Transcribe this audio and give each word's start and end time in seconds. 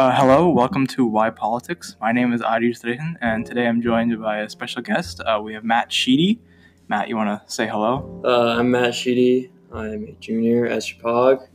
Uh, 0.00 0.16
hello, 0.16 0.48
welcome 0.48 0.86
to 0.86 1.04
Why 1.04 1.28
Politics. 1.28 1.94
My 2.00 2.10
name 2.10 2.32
is 2.32 2.40
Adi 2.40 2.72
Strehan, 2.72 3.16
and 3.20 3.44
today 3.44 3.66
I'm 3.66 3.82
joined 3.82 4.18
by 4.18 4.38
a 4.38 4.48
special 4.48 4.80
guest. 4.80 5.20
Uh, 5.20 5.42
we 5.44 5.52
have 5.52 5.62
Matt 5.62 5.92
Sheedy. 5.92 6.40
Matt, 6.88 7.10
you 7.10 7.16
want 7.16 7.28
to 7.28 7.52
say 7.52 7.68
hello? 7.68 8.22
Uh, 8.24 8.58
I'm 8.58 8.70
Matt 8.70 8.94
Sheedy. 8.94 9.52
I'm 9.70 10.04
a 10.04 10.12
junior 10.12 10.64
at 10.64 10.78
Chapag 10.84 11.46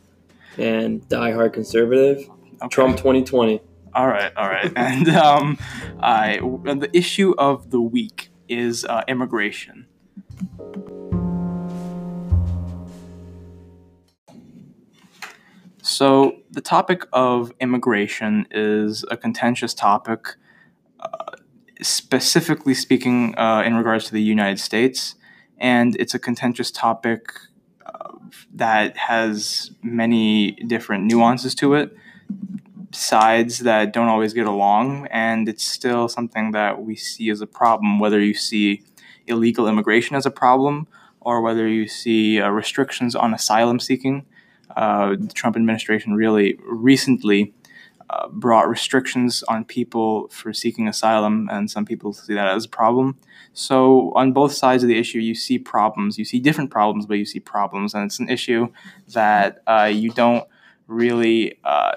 and 0.60 1.02
diehard 1.10 1.54
conservative. 1.54 2.30
Okay. 2.62 2.68
Trump 2.70 2.98
2020. 2.98 3.62
All 3.96 4.08
right, 4.08 4.32
all 4.38 4.48
right. 4.48 4.72
and 4.76 5.10
um, 5.10 5.58
I, 6.00 6.38
the 6.38 6.92
issue 6.94 7.34
of 7.40 7.72
the 7.72 7.82
week 7.82 8.30
is 8.48 8.86
uh, 8.86 9.02
immigration. 9.08 9.88
So, 15.96 16.42
the 16.52 16.60
topic 16.60 17.04
of 17.14 17.54
immigration 17.62 18.48
is 18.52 19.06
a 19.10 19.16
contentious 19.16 19.74
topic, 19.74 20.36
uh, 21.00 21.38
specifically 21.82 22.74
speaking, 22.74 23.34
uh, 23.38 23.64
in 23.66 23.76
regards 23.76 24.04
to 24.08 24.12
the 24.12 24.22
United 24.22 24.60
States. 24.60 25.16
And 25.58 25.96
it's 25.96 26.14
a 26.14 26.20
contentious 26.20 26.70
topic 26.70 27.30
uh, 27.86 28.10
that 28.54 28.98
has 28.98 29.72
many 29.82 30.52
different 30.68 31.06
nuances 31.06 31.56
to 31.56 31.76
it, 31.76 31.96
sides 32.92 33.60
that 33.60 33.94
don't 33.94 34.10
always 34.10 34.34
get 34.34 34.48
along. 34.48 35.08
And 35.12 35.48
it's 35.48 35.66
still 35.66 36.10
something 36.10 36.52
that 36.52 36.84
we 36.84 36.98
see 36.98 37.30
as 37.30 37.40
a 37.40 37.48
problem, 37.48 38.00
whether 38.00 38.20
you 38.20 38.34
see 38.34 38.84
illegal 39.28 39.66
immigration 39.66 40.18
as 40.18 40.26
a 40.26 40.32
problem 40.44 40.90
or 41.22 41.40
whether 41.40 41.70
you 41.70 41.88
see 41.88 42.42
uh, 42.42 42.50
restrictions 42.50 43.16
on 43.16 43.34
asylum 43.34 43.80
seeking 43.80 44.26
uh, 44.76 45.16
the 45.18 45.34
Trump 45.34 45.56
administration 45.56 46.14
really 46.14 46.58
recently 46.66 47.54
uh, 48.10 48.28
brought 48.28 48.70
restrictions 48.70 49.44
on 49.48 49.66
people 49.66 50.28
for 50.28 50.54
seeking 50.54 50.88
asylum, 50.88 51.50
and 51.52 51.72
some 51.72 51.86
people 51.86 52.14
see 52.14 52.36
that 52.36 52.48
as 52.50 52.66
a 52.66 52.70
problem. 52.70 53.18
So, 53.54 54.12
on 54.16 54.32
both 54.32 54.52
sides 54.52 54.84
of 54.84 54.90
the 54.90 54.98
issue, 55.00 55.20
you 55.20 55.34
see 55.34 55.58
problems. 55.58 56.20
You 56.20 56.26
see 56.26 56.40
different 56.40 56.70
problems, 56.70 57.08
but 57.08 57.16
you 57.16 57.26
see 57.26 57.40
problems, 57.40 57.94
and 57.94 58.06
it's 58.06 58.20
an 58.20 58.30
issue 58.30 58.68
that 59.14 59.64
uh, 59.66 59.90
you 59.92 60.12
don't 60.12 60.48
really 60.88 61.58
uh, 61.64 61.96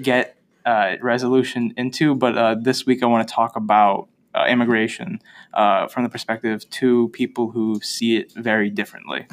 get 0.00 0.36
uh, 0.66 0.96
resolution 1.00 1.72
into. 1.76 2.16
But 2.16 2.36
uh, 2.36 2.56
this 2.60 2.84
week, 2.84 3.02
I 3.02 3.06
want 3.06 3.26
to 3.28 3.32
talk 3.32 3.54
about 3.54 4.08
immigration 4.48 5.20
from 5.54 6.02
the 6.02 6.08
perspective 6.08 6.52
of 6.52 6.68
two 6.70 7.10
people 7.10 7.50
who 7.50 7.78
see 7.80 8.16
it 8.16 8.32
very 8.32 8.70
differently. 8.70 9.26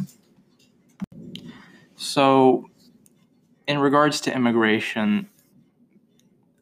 So, 2.01 2.69
in 3.67 3.77
regards 3.77 4.21
to 4.21 4.33
immigration, 4.33 5.27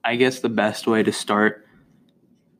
I 0.04 0.16
guess 0.16 0.40
the 0.40 0.50
best 0.50 0.88
way 0.88 1.04
to 1.04 1.12
start 1.12 1.64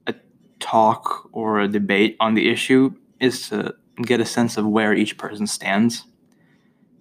a 0.06 0.14
talk 0.60 1.28
or 1.32 1.60
a 1.60 1.68
debate 1.68 2.16
on 2.20 2.36
the 2.36 2.52
issue 2.52 2.94
is 3.20 3.50
to 3.50 3.74
get 4.04 4.20
a 4.20 4.28
sense 4.28 4.58
of 4.58 4.68
where 4.68 4.94
each 4.94 5.18
person 5.18 5.48
stands. 5.48 6.06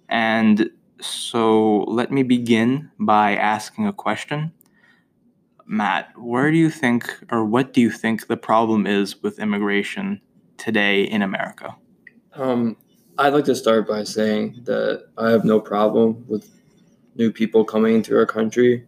And 0.09 0.71
so, 0.99 1.83
let 1.83 2.11
me 2.11 2.23
begin 2.23 2.89
by 2.97 3.35
asking 3.35 3.85
a 3.85 3.93
question. 3.93 4.53
Matt, 5.67 6.09
where 6.17 6.49
do 6.49 6.57
you 6.57 6.71
think, 6.71 7.19
or 7.29 7.45
what 7.45 7.71
do 7.71 7.81
you 7.81 7.91
think 7.91 8.25
the 8.25 8.37
problem 8.37 8.87
is 8.87 9.21
with 9.21 9.37
immigration 9.37 10.21
today 10.57 11.03
in 11.03 11.21
America? 11.21 11.75
Um, 12.33 12.77
I'd 13.19 13.33
like 13.33 13.45
to 13.45 13.55
start 13.55 13.87
by 13.87 14.03
saying 14.03 14.61
that 14.65 15.07
I 15.17 15.31
have 15.31 15.43
no 15.43 15.59
problem 15.59 16.23
with 16.27 16.47
new 17.15 17.31
people 17.31 17.65
coming 17.65 17.95
into 17.95 18.15
our 18.15 18.27
country. 18.27 18.85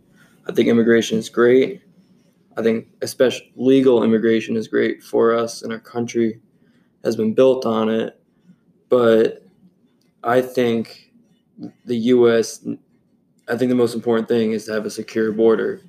I 0.47 0.51
think 0.51 0.67
immigration 0.67 1.17
is 1.17 1.29
great. 1.29 1.81
I 2.55 2.61
think 2.61 2.87
especially 3.01 3.51
legal 3.55 4.03
immigration 4.03 4.55
is 4.55 4.67
great 4.67 5.01
for 5.01 5.33
us 5.33 5.63
and 5.63 5.73
our 5.73 5.79
country 5.79 6.41
has 7.03 7.15
been 7.15 7.33
built 7.33 7.65
on 7.65 7.89
it. 7.89 8.21
But 8.89 9.47
I 10.23 10.41
think 10.41 11.11
the 11.85 11.97
US 11.97 12.63
I 13.47 13.57
think 13.57 13.69
the 13.69 13.75
most 13.75 13.95
important 13.95 14.27
thing 14.27 14.51
is 14.51 14.65
to 14.65 14.73
have 14.73 14.85
a 14.85 14.91
secure 14.91 15.31
border 15.31 15.81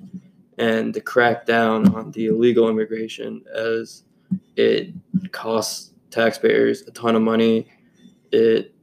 and 0.57 0.95
to 0.95 1.01
crack 1.01 1.45
down 1.45 1.93
on 1.93 2.09
the 2.11 2.25
illegal 2.25 2.69
immigration 2.69 3.43
as 3.55 4.03
it 4.55 4.89
costs 5.31 5.91
taxpayers 6.09 6.81
a 6.87 6.91
ton 6.91 7.15
of 7.15 7.21
money 7.21 7.67
it 8.31 8.73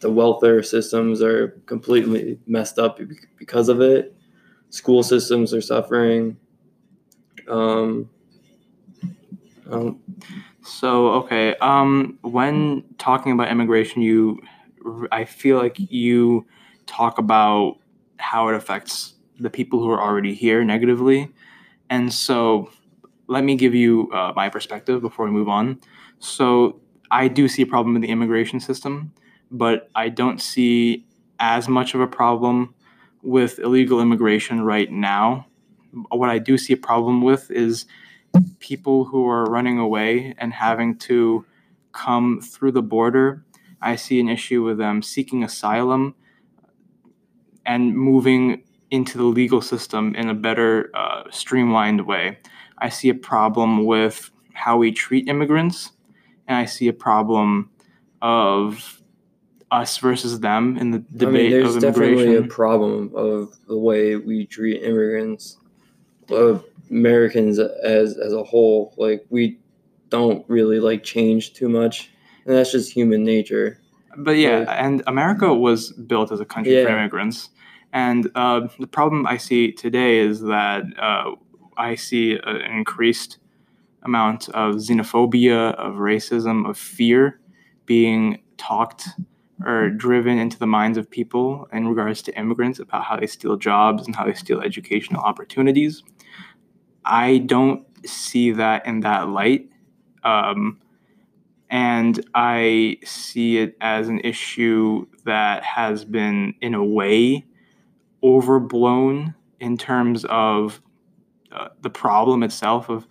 the 0.00 0.10
welfare 0.10 0.62
systems 0.62 1.22
are 1.22 1.48
completely 1.66 2.38
messed 2.46 2.78
up 2.78 2.98
because 3.38 3.68
of 3.68 3.80
it. 3.80 4.16
School 4.70 5.02
systems 5.02 5.52
are 5.52 5.60
suffering. 5.60 6.38
Um, 7.48 8.08
um, 9.70 10.00
so 10.62 11.08
okay, 11.08 11.54
um, 11.56 12.18
when 12.22 12.84
talking 12.98 13.32
about 13.32 13.50
immigration, 13.50 14.02
you, 14.02 14.40
I 15.12 15.24
feel 15.24 15.58
like 15.58 15.76
you 15.78 16.46
talk 16.86 17.18
about 17.18 17.76
how 18.18 18.48
it 18.48 18.54
affects 18.54 19.14
the 19.38 19.50
people 19.50 19.80
who 19.80 19.90
are 19.90 20.00
already 20.00 20.34
here 20.34 20.64
negatively, 20.64 21.32
and 21.88 22.12
so 22.12 22.70
let 23.26 23.44
me 23.44 23.54
give 23.54 23.74
you 23.74 24.10
uh, 24.12 24.32
my 24.34 24.48
perspective 24.48 25.00
before 25.00 25.26
we 25.26 25.30
move 25.30 25.48
on. 25.48 25.80
So 26.18 26.80
I 27.10 27.28
do 27.28 27.48
see 27.48 27.62
a 27.62 27.66
problem 27.66 27.96
in 27.96 28.02
the 28.02 28.08
immigration 28.08 28.60
system, 28.60 29.12
but 29.50 29.90
I 29.94 30.08
don't 30.08 30.40
see 30.40 31.06
as 31.38 31.68
much 31.68 31.94
of 31.94 32.00
a 32.00 32.06
problem 32.06 32.74
with 33.22 33.58
illegal 33.58 34.00
immigration 34.00 34.62
right 34.62 34.90
now. 34.90 35.46
What 36.10 36.30
I 36.30 36.38
do 36.38 36.56
see 36.56 36.72
a 36.72 36.76
problem 36.76 37.22
with 37.22 37.50
is 37.50 37.86
people 38.60 39.04
who 39.04 39.28
are 39.28 39.44
running 39.44 39.78
away 39.78 40.34
and 40.38 40.52
having 40.52 40.96
to 40.98 41.44
come 41.92 42.40
through 42.40 42.72
the 42.72 42.82
border. 42.82 43.44
I 43.82 43.96
see 43.96 44.20
an 44.20 44.28
issue 44.28 44.62
with 44.62 44.78
them 44.78 45.02
seeking 45.02 45.42
asylum 45.42 46.14
and 47.66 47.96
moving 47.96 48.62
into 48.90 49.18
the 49.18 49.24
legal 49.24 49.60
system 49.60 50.14
in 50.14 50.28
a 50.28 50.34
better, 50.34 50.90
uh, 50.94 51.24
streamlined 51.30 52.06
way. 52.06 52.38
I 52.78 52.88
see 52.88 53.08
a 53.08 53.14
problem 53.14 53.84
with 53.84 54.30
how 54.52 54.76
we 54.76 54.92
treat 54.92 55.28
immigrants 55.28 55.92
and 56.50 56.58
I 56.58 56.64
see 56.64 56.88
a 56.88 56.92
problem 56.92 57.70
of 58.20 59.00
us 59.70 59.98
versus 59.98 60.40
them 60.40 60.76
in 60.78 60.90
the 60.90 60.98
debate 60.98 61.28
I 61.28 61.30
mean, 61.30 61.50
there's 61.52 61.76
definitely 61.76 62.34
a 62.34 62.42
problem 62.42 63.12
of 63.14 63.56
the 63.68 63.78
way 63.78 64.16
we 64.16 64.46
treat 64.46 64.82
immigrants, 64.82 65.58
of 66.28 66.64
Americans 66.90 67.60
as 67.60 68.18
as 68.18 68.32
a 68.32 68.42
whole. 68.42 68.92
Like 68.96 69.24
we 69.30 69.60
don't 70.08 70.44
really 70.48 70.80
like 70.80 71.04
change 71.04 71.52
too 71.54 71.68
much, 71.68 72.10
and 72.44 72.56
that's 72.56 72.72
just 72.72 72.92
human 72.92 73.22
nature. 73.22 73.80
But 74.16 74.32
yeah, 74.32 74.58
like, 74.58 74.68
and 74.70 75.04
America 75.06 75.54
was 75.54 75.92
built 75.92 76.32
as 76.32 76.40
a 76.40 76.44
country 76.44 76.76
yeah. 76.76 76.84
for 76.84 76.98
immigrants, 76.98 77.50
and 77.92 78.28
uh, 78.34 78.66
the 78.80 78.88
problem 78.88 79.24
I 79.24 79.36
see 79.36 79.70
today 79.70 80.18
is 80.18 80.40
that 80.40 80.82
uh, 80.98 81.30
I 81.76 81.94
see 81.94 82.40
an 82.42 82.56
increased 82.56 83.38
amount 84.02 84.48
of 84.50 84.76
xenophobia, 84.76 85.74
of 85.74 85.94
racism, 85.94 86.68
of 86.68 86.78
fear 86.78 87.40
being 87.86 88.42
talked 88.56 89.08
or 89.64 89.90
driven 89.90 90.38
into 90.38 90.58
the 90.58 90.66
minds 90.66 90.96
of 90.96 91.10
people 91.10 91.68
in 91.72 91.86
regards 91.88 92.22
to 92.22 92.38
immigrants 92.38 92.78
about 92.78 93.04
how 93.04 93.16
they 93.16 93.26
steal 93.26 93.56
jobs 93.56 94.06
and 94.06 94.16
how 94.16 94.24
they 94.24 94.32
steal 94.32 94.60
educational 94.60 95.20
opportunities. 95.22 96.02
I 97.04 97.38
don't 97.38 97.84
see 98.06 98.52
that 98.52 98.86
in 98.86 99.00
that 99.00 99.28
light. 99.28 99.68
Um, 100.24 100.80
and 101.70 102.24
I 102.34 102.98
see 103.04 103.58
it 103.58 103.76
as 103.80 104.08
an 104.08 104.20
issue 104.20 105.06
that 105.24 105.62
has 105.62 106.04
been, 106.04 106.54
in 106.60 106.74
a 106.74 106.84
way, 106.84 107.44
overblown 108.22 109.34
in 109.60 109.76
terms 109.76 110.24
of 110.24 110.80
uh, 111.52 111.68
the 111.82 111.90
problem 111.90 112.42
itself 112.42 112.88
of 112.88 113.06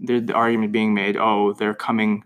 the, 0.00 0.20
the 0.20 0.32
argument 0.32 0.72
being 0.72 0.94
made, 0.94 1.16
oh, 1.16 1.52
they're 1.52 1.74
coming 1.74 2.24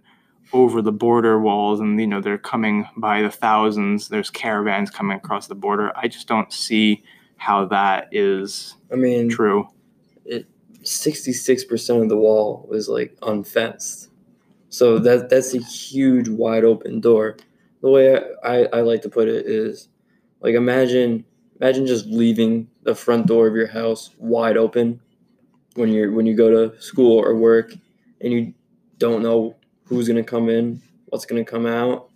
over 0.53 0.81
the 0.81 0.93
border 0.93 1.41
walls 1.41 1.81
and 1.81 1.99
you 2.01 2.07
know 2.07 2.21
they're 2.21 2.39
coming 2.39 2.87
by 2.97 3.23
the 3.23 3.31
thousands. 3.31 4.09
There's 4.09 4.31
caravans 4.31 4.91
coming 4.91 5.17
across 5.17 5.47
the 5.49 5.55
border. 5.55 5.93
I 5.97 6.09
just 6.09 6.29
don't 6.29 6.53
see 6.53 7.03
how 7.37 7.65
that 7.67 8.09
is 8.13 8.77
i 8.93 8.95
mean 8.95 9.29
true. 9.29 9.69
it 10.25 10.47
66% 10.85 12.03
of 12.03 12.09
the 12.09 12.17
wall 12.17 12.69
is 12.73 12.89
like 12.89 13.17
unfenced. 13.23 14.11
So 14.69 14.99
that 14.99 15.31
that's 15.31 15.55
a 15.55 15.59
huge 15.59 16.29
wide 16.29 16.65
open 16.65 17.01
door. 17.01 17.37
The 17.81 17.91
way 17.91 18.21
I, 18.43 18.65
I 18.67 18.81
like 18.81 19.03
to 19.03 19.09
put 19.09 19.29
it 19.29 19.47
is 19.47 19.89
like 20.41 20.55
imagine 20.55 21.25
imagine 21.61 21.87
just 21.87 22.07
leaving 22.07 22.69
the 22.83 22.95
front 22.95 23.27
door 23.27 23.47
of 23.47 23.55
your 23.55 23.69
house 23.69 24.11
wide 24.19 24.57
open 24.57 25.01
when 25.75 25.91
you're 25.91 26.13
when 26.13 26.27
you 26.27 26.37
go 26.37 26.51
to 26.51 26.81
school 26.81 27.19
or 27.19 27.35
work 27.37 27.73
and 28.21 28.33
you 28.33 28.55
don't 28.99 29.23
know 29.23 29.57
who's 29.85 30.09
going 30.09 30.23
to 30.23 30.29
come 30.29 30.49
in, 30.49 30.81
what's 31.07 31.27
going 31.27 31.45
to 31.45 31.51
come 31.51 31.67
out? 31.67 32.09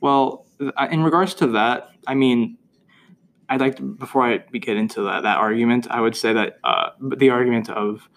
Well, 0.00 0.46
in 0.90 1.02
regards 1.02 1.34
to 1.34 1.46
that, 1.48 1.90
I 2.06 2.14
mean, 2.14 2.58
I'd 3.48 3.60
like 3.60 3.76
to, 3.76 3.82
before 3.82 4.22
I 4.26 4.38
get 4.38 4.76
into 4.76 5.02
that, 5.02 5.22
that 5.22 5.36
argument, 5.38 5.86
I 5.90 6.00
would 6.00 6.16
say 6.16 6.32
that 6.32 6.58
uh, 6.64 6.90
the 7.00 7.30
argument 7.30 7.70
of 7.70 8.08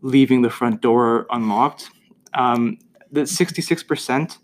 leaving 0.00 0.42
the 0.42 0.50
front 0.50 0.80
door 0.80 1.26
unlocked, 1.30 1.90
um, 2.34 2.78
the 3.10 3.22
66%, 3.22 4.38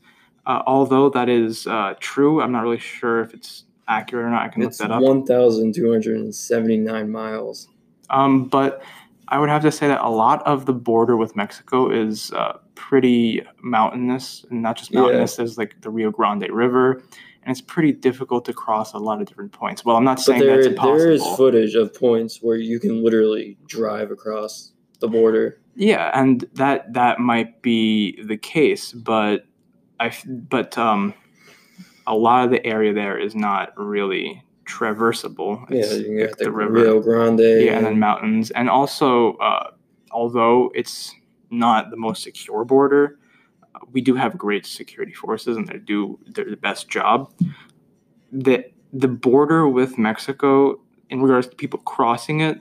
uh, 0.47 0.63
although 0.67 1.09
that 1.11 1.29
is 1.29 1.67
uh, 1.67 1.95
true, 2.01 2.41
I'm 2.43 2.53
not 2.53 2.63
really 2.63 2.79
sure 2.79 3.21
if 3.21 3.35
it's 3.35 3.65
accurate 3.89 4.27
or 4.27 4.31
not. 4.31 4.43
I 4.43 4.49
can 4.49 4.63
It's 4.63 4.81
look 4.81 4.89
that 4.91 4.95
up. 4.95 5.03
1,279 5.03 7.11
miles. 7.11 7.69
Um, 8.11 8.45
but 8.47 8.83
I 9.31 9.39
would 9.39 9.49
have 9.51 9.63
to 9.63 9.71
say 9.73 9.89
that 9.89 10.01
a 10.01 10.09
lot 10.09 10.43
of 10.47 10.67
the 10.67 10.73
border 10.73 11.17
with 11.17 11.37
Mexico 11.37 11.91
is 11.91 12.33
uh, 12.33 12.59
pretty 12.75 13.43
mountainous, 13.63 14.45
and 14.51 14.63
not 14.63 14.77
just 14.77 14.91
Yeah. 14.91 15.01
mountainous. 15.01 15.37
There's 15.37 15.59
like 15.59 15.81
the 15.83 15.91
Rio 15.91 16.11
Grande 16.11 16.49
River, 16.51 17.03
and 17.43 17.51
it's 17.51 17.61
pretty 17.61 17.93
difficult 17.93 18.45
to 18.47 18.53
cross 18.55 18.95
a 18.95 18.99
lot 18.99 19.21
of 19.21 19.27
different 19.29 19.53
points. 19.53 19.85
Well, 19.85 19.97
I'm 19.97 20.05
not 20.05 20.17
But 20.17 20.23
saying 20.25 20.41
there, 20.41 20.57
that's 20.57 20.67
impossible. 20.69 20.99
there 20.99 21.11
is 21.13 21.37
footage 21.37 21.75
of 21.75 21.95
points 21.95 22.39
where 22.43 22.57
you 22.57 22.81
can 22.81 23.03
literally 23.05 23.59
drive 23.67 24.11
across 24.11 24.73
the 25.01 25.09
border. 25.09 25.61
yeah, 25.77 26.11
and 26.15 26.45
that 26.55 26.93
that 26.95 27.21
might 27.21 27.61
be 27.63 28.21
the 28.23 28.37
case, 28.37 28.93
but 28.93 29.45
I 30.01 30.11
but 30.27 30.77
um, 30.79 31.13
a 32.07 32.17
lot 32.17 32.45
of 32.47 32.51
the 32.51 32.65
area 32.67 32.93
there 32.95 33.19
is 33.19 33.35
not 33.35 33.73
really 33.77 34.43
traversable. 34.69 35.65
Yeah, 35.71 35.93
you 35.95 36.05
can 36.05 36.17
get 36.17 36.31
like 36.31 36.39
the, 36.39 36.51
Rio 36.51 37.01
Grande. 37.01 37.41
yeah, 37.41 37.77
and 37.77 37.87
then 37.87 37.99
mountains, 37.99 38.51
and 38.53 38.69
also 38.69 39.35
uh, 39.37 39.71
although 40.11 40.71
it's 40.75 41.15
not 41.51 41.91
the 41.91 41.97
most 41.97 42.23
secure 42.23 42.65
border, 42.65 43.19
uh, 43.75 43.79
we 43.93 44.01
do 44.01 44.15
have 44.15 44.37
great 44.37 44.67
security 44.67 45.13
forces, 45.13 45.57
and 45.57 45.67
they 45.67 45.79
do 45.79 46.19
their 46.27 46.49
the 46.49 46.57
best 46.57 46.89
job. 46.89 47.33
the 48.31 48.65
The 48.93 49.09
border 49.09 49.69
with 49.69 49.99
Mexico, 49.99 50.81
in 51.11 51.23
regards 51.23 51.49
to 51.49 51.57
people 51.57 51.81
crossing 51.81 52.41
it, 52.41 52.61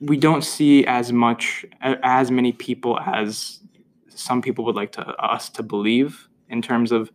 we 0.00 0.16
don't 0.16 0.44
see 0.44 0.86
as 0.86 1.12
much 1.12 1.64
as 1.80 2.30
many 2.30 2.52
people 2.52 3.00
as 3.00 3.60
some 4.08 4.42
people 4.42 4.64
would 4.64 4.76
like 4.76 4.92
to 4.92 5.02
us 5.16 5.48
to 5.48 5.62
believe 5.62 6.28
in 6.48 6.62
terms 6.62 6.92
of 6.92 7.10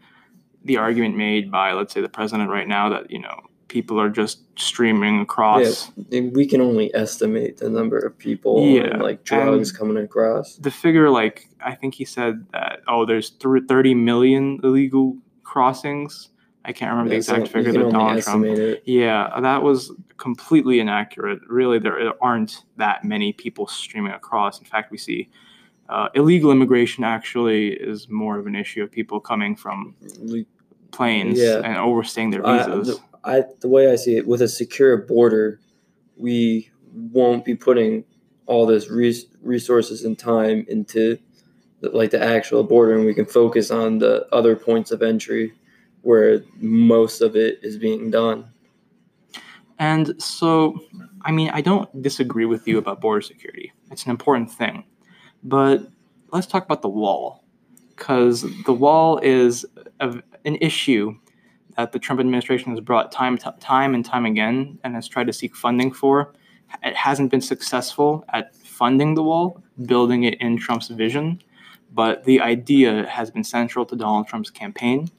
the 0.66 0.78
argument 0.78 1.16
made 1.16 1.50
by 1.52 1.72
let's 1.74 1.94
say 1.94 2.02
the 2.02 2.10
president 2.10 2.50
right 2.50 2.68
now 2.68 2.90
that 2.90 3.10
you 3.12 3.20
know 3.20 3.40
people 3.68 4.00
are 4.02 4.10
just 4.10 4.40
streaming 4.58 5.22
across 5.22 5.92
And 6.12 6.36
we 6.36 6.48
can 6.48 6.60
only 6.60 6.94
estimate 6.96 7.58
the 7.58 7.70
number 7.70 8.00
of 8.00 8.18
people 8.18 8.66
Yeah, 8.66 8.82
and 8.94 9.02
like 9.04 9.24
drugs 9.24 9.72
coming 9.72 9.98
across. 10.04 10.56
the 10.56 10.72
figure 10.72 11.10
like 11.10 11.48
i 11.64 11.76
think 11.76 11.94
he 11.96 12.04
said 12.06 12.46
that 12.52 12.82
oh 12.88 13.06
there's 13.06 13.30
thr 13.32 13.60
30 13.60 13.94
million 13.94 14.60
illegal 14.64 15.16
crossings 15.44 16.30
i 16.66 16.72
can't 16.72 16.92
remember 16.92 17.10
the 17.10 17.16
Yeah, 17.18 17.22
so 17.22 17.34
exact 17.36 17.48
you 17.48 17.64
figure 17.64 17.74
that 17.84 17.92
donald 17.92 18.24
trump 18.24 18.46
it. 18.46 18.84
yeah 18.86 19.40
that 19.40 19.62
was 19.64 19.92
completely 20.18 20.80
inaccurate 20.80 21.40
really 21.48 21.80
there 21.80 22.12
aren't 22.24 22.64
that 22.78 23.04
many 23.04 23.34
people 23.34 23.68
streaming 23.68 24.12
across 24.14 24.60
in 24.60 24.66
fact 24.66 24.92
we 24.92 24.98
see 24.98 25.30
uh, 25.90 26.10
illegal 26.16 26.52
immigration 26.52 27.04
actually 27.04 27.70
is 27.70 28.08
more 28.10 28.38
of 28.40 28.46
an 28.48 28.56
issue 28.56 28.84
of 28.84 28.92
people 28.92 29.20
coming 29.20 29.56
from 29.56 29.96
planes 30.92 31.40
Yeah. 31.40 31.62
and 31.64 31.78
overstaying 31.78 32.30
their 32.32 32.46
I, 32.46 32.58
visas 32.66 32.88
the, 32.88 33.00
I, 33.24 33.44
the 33.60 33.68
way 33.68 33.92
I 33.92 33.96
see 33.96 34.16
it, 34.16 34.28
with 34.28 34.42
a 34.42 34.48
secure 34.48 34.98
border, 34.98 35.60
we 36.16 36.70
won't 36.94 37.44
be 37.46 37.56
putting 37.56 38.04
all 38.46 38.66
this 38.66 38.90
res- 38.90 39.26
resources 39.42 40.06
and 40.06 40.18
time 40.18 40.66
into 40.70 41.18
the, 41.82 41.90
like 41.90 42.12
the 42.12 42.22
actual 42.24 42.64
border, 42.64 42.94
and 42.96 43.06
we 43.06 43.14
can 43.14 43.26
focus 43.26 43.72
on 43.72 44.00
the 44.00 44.28
other 44.34 44.56
points 44.56 44.92
of 44.92 45.02
entry 45.02 45.54
where 46.02 46.44
most 46.60 47.22
of 47.22 47.36
it 47.36 47.60
is 47.62 47.78
being 47.78 48.10
done. 48.10 48.52
And 49.78 50.22
so, 50.22 50.80
I 51.24 51.32
mean, 51.32 51.50
I 51.54 51.62
don't 51.62 52.02
disagree 52.02 52.46
with 52.46 52.68
you 52.68 52.78
about 52.78 53.00
border 53.02 53.22
security. 53.22 53.72
It's 53.92 54.04
an 54.06 54.12
important 54.12 54.52
thing. 54.52 54.84
But 55.44 55.88
let's 56.32 56.48
talk 56.48 56.66
about 56.66 56.82
the 56.82 56.90
wall. 56.90 57.44
Because 57.96 58.46
the 58.66 58.74
wall 58.74 59.20
is 59.20 59.66
a, 60.00 60.22
an 60.46 60.56
issue 60.62 61.18
that 61.76 61.92
the 61.92 62.00
Trump 62.00 62.20
administration 62.20 62.72
has 62.72 62.80
brought 62.80 63.12
time, 63.12 63.38
t- 63.38 63.50
time 63.60 63.94
and 63.94 64.06
time 64.06 64.26
again 64.26 64.80
and 64.84 64.96
has 64.96 65.08
tried 65.08 65.28
to 65.28 65.34
seek 65.34 65.56
funding 65.56 65.92
for. 65.92 66.34
It 66.84 66.96
hasn't 66.96 67.32
been 67.32 67.42
successful 67.42 68.24
at 68.30 68.56
funding 68.56 69.16
the 69.16 69.24
wall, 69.24 69.62
building 69.86 70.24
it 70.24 70.40
in 70.42 70.58
Trump's 70.58 70.88
vision. 70.88 71.42
But 71.92 72.24
the 72.24 72.40
idea 72.42 73.08
has 73.08 73.32
been 73.32 73.44
central 73.44 73.86
to 73.86 73.96
Donald 73.96 74.28
Trump's 74.28 74.50
campaign, 74.50 75.10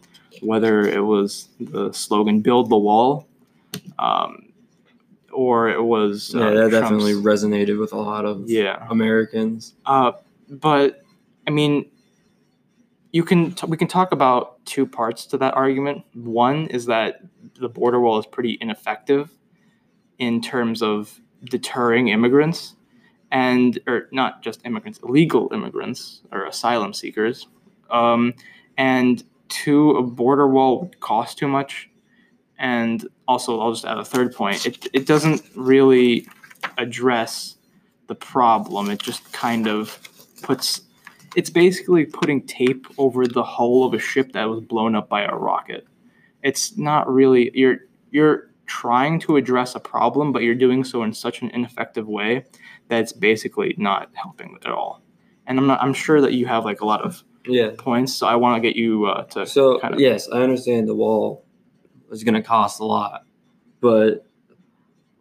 whether 0.40 0.82
it 0.82 1.05
was 1.05 1.49
the 1.58 1.93
slogan 1.93 2.40
"Build 2.40 2.70
the 2.70 2.76
Wall," 2.76 3.26
um, 3.99 4.50
or 5.32 5.69
it 5.71 5.82
was 5.82 6.32
Yeah, 6.35 6.43
uh, 6.43 6.50
that 6.50 6.55
Trump's- 6.56 6.73
definitely 6.73 7.15
resonated 7.15 7.79
with 7.79 7.93
a 7.93 7.99
lot 7.99 8.25
of 8.25 8.49
yeah. 8.49 8.87
Americans. 8.91 9.75
Uh, 9.87 10.12
but 10.49 11.03
I 11.47 11.50
mean, 11.50 11.87
you 13.12 13.25
can 13.25 13.53
t- 13.53 13.67
we 13.67 13.77
can 13.77 13.88
talk 13.88 14.12
about 14.12 14.65
two 14.67 14.87
parts 14.87 15.27
to 15.27 15.38
that 15.38 15.55
argument. 15.55 16.05
One 16.15 16.67
is 16.69 16.87
that 16.87 17.21
the 17.59 17.69
border 17.69 18.00
wall 18.00 18.19
is 18.19 18.27
pretty 18.27 18.56
ineffective 18.61 19.35
in 20.19 20.41
terms 20.41 20.82
of 20.82 21.21
deterring 21.44 22.09
immigrants, 22.09 22.76
and 23.33 23.79
or 23.88 24.09
not 24.12 24.43
just 24.43 24.65
immigrants, 24.65 25.00
illegal 25.03 25.50
immigrants 25.53 26.23
or 26.31 26.44
asylum 26.44 26.93
seekers. 26.93 27.49
Um, 27.91 28.35
and 28.76 29.25
two, 29.49 29.91
a 29.93 30.03
border 30.03 30.47
wall 30.47 30.81
would 30.83 31.00
cost 31.00 31.37
too 31.38 31.49
much. 31.49 31.89
And 32.61 33.09
also, 33.27 33.59
I'll 33.59 33.73
just 33.73 33.87
add 33.87 33.99
a 33.99 34.05
third 34.05 34.35
point. 34.35 34.67
It, 34.67 34.87
it 34.93 35.07
doesn't 35.07 35.43
really 35.57 36.27
address 36.77 37.57
the 38.07 38.15
problem. 38.15 38.91
It 38.91 39.01
just 39.01 39.33
kind 39.33 39.67
of 39.67 39.99
puts 40.43 40.83
it's 41.37 41.49
basically 41.51 42.05
putting 42.05 42.45
tape 42.47 42.87
over 42.99 43.27
the 43.27 43.43
hull 43.43 43.85
of 43.85 43.95
a 43.95 43.99
ship 43.99 44.33
that 44.33 44.45
was 44.51 44.61
blown 44.61 44.95
up 44.97 45.09
by 45.09 45.23
a 45.23 45.35
rocket. 45.35 45.87
It's 46.43 46.77
not 46.77 47.09
really 47.09 47.51
you're 47.55 47.79
you're 48.11 48.51
trying 48.67 49.21
to 49.21 49.37
address 49.37 49.75
a 49.75 49.81
problem, 49.81 50.33
but 50.33 50.43
you're 50.43 50.55
doing 50.55 50.85
so 50.85 51.03
in 51.03 51.12
such 51.15 51.41
an 51.43 51.51
ineffective 51.51 52.09
way 52.09 52.45
that 52.89 53.01
it's 53.01 53.12
basically 53.12 53.75
not 53.79 54.11
helping 54.15 54.59
at 54.65 54.71
all. 54.71 55.03
And 55.47 55.59
I'm 55.59 55.67
not 55.67 55.81
I'm 55.83 55.95
sure 55.95 56.21
that 56.21 56.33
you 56.35 56.47
have 56.47 56.65
like 56.65 56.81
a 56.81 56.87
lot 56.87 57.03
of 57.03 57.23
Yeah. 57.47 57.71
points, 57.79 58.12
so 58.15 58.27
I 58.27 58.37
want 58.37 58.61
to 58.62 58.69
get 58.69 58.77
you 58.77 59.07
uh, 59.07 59.25
to 59.25 59.47
So 59.47 59.79
kind 59.79 59.95
of 59.95 60.01
yes, 60.01 60.29
I 60.29 60.43
understand 60.43 60.89
the 60.89 60.95
wall 60.95 61.45
is 62.11 62.25
going 62.25 62.35
to 62.35 62.43
cost 62.43 62.81
a 62.81 62.85
lot, 62.85 63.26
but 63.81 64.26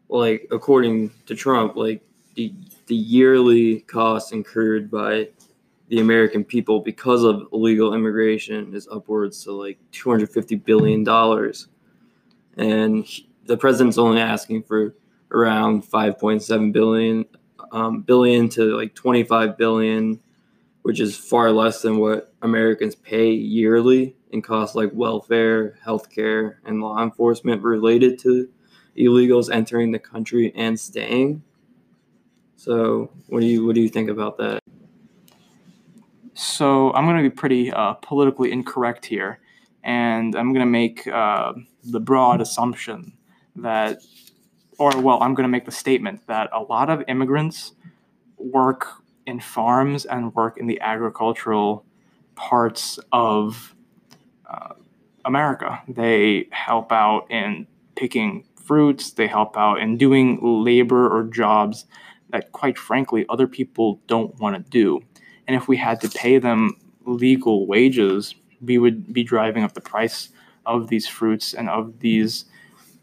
like 0.09 0.47
according 0.51 1.11
to 1.25 1.35
Trump, 1.35 1.75
like 1.75 2.03
the 2.35 2.53
the 2.87 2.95
yearly 2.95 3.81
cost 3.81 4.33
incurred 4.33 4.89
by 4.89 5.29
the 5.89 5.99
American 5.99 6.43
people 6.43 6.79
because 6.79 7.23
of 7.23 7.47
illegal 7.53 7.93
immigration 7.93 8.73
is 8.73 8.87
upwards 8.91 9.43
to 9.43 9.51
like 9.51 9.77
250 9.91 10.55
billion 10.55 11.03
dollars, 11.03 11.67
and 12.57 13.05
he- 13.05 13.27
the 13.45 13.57
president's 13.57 13.97
only 13.97 14.21
asking 14.21 14.63
for 14.63 14.95
around 15.31 15.83
5.7 15.83 16.71
billion 16.71 17.25
um, 17.71 18.01
billion 18.01 18.49
to 18.49 18.75
like 18.77 18.93
25 18.95 19.57
billion 19.57 20.19
which 20.81 20.99
is 20.99 21.15
far 21.15 21.51
less 21.51 21.81
than 21.81 21.97
what 21.97 22.33
Americans 22.41 22.95
pay 22.95 23.31
yearly 23.31 24.15
in 24.31 24.41
costs 24.41 24.75
like 24.75 24.91
welfare, 24.93 25.77
healthcare, 25.85 26.55
and 26.65 26.81
law 26.81 27.01
enforcement 27.01 27.61
related 27.63 28.19
to 28.19 28.49
illegals 28.97 29.53
entering 29.53 29.91
the 29.91 29.99
country 29.99 30.51
and 30.55 30.79
staying. 30.79 31.43
So, 32.55 33.11
what 33.27 33.39
do 33.41 33.45
you 33.45 33.65
what 33.65 33.75
do 33.75 33.81
you 33.81 33.89
think 33.89 34.09
about 34.09 34.37
that? 34.37 34.59
So 36.33 36.93
I'm 36.93 37.05
going 37.05 37.21
to 37.21 37.29
be 37.29 37.35
pretty 37.35 37.71
uh, 37.71 37.95
politically 37.95 38.51
incorrect 38.51 39.05
here, 39.05 39.39
and 39.83 40.35
I'm 40.35 40.53
going 40.53 40.65
to 40.65 40.71
make 40.71 41.05
uh, 41.05 41.51
the 41.83 41.99
broad 41.99 42.39
assumption 42.39 43.17
that, 43.57 43.97
or 44.77 44.97
well, 45.01 45.21
I'm 45.21 45.33
going 45.33 45.43
to 45.43 45.49
make 45.49 45.65
the 45.65 45.71
statement 45.71 46.27
that 46.27 46.49
a 46.53 46.61
lot 46.61 46.89
of 46.89 47.03
immigrants 47.09 47.73
work 48.37 48.87
in 49.29 49.39
farms 49.39 50.05
and 50.05 50.33
work 50.35 50.57
in 50.57 50.65
the 50.65 50.81
agricultural 50.81 51.85
parts 52.35 52.99
of 53.11 53.75
uh, 54.49 54.73
America. 55.23 55.81
They 55.87 56.47
help 56.51 56.91
out 56.91 57.29
in 57.29 57.67
picking 57.95 58.45
fruits. 58.65 59.11
They 59.11 59.27
help 59.27 59.55
out 59.55 59.79
in 59.79 59.97
doing 59.97 60.39
labor 60.41 61.07
or 61.07 61.23
jobs 61.23 61.85
that, 62.31 62.51
quite 62.51 62.77
frankly, 62.77 63.25
other 63.29 63.47
people 63.47 64.01
don't 64.07 64.37
want 64.39 64.55
to 64.55 64.69
do. 64.69 65.01
And 65.47 65.55
if 65.55 65.67
we 65.67 65.77
had 65.77 66.01
to 66.01 66.09
pay 66.09 66.39
them 66.39 66.77
legal 67.05 67.67
wages, 67.67 68.35
we 68.61 68.77
would 68.77 69.13
be 69.13 69.23
driving 69.23 69.63
up 69.63 69.73
the 69.73 69.81
price 69.81 70.29
of 70.65 70.87
these 70.87 71.07
fruits 71.07 71.53
and 71.53 71.69
of 71.69 71.99
these 71.99 72.45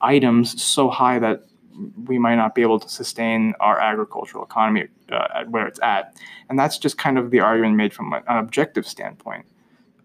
items 0.01 0.63
so 0.63 0.89
high 0.91 1.19
that 1.19 1.45
we 2.07 2.19
might 2.19 2.37
not 2.37 2.55
be 2.55 2.63
able 2.63 2.81
to 2.81 2.89
sustain 2.89 3.55
our 3.61 3.79
agricultural 3.79 4.45
economy 4.45 4.87
uh, 5.11 5.29
at 5.35 5.51
where 5.51 5.67
it's 5.67 5.81
at. 5.83 6.17
And 6.49 6.59
that's 6.59 6.79
just 6.79 6.99
kind 6.99 7.19
of 7.19 7.31
the 7.31 7.41
argument 7.41 7.77
made 7.77 7.93
from 7.93 8.13
an 8.13 8.23
objective 8.29 8.87
standpoint 8.87 9.47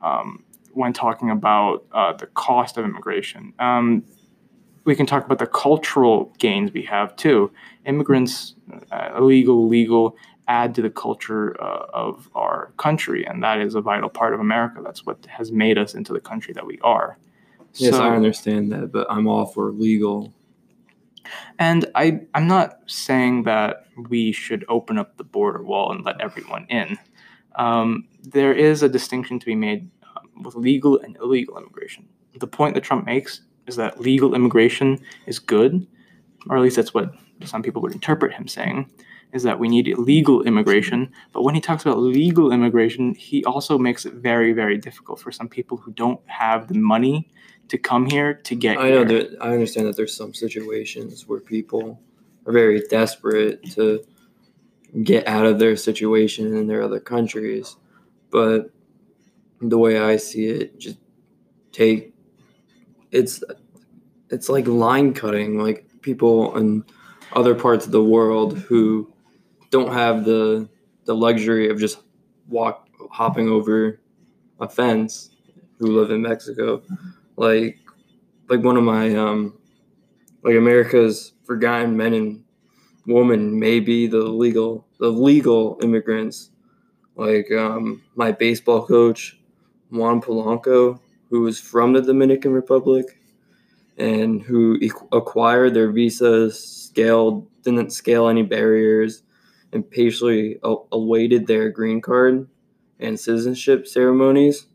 um, 0.02 0.44
when 0.74 0.94
talking 0.94 1.30
about 1.30 1.86
uh, 1.92 2.14
the 2.14 2.28
cost 2.28 2.78
of 2.78 2.86
immigration. 2.86 3.54
Um, 3.60 4.04
we 4.84 4.96
can 4.96 5.06
talk 5.06 5.26
about 5.26 5.40
the 5.40 5.48
cultural 5.48 6.34
gains 6.40 6.72
we 6.72 6.82
have 6.84 7.16
too. 7.16 7.52
Immigrants, 7.86 8.56
uh, 8.92 9.12
illegal, 9.16 9.68
legal, 9.68 10.16
add 10.48 10.74
to 10.76 10.82
the 10.82 10.90
culture 10.90 11.62
uh, 11.62 11.86
of 11.94 12.30
our 12.36 12.74
country, 12.78 13.26
and 13.26 13.44
that 13.44 13.60
is 13.60 13.76
a 13.76 13.82
vital 13.82 14.10
part 14.10 14.34
of 14.34 14.40
America. 14.40 14.82
That's 14.84 15.06
what 15.06 15.26
has 15.28 15.52
made 15.52 15.78
us 15.78 15.94
into 15.94 16.14
the 16.14 16.20
country 16.20 16.54
that 16.54 16.66
we 16.66 16.80
are. 16.82 17.18
Yes, 17.76 17.96
so, 17.96 18.04
I 18.04 18.16
understand 18.16 18.72
that, 18.72 18.92
but 18.92 19.08
I'm 19.10 19.28
all 19.28 19.46
for 19.46 19.72
legal. 19.72 20.34
And 21.60 21.86
I, 21.96 22.22
I'm 22.34 22.48
not 22.48 22.80
saying 22.88 23.44
that 23.44 23.86
we 24.10 24.32
should 24.32 24.66
open 24.70 24.98
up 24.98 25.18
the 25.18 25.24
border 25.24 25.64
wall 25.64 25.92
and 25.92 26.04
let 26.04 26.20
everyone 26.22 26.66
in. 26.70 26.98
Um, 27.56 28.08
there 28.24 28.54
is 28.54 28.84
a 28.84 28.90
distinction 28.90 29.40
to 29.40 29.46
be 29.46 29.56
made 29.56 29.90
um, 30.04 30.44
with 30.44 30.56
legal 30.56 31.00
and 31.00 31.18
illegal 31.18 31.58
immigration. 31.58 32.08
The 32.40 32.48
point 32.48 32.76
that 32.76 32.84
Trump 32.84 33.06
makes 33.06 33.42
is 33.68 33.76
that 33.76 34.00
legal 34.00 34.34
immigration 34.34 35.00
is 35.26 35.40
good, 35.40 35.86
or 36.50 36.58
at 36.58 36.64
least 36.64 36.78
that's 36.78 36.94
what 36.94 37.14
some 37.46 37.62
people 37.62 37.82
would 37.82 37.94
interpret 37.94 38.34
him 38.34 38.48
saying, 38.48 38.90
is 39.34 39.44
that 39.44 39.60
we 39.60 39.68
need 39.68 39.98
legal 39.98 40.44
immigration. 40.44 41.12
But 41.34 41.44
when 41.44 41.56
he 41.56 41.62
talks 41.62 41.84
about 41.84 42.00
legal 42.00 42.52
immigration, 42.52 43.16
he 43.16 43.44
also 43.46 43.78
makes 43.78 44.06
it 44.06 44.14
very, 44.14 44.54
very 44.54 44.78
difficult 44.78 45.20
for 45.20 45.32
some 45.32 45.48
people 45.48 45.78
who 45.78 45.92
don't 45.92 46.20
have 46.28 46.68
the 46.68 46.78
money 46.78 47.30
to 47.72 47.78
come 47.78 48.06
here 48.06 48.34
to 48.34 48.54
get 48.54 48.78
I 48.78 48.90
know 48.90 49.06
that 49.06 49.38
I 49.40 49.54
understand 49.54 49.88
that 49.88 49.96
there's 49.96 50.14
some 50.14 50.34
situations 50.34 51.26
where 51.26 51.40
people 51.40 52.02
are 52.46 52.52
very 52.52 52.82
desperate 52.90 53.64
to 53.76 54.04
get 55.04 55.26
out 55.26 55.46
of 55.46 55.58
their 55.58 55.78
situation 55.78 56.54
in 56.58 56.68
their 56.68 56.82
other 56.82 57.00
countries. 57.00 57.78
But 58.30 58.72
the 59.62 59.78
way 59.78 60.00
I 60.00 60.18
see 60.18 60.48
it, 60.48 60.80
just 60.80 60.98
take 61.72 62.14
it's 63.10 63.42
it's 64.30 64.50
like 64.50 64.68
line 64.68 65.14
cutting, 65.14 65.58
like 65.58 65.86
people 66.02 66.58
in 66.58 66.84
other 67.32 67.56
parts 67.56 67.86
of 67.86 67.94
the 67.94 68.04
world 68.04 68.58
who 68.58 69.14
don't 69.70 69.94
have 69.94 70.26
the 70.26 70.68
the 71.06 71.16
luxury 71.16 71.70
of 71.70 71.80
just 71.80 72.00
walk 72.50 72.90
hopping 73.12 73.48
over 73.48 74.02
a 74.60 74.68
fence 74.68 75.30
who 75.80 75.88
live 75.88 76.12
in 76.12 76.22
Mexico. 76.22 76.84
Like 77.42 77.80
like 78.50 78.62
one 78.64 78.78
of 78.78 78.84
my 78.84 79.16
um 79.16 79.58
like 80.44 80.56
America's 80.56 81.34
forgotten 81.44 81.98
men 81.98 82.14
and 82.14 82.44
women 83.08 83.60
may 83.60 83.80
be 83.80 84.06
the 84.06 84.20
legal 84.20 84.86
the 85.00 85.10
legal 85.10 85.80
immigrants. 85.82 86.52
Like 87.16 87.52
um 87.52 88.04
my 88.16 88.32
baseball 88.32 88.86
coach, 88.86 89.40
Juan 89.90 90.22
Polanco, 90.22 91.00
who 91.32 91.42
was 91.42 91.60
from 91.60 91.94
the 91.94 92.02
Dominican 92.04 92.52
Republic 92.54 93.08
and 93.98 94.44
who 94.44 94.80
acquired 95.12 95.74
their 95.74 95.92
visas, 95.92 96.64
scaled, 96.64 97.48
didn't 97.64 97.92
scale 97.92 98.28
any 98.28 98.44
barriers, 98.44 99.24
and 99.74 99.90
patiently 99.90 100.60
awaited 100.92 101.48
their 101.48 101.72
green 101.72 102.02
card 102.02 102.48
and 103.00 103.20
citizenship 103.20 103.88
ceremonies. 103.88 104.68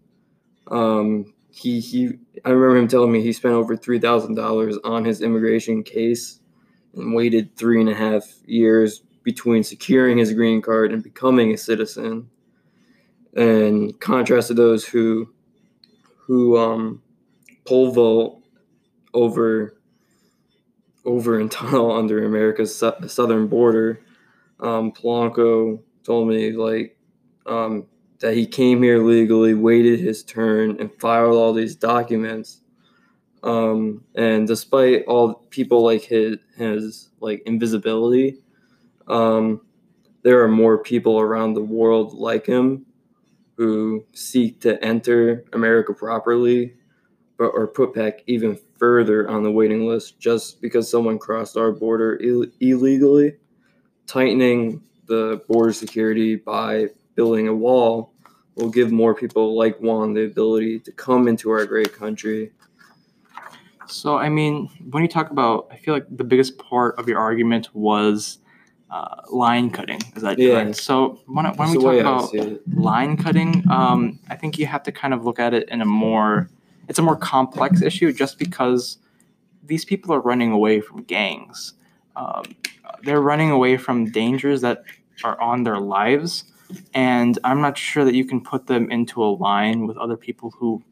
Um, 0.68 1.32
he, 1.50 1.80
he, 1.80 2.18
I 2.44 2.50
remember 2.50 2.76
him 2.76 2.88
telling 2.88 3.12
me 3.12 3.22
he 3.22 3.32
spent 3.32 3.54
over 3.54 3.76
three 3.76 3.98
thousand 3.98 4.34
dollars 4.34 4.78
on 4.84 5.04
his 5.04 5.22
immigration 5.22 5.82
case 5.82 6.40
and 6.94 7.14
waited 7.14 7.56
three 7.56 7.80
and 7.80 7.88
a 7.88 7.94
half 7.94 8.24
years 8.44 9.02
between 9.22 9.62
securing 9.62 10.18
his 10.18 10.32
green 10.32 10.62
card 10.62 10.92
and 10.92 11.02
becoming 11.02 11.52
a 11.52 11.56
citizen. 11.56 12.30
And 13.34 13.98
contrast 14.00 14.48
to 14.48 14.54
those 14.54 14.86
who 14.86 15.32
who 16.26 16.56
um, 16.58 17.02
pole 17.64 17.92
vault 17.92 18.42
over 19.14 19.76
over 21.04 21.38
and 21.38 21.50
tunnel 21.50 21.92
under 21.96 22.24
America's 22.24 22.74
su- 22.74 23.08
southern 23.08 23.46
border. 23.46 24.00
Um, 24.60 24.92
Polanco 24.92 25.82
told 26.02 26.28
me 26.28 26.52
like 26.52 26.96
um, 27.46 27.86
that 28.20 28.34
he 28.34 28.46
came 28.46 28.82
here 28.82 29.02
legally, 29.02 29.54
waited 29.54 30.00
his 30.00 30.22
turn, 30.22 30.80
and 30.80 30.90
filed 31.00 31.36
all 31.36 31.52
these 31.52 31.76
documents. 31.76 32.62
Um, 33.42 34.04
and 34.14 34.46
despite 34.46 35.04
all 35.06 35.34
people 35.50 35.84
like 35.84 36.02
his 36.02 36.38
his 36.56 37.10
like 37.20 37.42
invisibility, 37.46 38.38
um, 39.06 39.60
there 40.22 40.42
are 40.42 40.48
more 40.48 40.78
people 40.78 41.20
around 41.20 41.54
the 41.54 41.62
world 41.62 42.14
like 42.14 42.46
him 42.46 42.86
who 43.56 44.04
seek 44.12 44.60
to 44.60 44.82
enter 44.84 45.44
America 45.52 45.94
properly, 45.94 46.74
but 47.38 47.54
are 47.54 47.66
put 47.66 47.94
back 47.94 48.22
even 48.26 48.58
further 48.78 49.28
on 49.28 49.42
the 49.42 49.50
waiting 49.50 49.86
list 49.86 50.18
just 50.18 50.60
because 50.60 50.90
someone 50.90 51.18
crossed 51.18 51.56
our 51.56 51.72
border 51.72 52.18
Ill- 52.22 52.46
illegally. 52.60 53.36
Tightening 54.06 54.82
the 55.06 55.42
border 55.48 55.72
security 55.72 56.36
by 56.36 56.88
building 57.16 57.48
a 57.48 57.54
wall 57.54 58.12
will 58.54 58.70
give 58.70 58.92
more 58.92 59.14
people 59.14 59.56
like 59.56 59.78
Juan 59.78 60.14
the 60.14 60.24
ability 60.24 60.78
to 60.80 60.92
come 60.92 61.28
into 61.28 61.50
our 61.50 61.66
great 61.66 61.92
country. 61.92 62.52
So, 63.88 64.16
I 64.16 64.28
mean, 64.28 64.68
when 64.90 65.02
you 65.02 65.08
talk 65.08 65.30
about, 65.30 65.68
I 65.70 65.76
feel 65.76 65.94
like 65.94 66.06
the 66.10 66.24
biggest 66.24 66.58
part 66.58 66.98
of 66.98 67.08
your 67.08 67.18
argument 67.18 67.68
was 67.74 68.38
uh, 68.90 69.22
line 69.30 69.70
cutting. 69.70 70.00
Is 70.14 70.22
that 70.22 70.38
yeah. 70.38 70.62
correct? 70.62 70.76
So 70.76 71.20
when, 71.26 71.46
when 71.56 71.70
we 71.70 71.78
talk 71.78 72.00
about 72.00 72.34
line 72.74 73.16
cutting, 73.16 73.64
um, 73.70 74.18
I 74.28 74.36
think 74.36 74.58
you 74.58 74.66
have 74.66 74.82
to 74.84 74.92
kind 74.92 75.12
of 75.14 75.24
look 75.24 75.38
at 75.38 75.54
it 75.54 75.68
in 75.68 75.80
a 75.80 75.84
more 75.84 76.48
it's 76.88 76.98
a 76.98 77.02
more 77.02 77.16
complex 77.16 77.82
issue 77.82 78.12
just 78.12 78.38
because 78.38 78.98
these 79.64 79.84
people 79.84 80.14
are 80.14 80.20
running 80.20 80.52
away 80.52 80.80
from 80.80 81.02
gangs. 81.02 81.74
Um, 82.14 82.44
they're 83.02 83.20
running 83.20 83.50
away 83.50 83.76
from 83.76 84.10
dangers 84.10 84.60
that 84.60 84.84
are 85.24 85.40
on 85.40 85.64
their 85.64 85.78
lives, 85.78 86.44
and 86.94 87.38
I'm 87.44 87.60
not 87.60 87.78
sure 87.78 88.04
that 88.04 88.14
you 88.14 88.24
can 88.24 88.40
put 88.40 88.66
them 88.66 88.90
into 88.90 89.22
a 89.22 89.26
line 89.26 89.86
with 89.86 89.96
other 89.96 90.16
people 90.16 90.52
who 90.58 90.82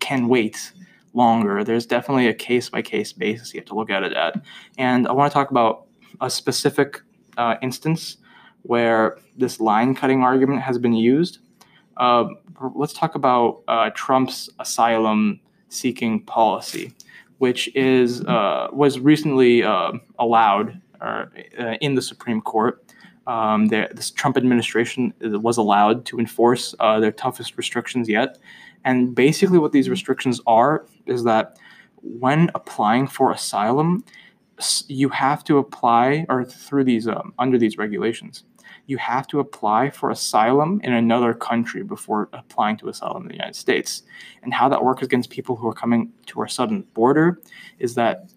can 0.00 0.28
wait 0.28 0.72
longer. 1.14 1.64
There's 1.64 1.86
definitely 1.86 2.28
a 2.28 2.34
case 2.34 2.68
by 2.68 2.82
case 2.82 3.12
basis 3.12 3.52
you 3.52 3.60
have 3.60 3.66
to 3.66 3.74
look 3.74 3.90
at 3.90 4.02
it 4.02 4.12
at. 4.12 4.40
And 4.76 5.08
I 5.08 5.12
want 5.12 5.30
to 5.30 5.34
talk 5.34 5.50
about 5.50 5.86
a 6.20 6.30
specific 6.30 7.00
uh, 7.36 7.56
instance 7.62 8.18
where 8.62 9.18
this 9.36 9.60
line 9.60 9.94
cutting 9.94 10.22
argument 10.22 10.62
has 10.62 10.78
been 10.78 10.94
used. 10.94 11.38
Uh, 11.96 12.28
let's 12.74 12.92
talk 12.92 13.14
about 13.14 13.62
uh, 13.68 13.90
Trump's 13.94 14.48
asylum 14.58 15.40
seeking 15.68 16.22
policy, 16.24 16.92
which 17.38 17.74
is 17.74 18.22
uh, 18.22 18.68
was 18.72 19.00
recently 19.00 19.62
uh, 19.62 19.92
allowed 20.18 20.80
uh, 21.00 21.26
in 21.80 21.94
the 21.94 22.02
Supreme 22.02 22.40
Court. 22.40 22.84
Um, 23.28 23.68
this 23.68 24.10
Trump 24.10 24.36
administration 24.36 25.14
was 25.20 25.56
allowed 25.56 26.04
to 26.06 26.18
enforce 26.18 26.74
their 26.80 27.12
toughest 27.12 27.56
restrictions 27.56 28.08
yet. 28.08 28.38
And 28.84 29.14
basically, 29.14 29.58
what 29.58 29.72
these 29.72 29.88
restrictions 29.88 30.40
are 30.46 30.86
is 31.06 31.24
that 31.24 31.58
when 32.02 32.50
applying 32.54 33.06
for 33.06 33.30
asylum, 33.30 34.02
you 34.88 35.08
have 35.10 35.44
to 35.44 35.58
apply 35.58 36.26
or 36.28 36.44
through 36.44 36.84
these 36.84 37.06
um, 37.06 37.32
under 37.38 37.58
these 37.58 37.78
regulations 37.78 38.44
you 38.88 38.96
have 38.96 39.26
to 39.28 39.38
apply 39.38 39.90
for 39.90 40.10
asylum 40.10 40.80
in 40.82 40.92
another 40.94 41.34
country 41.34 41.82
before 41.82 42.28
applying 42.32 42.76
to 42.78 42.88
asylum 42.88 43.22
in 43.22 43.28
the 43.28 43.34
United 43.34 43.54
States. 43.54 44.02
And 44.42 44.52
how 44.52 44.68
that 44.70 44.82
works 44.82 45.02
against 45.02 45.30
people 45.30 45.56
who 45.56 45.68
are 45.68 45.74
coming 45.74 46.10
to 46.26 46.40
our 46.40 46.48
southern 46.48 46.82
border 46.94 47.38
is 47.78 47.94
that 47.94 48.30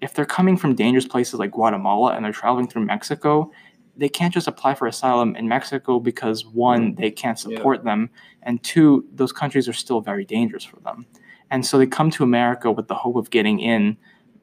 if 0.00 0.14
they're 0.14 0.26
coming 0.26 0.56
from 0.56 0.74
dangerous 0.74 1.06
places 1.06 1.38
like 1.38 1.52
Guatemala 1.52 2.14
and 2.14 2.24
they're 2.24 2.32
traveling 2.32 2.68
through 2.68 2.84
Mexico, 2.84 3.50
they 3.98 4.08
can't 4.08 4.32
just 4.32 4.46
apply 4.46 4.74
for 4.74 4.86
asylum 4.86 5.36
in 5.36 5.48
Mexico 5.48 5.98
because 5.98 6.46
one, 6.46 6.94
they 6.94 7.10
can't 7.10 7.38
support 7.38 7.80
yeah. 7.80 7.90
them, 7.90 8.10
and 8.44 8.62
two, 8.62 9.04
those 9.12 9.32
countries 9.32 9.68
are 9.68 9.72
still 9.72 10.00
very 10.00 10.24
dangerous 10.24 10.64
for 10.64 10.78
them. 10.80 11.04
And 11.50 11.66
so 11.66 11.78
they 11.78 11.86
come 11.86 12.10
to 12.12 12.22
America 12.22 12.70
with 12.70 12.88
the 12.88 12.94
hope 12.94 13.16
of 13.16 13.30
getting 13.30 13.58
in 13.58 13.96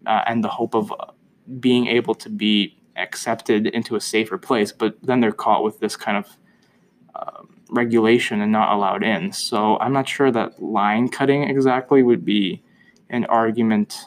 uh, 0.05 0.23
and 0.27 0.43
the 0.43 0.49
hope 0.49 0.75
of 0.75 0.91
uh, 0.91 1.11
being 1.59 1.87
able 1.87 2.15
to 2.15 2.29
be 2.29 2.77
accepted 2.97 3.67
into 3.67 3.95
a 3.95 4.01
safer 4.01 4.37
place, 4.37 4.71
but 4.71 4.97
then 5.01 5.21
they're 5.21 5.31
caught 5.31 5.63
with 5.63 5.79
this 5.79 5.95
kind 5.95 6.17
of 6.17 6.37
uh, 7.15 7.43
regulation 7.69 8.41
and 8.41 8.51
not 8.51 8.73
allowed 8.73 9.03
in. 9.03 9.31
So 9.31 9.77
I'm 9.79 9.93
not 9.93 10.07
sure 10.07 10.31
that 10.31 10.61
line 10.61 11.09
cutting 11.09 11.43
exactly 11.43 12.03
would 12.03 12.25
be 12.25 12.61
an 13.09 13.25
argument. 13.25 14.05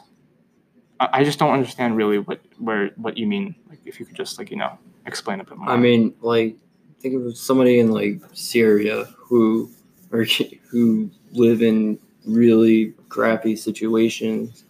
I, 0.99 1.09
I 1.13 1.23
just 1.23 1.39
don't 1.39 1.51
understand 1.53 1.95
really 1.97 2.19
what 2.19 2.41
where 2.57 2.89
what 2.97 3.17
you 3.17 3.27
mean. 3.27 3.55
Like 3.69 3.79
if 3.85 3.99
you 3.99 4.05
could 4.05 4.15
just 4.15 4.37
like 4.37 4.51
you 4.51 4.57
know 4.57 4.77
explain 5.09 5.41
a 5.41 5.43
bit 5.43 5.57
more. 5.57 5.69
I 5.69 5.77
mean, 5.77 6.13
like 6.21 6.55
think 6.99 7.15
of 7.15 7.37
somebody 7.37 7.79
in 7.79 7.91
like 7.91 8.21
Syria 8.33 9.05
who 9.17 9.69
or 10.11 10.25
who 10.69 11.11
live 11.31 11.61
in 11.61 11.99
really 12.25 12.93
crappy 13.09 13.55
situations 13.55 14.63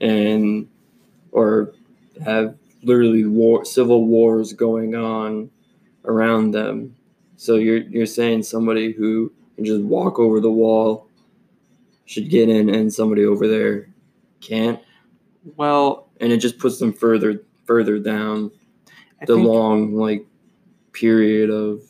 and 0.00 0.68
or 1.32 1.72
have 2.24 2.56
literally 2.82 3.24
war 3.24 3.64
civil 3.64 4.06
wars 4.06 4.52
going 4.52 4.94
on 4.94 5.50
around 6.04 6.52
them. 6.52 6.94
So 7.36 7.56
you're 7.56 7.78
you're 7.78 8.06
saying 8.06 8.44
somebody 8.44 8.92
who 8.92 9.32
can 9.56 9.64
just 9.64 9.82
walk 9.82 10.18
over 10.18 10.40
the 10.40 10.50
wall 10.50 11.06
should 12.04 12.30
get 12.30 12.48
in 12.48 12.70
and 12.70 12.92
somebody 12.92 13.24
over 13.24 13.46
there 13.48 13.88
can't? 14.40 14.80
Well, 15.56 16.08
and 16.20 16.32
it 16.32 16.38
just 16.38 16.58
puts 16.58 16.78
them 16.78 16.92
further 16.92 17.42
further 17.66 17.98
down 17.98 18.50
the 19.26 19.34
think, 19.34 19.46
long 19.46 19.94
like 19.94 20.24
period 20.92 21.50
of 21.50 21.82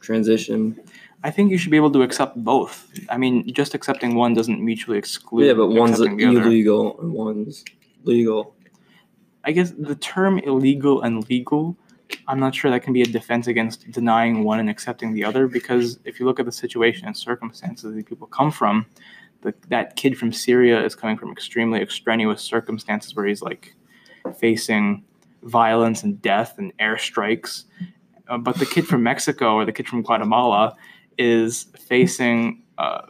transition. 0.00 0.80
I 1.22 1.30
think 1.30 1.50
you 1.50 1.58
should 1.58 1.70
be 1.70 1.76
able 1.76 1.92
to 1.92 2.02
accept 2.02 2.42
both. 2.42 2.90
I 3.10 3.18
mean, 3.18 3.52
just 3.52 3.74
accepting 3.74 4.14
one 4.14 4.32
doesn't 4.34 4.64
mutually 4.64 4.96
exclude. 4.96 5.46
yeah, 5.46 5.52
but 5.52 5.68
one's 5.68 6.00
accepting 6.00 6.16
the 6.16 6.40
other. 6.40 6.42
illegal 6.42 6.98
and 7.00 7.12
one's 7.12 7.64
legal. 8.04 8.54
I 9.44 9.52
guess 9.52 9.72
the 9.72 9.96
term 9.96 10.38
illegal 10.38 11.02
and 11.02 11.28
legal, 11.28 11.76
I'm 12.28 12.40
not 12.40 12.54
sure 12.54 12.70
that 12.70 12.82
can 12.82 12.92
be 12.92 13.02
a 13.02 13.06
defense 13.06 13.46
against 13.46 13.90
denying 13.90 14.44
one 14.44 14.60
and 14.60 14.68
accepting 14.68 15.12
the 15.12 15.24
other 15.24 15.46
because 15.46 15.98
if 16.04 16.20
you 16.20 16.26
look 16.26 16.40
at 16.40 16.46
the 16.46 16.52
situation 16.52 17.06
and 17.06 17.16
circumstances 17.16 17.94
that 17.94 18.06
people 18.06 18.26
come 18.26 18.50
from, 18.50 18.86
the, 19.42 19.54
that 19.68 19.96
kid 19.96 20.18
from 20.18 20.32
Syria 20.32 20.84
is 20.84 20.94
coming 20.94 21.16
from 21.16 21.32
extremely 21.32 21.80
extraneous 21.80 22.42
circumstances 22.42 23.14
where 23.14 23.26
he's 23.26 23.42
like 23.42 23.74
facing 24.38 25.04
violence 25.42 26.02
and 26.02 26.20
death 26.20 26.58
and 26.58 26.76
airstrikes. 26.78 27.64
Uh, 28.28 28.38
but 28.38 28.56
the 28.56 28.66
kid 28.66 28.86
from 28.86 29.02
Mexico 29.02 29.54
or 29.54 29.64
the 29.64 29.72
kid 29.72 29.88
from 29.88 30.02
Guatemala 30.02 30.76
is 31.18 31.64
facing 31.78 32.62
uh, 32.78 33.02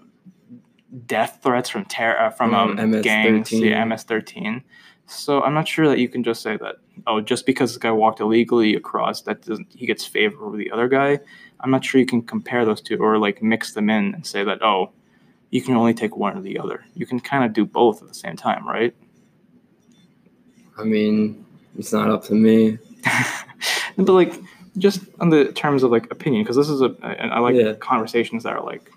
death 1.07 1.41
threats 1.43 1.69
from 1.69 1.85
ter- 1.85 2.17
uh, 2.19 2.31
from 2.31 2.55
um, 2.55 2.77
Mm, 2.77 3.03
gangs, 3.03 3.53
MS-13. 3.53 3.71
yeah, 3.71 3.85
MS-13. 3.85 4.63
So 5.07 5.43
I'm 5.43 5.55
not 5.55 5.67
sure 5.67 5.89
that 5.89 5.99
you 5.99 6.09
can 6.09 6.23
just 6.23 6.41
say 6.43 6.57
that 6.57 6.77
oh, 7.07 7.21
just 7.21 7.45
because 7.47 7.71
this 7.71 7.79
guy 7.79 7.91
walked 7.91 8.21
illegally 8.21 8.75
across, 8.77 9.23
that 9.23 9.43
doesn't 9.43 9.67
he 9.75 9.87
gets 9.87 10.07
favor 10.07 10.45
over 10.45 10.57
the 10.57 10.71
other 10.71 10.89
guy. 10.89 11.19
I'm 11.61 11.71
not 11.71 11.85
sure 11.85 12.01
you 12.01 12.07
can 12.07 12.23
compare 12.23 12.65
those 12.65 12.81
two 12.81 12.97
or 12.99 13.19
like 13.19 13.43
mix 13.43 13.73
them 13.73 13.91
in 13.91 14.15
and 14.15 14.25
say 14.27 14.45
that 14.45 14.63
oh, 14.63 14.93
you 15.51 15.63
can 15.63 15.75
only 15.75 15.95
take 15.95 16.17
one 16.17 16.39
or 16.39 16.41
the 16.41 16.59
other. 16.59 16.85
You 16.95 17.07
can 17.07 17.19
kind 17.21 17.45
of 17.45 17.53
do 17.53 17.65
both 17.67 18.03
at 18.03 18.09
the 18.09 18.15
same 18.15 18.37
time, 18.37 18.67
right? 18.67 18.95
I 20.79 20.85
mean, 20.85 21.45
it's 21.79 21.93
not 21.93 22.11
up 22.11 22.25
to 22.25 22.35
me. 22.35 22.79
but 23.97 24.13
like 24.13 24.35
just 24.79 25.01
on 25.21 25.31
the 25.31 25.53
terms 25.53 25.83
of 25.83 25.91
like 25.91 26.11
opinion, 26.11 26.43
because 26.43 26.57
this 26.57 26.69
is 26.69 26.81
a 26.83 26.95
I 27.03 27.15
I 27.29 27.39
like 27.41 27.57
Yeah. 27.57 27.73
conversations 27.75 28.43
that 28.45 28.53
are 28.55 28.65
like 28.65 28.91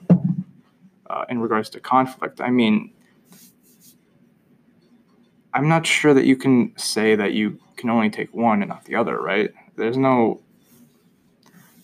uh, 1.10 1.26
in 1.30 1.40
regards 1.40 1.70
to 1.72 1.80
conflict. 1.80 2.42
I 2.42 2.50
mean, 2.50 2.92
I'm 5.54 5.68
not 5.68 5.86
sure 5.86 6.14
that 6.14 6.26
you 6.26 6.36
can 6.36 6.74
say 6.78 7.16
that 7.16 7.34
you 7.34 7.60
can 7.78 7.90
only 7.90 8.10
take 8.10 8.34
one 8.34 8.62
and 8.62 8.70
not 8.70 8.86
the 8.86 8.96
other, 8.96 9.20
right? 9.20 9.52
There's 9.76 9.98
no 9.98 10.42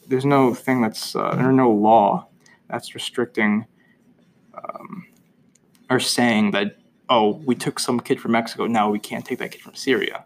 there's 0.07 0.25
no 0.25 0.53
thing 0.55 0.81
that's 0.81 1.15
uh, 1.15 1.35
there's 1.35 1.53
no 1.55 1.69
law 1.71 2.27
that's 2.67 2.95
restricting 2.95 3.65
um, 4.55 5.05
or 5.89 5.99
saying 5.99 6.51
that 6.51 6.77
oh 7.09 7.41
we 7.45 7.55
took 7.55 7.79
some 7.79 7.99
kid 7.99 8.19
from 8.19 8.31
Mexico 8.31 8.65
now 8.67 8.89
we 8.89 8.99
can't 8.99 9.25
take 9.25 9.39
that 9.39 9.51
kid 9.51 9.61
from 9.61 9.75
Syria. 9.75 10.25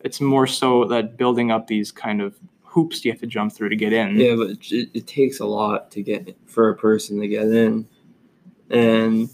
It's 0.00 0.20
more 0.20 0.46
so 0.46 0.84
that 0.84 1.16
building 1.16 1.50
up 1.50 1.66
these 1.66 1.90
kind 1.90 2.20
of 2.20 2.36
hoops 2.62 3.04
you 3.04 3.10
have 3.10 3.20
to 3.20 3.26
jump 3.26 3.52
through 3.52 3.70
to 3.70 3.76
get 3.76 3.92
in. 3.92 4.16
Yeah, 4.18 4.36
but 4.36 4.50
it, 4.70 4.90
it 4.94 5.06
takes 5.06 5.40
a 5.40 5.46
lot 5.46 5.90
to 5.92 6.02
get 6.02 6.36
for 6.46 6.68
a 6.68 6.76
person 6.76 7.20
to 7.20 7.28
get 7.28 7.46
in, 7.46 7.88
and 8.70 9.28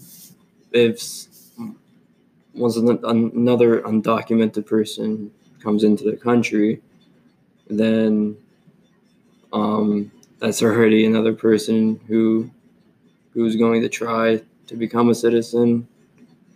if 0.71 1.27
once 2.53 2.77
an, 2.77 2.99
another 3.03 3.81
undocumented 3.81 4.65
person 4.65 5.31
comes 5.61 5.83
into 5.83 6.03
the 6.09 6.15
country, 6.15 6.81
then 7.69 8.37
um, 9.51 10.11
that's 10.39 10.61
already 10.63 11.05
another 11.05 11.33
person 11.33 11.99
who 12.07 12.49
who's 13.33 13.55
going 13.57 13.81
to 13.81 13.89
try 13.89 14.41
to 14.67 14.75
become 14.75 15.09
a 15.09 15.15
citizen, 15.15 15.87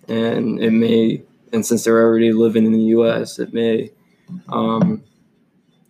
and 0.08 0.60
it 0.62 0.72
may 0.72 1.22
and 1.52 1.66
since 1.66 1.84
they're 1.84 2.02
already 2.02 2.32
living 2.32 2.66
in 2.66 2.72
the 2.72 2.80
U.S., 2.80 3.40
it 3.40 3.54
may 3.54 3.92
um, 4.50 5.04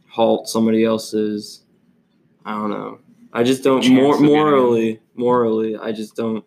halt 0.08 0.48
somebody 0.48 0.84
else's. 0.84 1.64
I 2.46 2.54
don't 2.54 2.70
know. 2.70 3.00
I 3.32 3.44
just 3.44 3.64
don't 3.64 3.88
mor- 3.90 4.16
of 4.16 4.22
getting 4.22 4.36
in. 4.36 4.42
morally. 4.42 5.02
Morally, 5.16 5.78
I 5.78 5.92
just 5.92 6.16
don't 6.16 6.46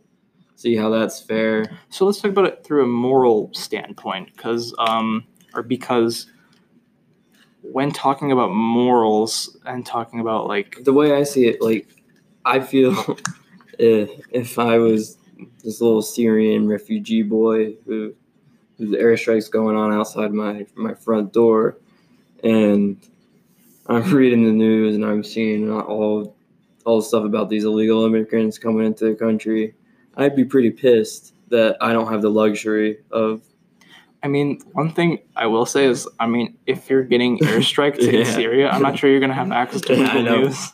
see 0.57 0.77
how 0.77 0.91
that's 0.91 1.21
fair. 1.21 1.65
So 1.91 2.07
let's 2.07 2.21
talk 2.21 2.31
about 2.31 2.47
it 2.47 2.65
through 2.65 2.85
a 2.85 2.89
moral 2.89 3.51
standpoint, 3.53 4.35
because 4.35 4.75
um, 4.79 5.25
or 5.55 5.63
because 5.63 6.27
when 7.63 7.93
talking 7.93 8.33
about 8.33 8.53
morals 8.53 9.57
and 9.65 9.87
talking 9.87 10.21
about 10.21 10.47
like 10.47 10.83
The 10.85 10.93
way 10.93 11.15
I 11.15 11.23
see 11.23 11.47
it, 11.47 11.63
like 11.63 11.89
I 12.45 12.61
feel 12.61 13.19
if, 13.79 14.11
if 14.31 14.59
I 14.59 14.79
was 14.79 15.19
this 15.63 15.81
little 15.81 16.03
Syrian 16.03 16.69
refugee 16.69 17.23
boy 17.23 17.75
who 17.87 18.15
whose 18.79 18.91
airstrikes 18.91 19.51
going 19.51 19.77
on 19.77 19.93
outside 19.93 20.33
my 20.33 20.67
my 20.75 20.95
front 20.95 21.33
door, 21.33 21.79
and 22.43 22.97
I'm 23.87 24.11
reading 24.13 24.45
the 24.45 24.53
news 24.53 24.95
and 24.95 25.05
I'm 25.05 25.25
seeing 25.25 25.71
all 25.71 26.37
all 26.85 26.97
the 26.97 27.07
stuff 27.07 27.25
about 27.25 27.49
these 27.49 27.65
illegal 27.65 28.05
immigrants 28.05 28.59
coming 28.59 28.87
into 28.87 29.05
the 29.05 29.15
country, 29.15 29.75
I'd 30.17 30.35
be 30.35 30.45
pretty 30.45 30.71
pissed 30.71 31.35
that 31.49 31.77
I 31.81 31.93
don't 31.93 32.11
have 32.11 32.23
the 32.23 32.31
luxury 32.31 32.99
of 33.11 33.43
I 34.25 34.29
mean, 34.29 34.61
one 34.73 34.93
thing 34.93 35.19
I 35.35 35.47
will 35.47 35.67
say 35.67 35.85
is, 35.85 36.09
I 36.21 36.27
mean, 36.27 36.57
if 36.67 36.89
you're 36.89 37.03
getting 37.03 37.39
airstriked 37.41 37.99
in 37.99 38.25
Syria, 38.25 38.71
I'm 38.71 38.83
not 38.83 38.99
sure 38.99 39.11
you're 39.11 39.21
going 39.21 39.31
to 39.31 39.35
have 39.35 39.51
access 39.51 39.81
to 39.83 39.97
I 40.05 40.23
News. 40.23 40.73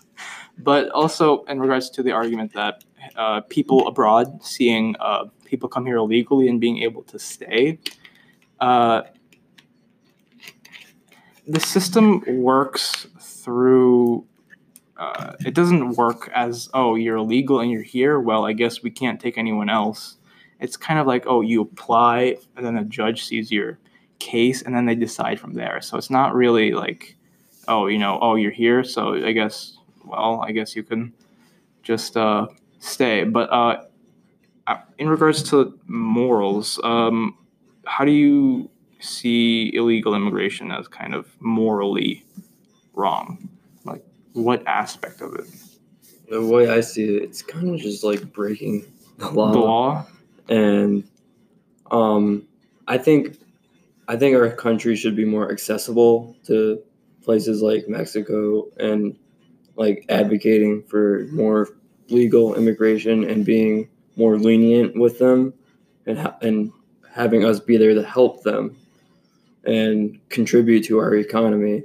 But 0.58 0.90
also, 0.90 1.44
in 1.44 1.60
regards 1.60 1.88
to 1.90 2.02
the 2.02 2.12
argument 2.12 2.52
that 2.54 2.84
uh, 3.16 3.40
people 3.42 3.86
abroad 3.88 4.42
seeing 4.42 4.96
uh, 5.00 5.26
people 5.44 5.68
come 5.68 5.86
here 5.86 5.96
illegally 5.96 6.48
and 6.48 6.60
being 6.60 6.82
able 6.82 7.02
to 7.04 7.18
stay, 7.18 7.78
uh, 8.60 9.02
the 11.48 11.60
system 11.60 12.22
works 12.26 13.06
through. 13.20 14.24
Uh, 14.96 15.34
it 15.46 15.54
doesn't 15.54 15.90
work 15.92 16.28
as 16.34 16.68
oh 16.74 16.94
you're 16.96 17.16
illegal 17.16 17.60
and 17.60 17.70
you're 17.70 17.82
here. 17.82 18.20
Well, 18.20 18.44
I 18.44 18.52
guess 18.52 18.82
we 18.82 18.90
can't 18.90 19.20
take 19.20 19.38
anyone 19.38 19.70
else 19.70 20.18
it's 20.60 20.76
kind 20.76 20.98
of 20.98 21.06
like 21.06 21.24
oh 21.26 21.40
you 21.40 21.60
apply 21.60 22.36
and 22.56 22.64
then 22.64 22.76
a 22.76 22.84
judge 22.84 23.24
sees 23.24 23.50
your 23.50 23.78
case 24.18 24.62
and 24.62 24.74
then 24.74 24.86
they 24.86 24.94
decide 24.94 25.38
from 25.38 25.54
there 25.54 25.80
so 25.80 25.96
it's 25.96 26.10
not 26.10 26.34
really 26.34 26.72
like 26.72 27.16
oh 27.68 27.86
you 27.86 27.98
know 27.98 28.18
oh 28.20 28.34
you're 28.34 28.50
here 28.50 28.82
so 28.82 29.14
i 29.24 29.32
guess 29.32 29.78
well 30.04 30.42
i 30.42 30.50
guess 30.50 30.74
you 30.74 30.82
can 30.82 31.12
just 31.82 32.16
uh, 32.16 32.46
stay 32.80 33.24
but 33.24 33.50
uh, 33.50 33.82
uh, 34.66 34.76
in 34.98 35.08
regards 35.08 35.42
to 35.42 35.78
morals 35.86 36.80
um, 36.84 37.36
how 37.86 38.04
do 38.04 38.10
you 38.10 38.68
see 39.00 39.74
illegal 39.74 40.14
immigration 40.14 40.70
as 40.72 40.88
kind 40.88 41.14
of 41.14 41.26
morally 41.40 42.24
wrong 42.94 43.48
like 43.84 44.04
what 44.32 44.66
aspect 44.66 45.20
of 45.20 45.34
it 45.34 45.46
the 46.28 46.44
way 46.44 46.68
I 46.68 46.80
see 46.80 47.16
it. 47.16 47.22
It's 47.22 47.42
kind 47.42 47.74
of 47.74 47.80
just 47.80 48.04
like 48.04 48.32
breaking 48.32 48.84
the 49.18 49.30
law. 49.30 49.52
the 49.52 49.58
law 49.58 50.06
and 50.48 51.04
um, 51.90 52.46
I 52.86 52.98
think 52.98 53.38
I 54.06 54.16
think 54.16 54.36
our 54.36 54.50
country 54.50 54.96
should 54.96 55.16
be 55.16 55.24
more 55.24 55.50
accessible 55.50 56.36
to 56.46 56.82
places 57.22 57.62
like 57.62 57.88
Mexico 57.88 58.66
and 58.78 59.16
like 59.76 60.04
advocating 60.08 60.82
for 60.82 61.26
more 61.30 61.68
legal 62.08 62.54
immigration 62.54 63.24
and 63.24 63.44
being 63.44 63.88
more 64.16 64.38
lenient 64.38 64.98
with 64.98 65.18
them 65.18 65.52
and 66.06 66.18
ha- 66.18 66.36
and 66.40 66.72
having 67.10 67.44
us 67.44 67.60
be 67.60 67.76
there 67.76 67.94
to 67.94 68.02
help 68.02 68.42
them 68.42 68.76
and 69.64 70.18
contribute 70.28 70.84
to 70.86 70.98
our 70.98 71.14
economy. 71.14 71.84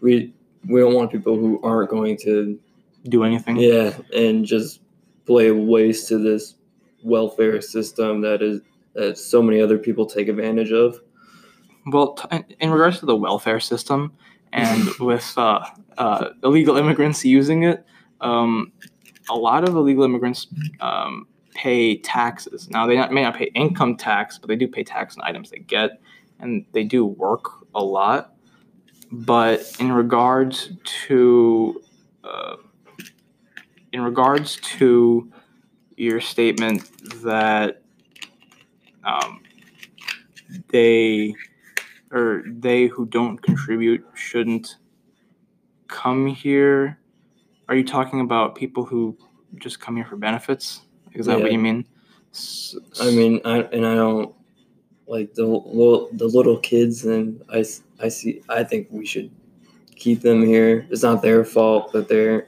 We 0.00 0.32
we 0.66 0.80
don't 0.80 0.94
want 0.94 1.10
people 1.10 1.36
who 1.36 1.60
aren't 1.62 1.90
going 1.90 2.16
to 2.18 2.58
do 3.04 3.24
anything 3.24 3.56
yeah, 3.56 3.96
and 4.14 4.44
just 4.44 4.80
play 5.26 5.50
waste 5.50 6.08
to 6.08 6.18
this 6.18 6.54
welfare 7.02 7.60
system 7.60 8.20
that 8.20 8.42
is 8.42 8.60
that 8.94 9.16
so 9.16 9.42
many 9.42 9.60
other 9.60 9.78
people 9.78 10.06
take 10.06 10.28
advantage 10.28 10.72
of. 10.72 11.00
Well, 11.86 12.14
t- 12.14 12.44
in- 12.60 12.70
regards 12.70 12.98
to 13.00 13.06
the 13.06 13.16
welfare 13.16 13.60
system 13.60 14.12
and 14.52 14.88
with 15.00 15.32
uh, 15.36 15.64
uh, 15.96 16.30
illegal 16.42 16.76
immigrants 16.76 17.24
using 17.24 17.62
it, 17.62 17.84
um, 18.20 18.72
a 19.28 19.34
lot 19.34 19.66
of 19.66 19.76
illegal 19.76 20.04
immigrants 20.04 20.48
um, 20.80 21.26
pay 21.54 21.96
taxes. 21.98 22.68
Now, 22.70 22.86
they 22.86 22.96
not, 22.96 23.12
may 23.12 23.22
not 23.22 23.36
pay 23.36 23.50
income 23.54 23.96
tax, 23.96 24.38
but 24.38 24.48
they 24.48 24.56
do 24.56 24.68
pay 24.68 24.82
tax 24.82 25.16
on 25.16 25.24
items 25.24 25.50
they 25.50 25.58
get, 25.58 26.00
and 26.40 26.64
they 26.72 26.84
do 26.84 27.04
work 27.04 27.44
a 27.74 27.82
lot. 27.82 28.34
But 29.12 29.76
in 29.80 29.92
regards 29.92 30.72
to 31.06 31.82
uh, 32.22 32.56
in 33.92 34.02
regards 34.02 34.56
to 34.56 35.32
your 35.96 36.20
statement 36.20 36.88
that 37.22 37.82
um, 39.04 39.42
they 40.68 41.34
or 42.12 42.44
they 42.46 42.86
who 42.86 43.06
don't 43.06 43.38
contribute 43.38 44.04
shouldn't 44.14 44.76
come 45.88 46.26
here. 46.26 46.98
Are 47.68 47.76
you 47.76 47.84
talking 47.84 48.20
about 48.20 48.56
people 48.56 48.84
who 48.84 49.16
just 49.56 49.80
come 49.80 49.96
here 49.96 50.04
for 50.04 50.16
benefits? 50.16 50.82
Is 51.12 51.26
that 51.26 51.40
what 51.40 51.52
you 51.52 51.58
mean? 51.58 51.86
I 53.00 53.10
mean, 53.10 53.40
I 53.44 53.58
and 53.72 53.86
I 53.86 53.94
don't 53.94 54.34
like 55.10 55.34
the 55.34 55.44
little 55.44 56.08
the 56.12 56.26
little 56.26 56.56
kids, 56.58 57.04
and 57.04 57.42
I, 57.52 57.64
I 58.00 58.08
see 58.08 58.42
I 58.48 58.62
think 58.62 58.86
we 58.90 59.04
should 59.04 59.30
keep 59.96 60.22
them 60.22 60.46
here. 60.46 60.86
It's 60.88 61.02
not 61.02 61.20
their 61.20 61.44
fault 61.44 61.92
that 61.92 62.08
they're 62.08 62.46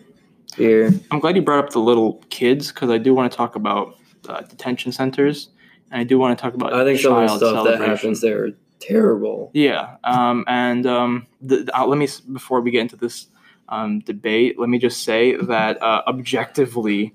here. 0.56 0.92
I'm 1.10 1.18
glad 1.18 1.34
you 1.34 1.42
brought 1.42 1.64
up 1.64 1.70
the 1.72 1.80
little 1.80 2.22
kids 2.30 2.68
because 2.68 2.88
I 2.88 2.98
do 2.98 3.14
want 3.14 3.30
to 3.30 3.36
talk 3.36 3.56
about 3.56 3.98
uh, 4.28 4.42
detention 4.42 4.92
centers, 4.92 5.48
and 5.90 6.00
I 6.00 6.04
do 6.04 6.18
want 6.18 6.38
to 6.38 6.40
talk 6.40 6.54
about 6.54 6.72
I 6.72 6.84
think 6.84 7.00
some 7.00 7.14
of 7.14 7.40
the 7.40 7.50
stuff 7.50 7.64
that 7.64 7.80
happens 7.80 8.20
there 8.20 8.44
are 8.44 8.50
terrible. 8.78 9.50
Yeah, 9.54 9.96
um, 10.04 10.44
and 10.46 10.86
um, 10.86 11.26
the, 11.40 11.68
uh, 11.76 11.84
let 11.84 11.98
me 11.98 12.08
before 12.32 12.60
we 12.60 12.70
get 12.70 12.82
into 12.82 12.96
this 12.96 13.26
um, 13.68 14.00
debate, 14.00 14.58
let 14.58 14.68
me 14.68 14.78
just 14.78 15.02
say 15.02 15.34
that 15.34 15.82
uh, 15.82 16.02
objectively, 16.06 17.12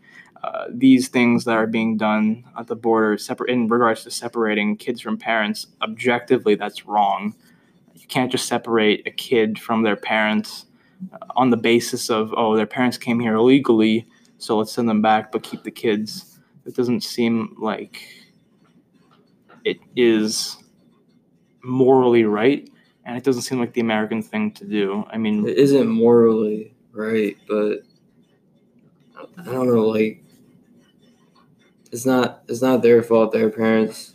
uh, 0.48 0.66
these 0.70 1.10
things 1.10 1.44
that 1.44 1.58
are 1.58 1.68
being 1.68 1.98
done 1.98 2.46
at 2.58 2.68
the 2.68 2.76
border, 2.76 3.18
separate 3.18 3.50
in 3.50 3.68
regards 3.68 4.04
to 4.04 4.12
separating 4.12 4.78
kids 4.78 5.02
from 5.02 5.18
parents, 5.18 5.68
objectively, 5.82 6.56
that's 6.56 6.86
wrong. 6.86 7.36
You 7.96 8.08
can't 8.08 8.32
just 8.32 8.48
separate 8.48 9.06
a 9.06 9.12
kid 9.12 9.60
from 9.60 9.84
their 9.84 9.98
parents 9.98 10.66
uh, 11.12 11.18
on 11.36 11.50
the 11.50 11.58
basis 11.58 12.10
of 12.10 12.34
oh, 12.38 12.56
their 12.56 12.66
parents 12.66 12.98
came 12.98 13.20
here 13.20 13.36
illegally, 13.36 14.08
so 14.38 14.58
let's 14.58 14.72
send 14.72 14.88
them 14.88 15.02
back, 15.02 15.34
but 15.34 15.44
keep 15.44 15.64
the 15.64 15.72
kids. 15.72 16.40
It 16.66 16.76
doesn't 16.76 17.02
seem 17.02 17.56
like 17.60 18.02
it 19.66 19.80
is 19.98 20.58
morally 21.62 22.24
right, 22.24 22.70
and 23.04 23.18
it 23.18 23.24
doesn't 23.26 23.42
seem 23.42 23.60
like 23.60 23.74
the 23.74 23.82
American 23.82 24.22
thing 24.22 24.52
to 24.54 24.66
do. 24.66 25.04
I 25.12 25.18
mean, 25.18 25.46
It 25.46 25.58
isn't 25.58 25.88
morally 25.88 26.74
right, 26.94 27.36
but 27.50 27.80
I 29.40 29.52
don't 29.52 29.68
know. 29.68 29.86
Like, 29.88 30.24
it's 31.98 32.06
not 32.06 32.44
it's 32.48 32.62
not 32.62 32.84
their 32.84 33.02
fault. 33.02 33.32
Their 33.32 33.50
parents 33.50 34.14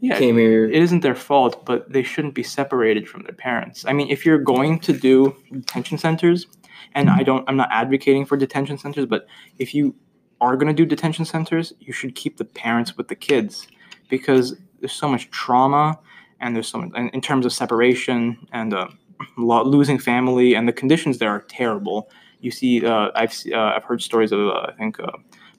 yeah, 0.00 0.18
came 0.18 0.38
here. 0.38 0.64
it 0.64 0.82
isn't 0.82 1.00
their 1.00 1.14
fault, 1.14 1.66
but 1.66 1.92
they 1.92 2.02
shouldn't 2.02 2.34
be 2.34 2.42
separated 2.42 3.06
from 3.06 3.22
their 3.24 3.34
parents. 3.34 3.84
I 3.86 3.92
mean, 3.92 4.08
if 4.08 4.24
you're 4.24 4.38
going 4.38 4.78
to 4.80 4.94
do 4.94 5.36
detention 5.52 5.98
centers, 5.98 6.46
and 6.94 7.10
I 7.10 7.22
don't, 7.22 7.44
I'm 7.46 7.58
not 7.58 7.68
advocating 7.70 8.24
for 8.24 8.38
detention 8.38 8.78
centers, 8.78 9.04
but 9.04 9.26
if 9.58 9.74
you 9.74 9.94
are 10.40 10.56
going 10.56 10.68
to 10.68 10.72
do 10.72 10.86
detention 10.86 11.26
centers, 11.26 11.74
you 11.80 11.92
should 11.92 12.14
keep 12.14 12.38
the 12.38 12.46
parents 12.46 12.96
with 12.96 13.08
the 13.08 13.14
kids 13.14 13.68
because 14.08 14.56
there's 14.80 14.92
so 14.92 15.08
much 15.08 15.30
trauma 15.30 15.98
and 16.40 16.56
there's 16.56 16.68
so 16.68 16.78
much 16.78 16.90
in 16.96 17.10
in 17.10 17.20
terms 17.20 17.44
of 17.44 17.52
separation 17.52 18.38
and 18.52 18.72
uh, 18.72 18.88
lo- 19.36 19.64
losing 19.64 19.98
family 19.98 20.54
and 20.54 20.66
the 20.66 20.72
conditions 20.72 21.18
there 21.18 21.30
are 21.30 21.42
terrible. 21.42 22.08
You 22.40 22.52
see, 22.52 22.86
uh, 22.86 23.10
I've 23.14 23.34
uh, 23.52 23.74
I've 23.74 23.84
heard 23.84 24.00
stories 24.00 24.32
of 24.32 24.40
uh, 24.40 24.70
I 24.70 24.72
think 24.78 24.98
uh, 24.98 25.18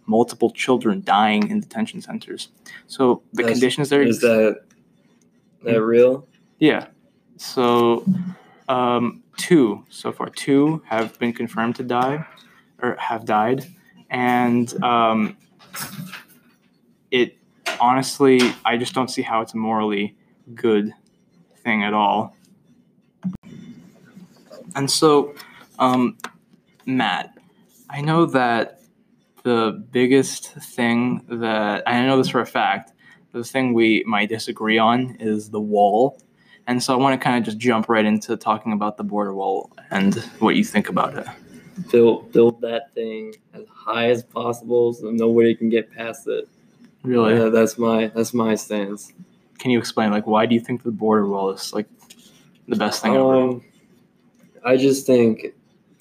multiple 0.09 0.49
children 0.51 1.01
dying 1.05 1.49
in 1.51 1.59
detention 1.59 2.01
centers. 2.01 2.49
So 2.87 3.21
the 3.33 3.43
That's- 3.43 3.53
conditions 3.59 3.89
there 3.89 4.01
Is 4.01 4.19
that 4.21 4.61
that 5.63 5.81
real? 5.83 6.27
yeah. 6.57 6.87
So, 7.37 8.03
um, 8.67 9.23
two 9.37 9.85
so 9.89 10.11
far, 10.11 10.29
two 10.29 10.81
have 10.85 11.17
been 11.19 11.31
confirmed 11.31 11.75
to 11.77 11.83
die 11.83 12.25
or 12.81 12.95
have 12.99 13.23
died, 13.25 13.65
and 14.09 14.67
um, 14.83 15.37
it 17.11 17.37
honestly, 17.79 18.41
I 18.65 18.75
just 18.77 18.93
don't 18.93 19.09
see 19.09 19.21
how 19.21 19.41
it's 19.41 19.53
a 19.53 19.57
morally 19.57 20.17
good 20.55 20.93
thing 21.63 21.83
at 21.83 21.93
all. 21.93 22.35
And 24.75 24.89
so, 24.91 25.33
um, 25.77 26.17
Matt, 26.85 27.37
I 27.89 28.01
know 28.01 28.25
that 28.27 28.78
the 29.43 29.83
biggest 29.91 30.53
thing 30.53 31.23
that 31.27 31.83
I 31.87 32.05
know 32.05 32.17
this 32.17 32.29
for 32.29 32.41
a 32.41 32.45
fact 32.45 32.93
the 33.31 33.43
thing 33.43 33.73
we 33.73 34.03
might 34.07 34.29
disagree 34.29 34.77
on 34.77 35.15
is 35.19 35.49
the 35.49 35.59
wall. 35.59 36.19
And 36.67 36.81
so 36.81 36.93
I 36.93 36.97
want 36.97 37.19
to 37.19 37.23
kind 37.23 37.37
of 37.37 37.43
just 37.43 37.57
jump 37.57 37.89
right 37.89 38.05
into 38.05 38.37
talking 38.37 38.73
about 38.73 38.97
the 38.97 39.03
border 39.03 39.33
wall 39.33 39.71
and 39.91 40.15
what 40.39 40.55
you 40.55 40.63
think 40.63 40.89
about 40.89 41.15
it. 41.15 41.27
Build 41.91 42.31
build 42.31 42.59
that 42.61 42.93
thing 42.93 43.33
as 43.53 43.65
high 43.73 44.09
as 44.09 44.23
possible 44.23 44.93
so 44.93 45.09
nobody 45.11 45.55
can 45.55 45.69
get 45.69 45.91
past 45.91 46.27
it. 46.27 46.47
Really? 47.03 47.35
Yeah, 47.35 47.49
that's 47.49 47.77
my 47.77 48.07
that's 48.07 48.33
my 48.33 48.55
stance. 48.55 49.13
Can 49.57 49.71
you 49.71 49.79
explain 49.79 50.11
like 50.11 50.27
why 50.27 50.45
do 50.45 50.53
you 50.53 50.61
think 50.61 50.83
the 50.83 50.91
border 50.91 51.27
wall 51.27 51.51
is 51.51 51.73
like 51.73 51.87
the 52.67 52.75
best 52.75 53.01
thing 53.01 53.15
ever? 53.15 53.33
Um, 53.33 53.63
I 54.63 54.75
just 54.75 55.07
think 55.07 55.53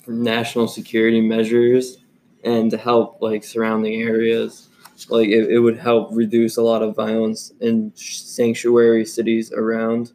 for 0.03 0.11
national 0.11 0.67
security 0.67 1.21
measures 1.21 1.98
and 2.45 2.71
to 2.71 2.77
help 2.77 3.21
like 3.21 3.45
surrounding 3.45 4.03
areas, 4.03 4.69
like 5.09 5.29
it, 5.29 5.51
it 5.51 5.59
would 5.61 5.79
help 5.79 6.09
reduce 6.13 6.57
a 6.57 6.63
lot 6.63 6.83
of 6.83 6.95
violence 6.95 7.53
in 7.61 7.93
sanctuary 7.95 9.05
cities 9.05 9.53
around 9.53 10.13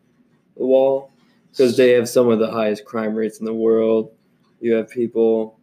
the 0.58 0.66
wall 0.66 1.12
because 1.52 1.78
they 1.78 1.92
have 1.92 2.10
some 2.10 2.30
of 2.30 2.40
the 2.40 2.52
highest 2.52 2.86
crime 2.86 3.16
rates 3.16 3.40
in 3.40 3.46
the 3.46 3.54
world. 3.54 4.12
You 4.60 4.74
have 4.74 4.90
people. 4.90 5.60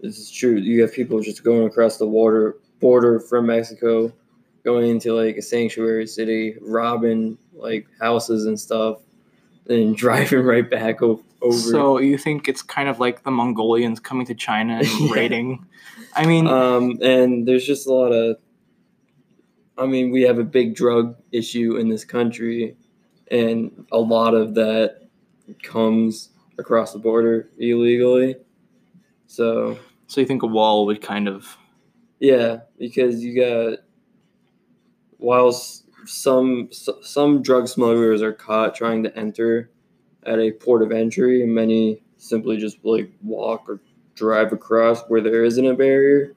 This 0.00 0.18
is 0.18 0.30
true. 0.30 0.56
You 0.56 0.82
have 0.82 0.92
people 0.92 1.20
just 1.20 1.44
going 1.44 1.66
across 1.66 1.96
the 1.98 2.06
water 2.06 2.56
border 2.80 3.20
from 3.20 3.46
Mexico, 3.46 4.12
going 4.64 4.90
into 4.90 5.14
like 5.14 5.36
a 5.36 5.42
sanctuary 5.42 6.06
city, 6.06 6.56
robbing 6.60 7.38
like 7.54 7.86
houses 8.00 8.46
and 8.46 8.58
stuff, 8.58 8.98
and 9.68 9.96
driving 9.96 10.40
right 10.42 10.68
back 10.68 11.02
o- 11.02 11.22
over. 11.42 11.56
So 11.56 11.98
you 11.98 12.16
think 12.16 12.48
it's 12.48 12.62
kind 12.62 12.88
of 12.88 13.00
like 13.00 13.24
the 13.24 13.30
Mongolians 13.30 14.00
coming 14.00 14.26
to 14.26 14.34
China 14.34 14.78
and 14.78 14.86
Yeah. 15.00 15.12
raiding? 15.12 15.66
I 16.14 16.26
mean, 16.26 16.46
um, 16.46 16.98
and 17.02 17.46
there's 17.46 17.66
just 17.66 17.86
a 17.86 17.92
lot 17.92 18.12
of. 18.12 18.36
I 19.78 19.86
mean, 19.86 20.10
we 20.10 20.22
have 20.22 20.38
a 20.38 20.44
big 20.44 20.74
drug 20.74 21.16
issue 21.32 21.76
in 21.76 21.88
this 21.88 22.04
country, 22.04 22.76
and 23.30 23.86
a 23.90 23.98
lot 23.98 24.34
of 24.34 24.54
that 24.54 25.08
comes 25.62 26.28
across 26.58 26.92
the 26.92 26.98
border 26.98 27.48
illegally. 27.58 28.36
So 29.26 29.78
so 30.06 30.20
you 30.20 30.26
think 30.26 30.42
a 30.42 30.46
wall 30.46 30.84
would 30.86 31.00
kind 31.00 31.26
of 31.26 31.56
Yeah, 32.20 32.60
because 32.78 33.24
you 33.24 33.34
got 33.34 33.78
whilst 35.18 35.84
some 36.04 36.68
some 36.70 37.42
drug 37.42 37.68
smugglers 37.68 38.20
are 38.22 38.32
caught 38.32 38.74
trying 38.74 39.02
to 39.04 39.16
enter 39.16 39.70
at 40.24 40.38
a 40.38 40.52
port 40.52 40.82
of 40.82 40.92
entry, 40.92 41.42
and 41.42 41.54
many 41.54 42.02
simply 42.16 42.56
just 42.56 42.78
like 42.84 43.12
walk 43.22 43.68
or 43.68 43.80
drive 44.14 44.52
across 44.52 45.02
where 45.08 45.20
there 45.20 45.44
isn't 45.44 45.66
a 45.66 45.74
barrier. 45.74 46.34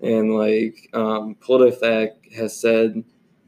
And 0.00 0.34
like 0.34 0.88
um, 0.92 1.36
PolitiFact 1.36 2.34
has 2.34 2.58
said 2.58 3.04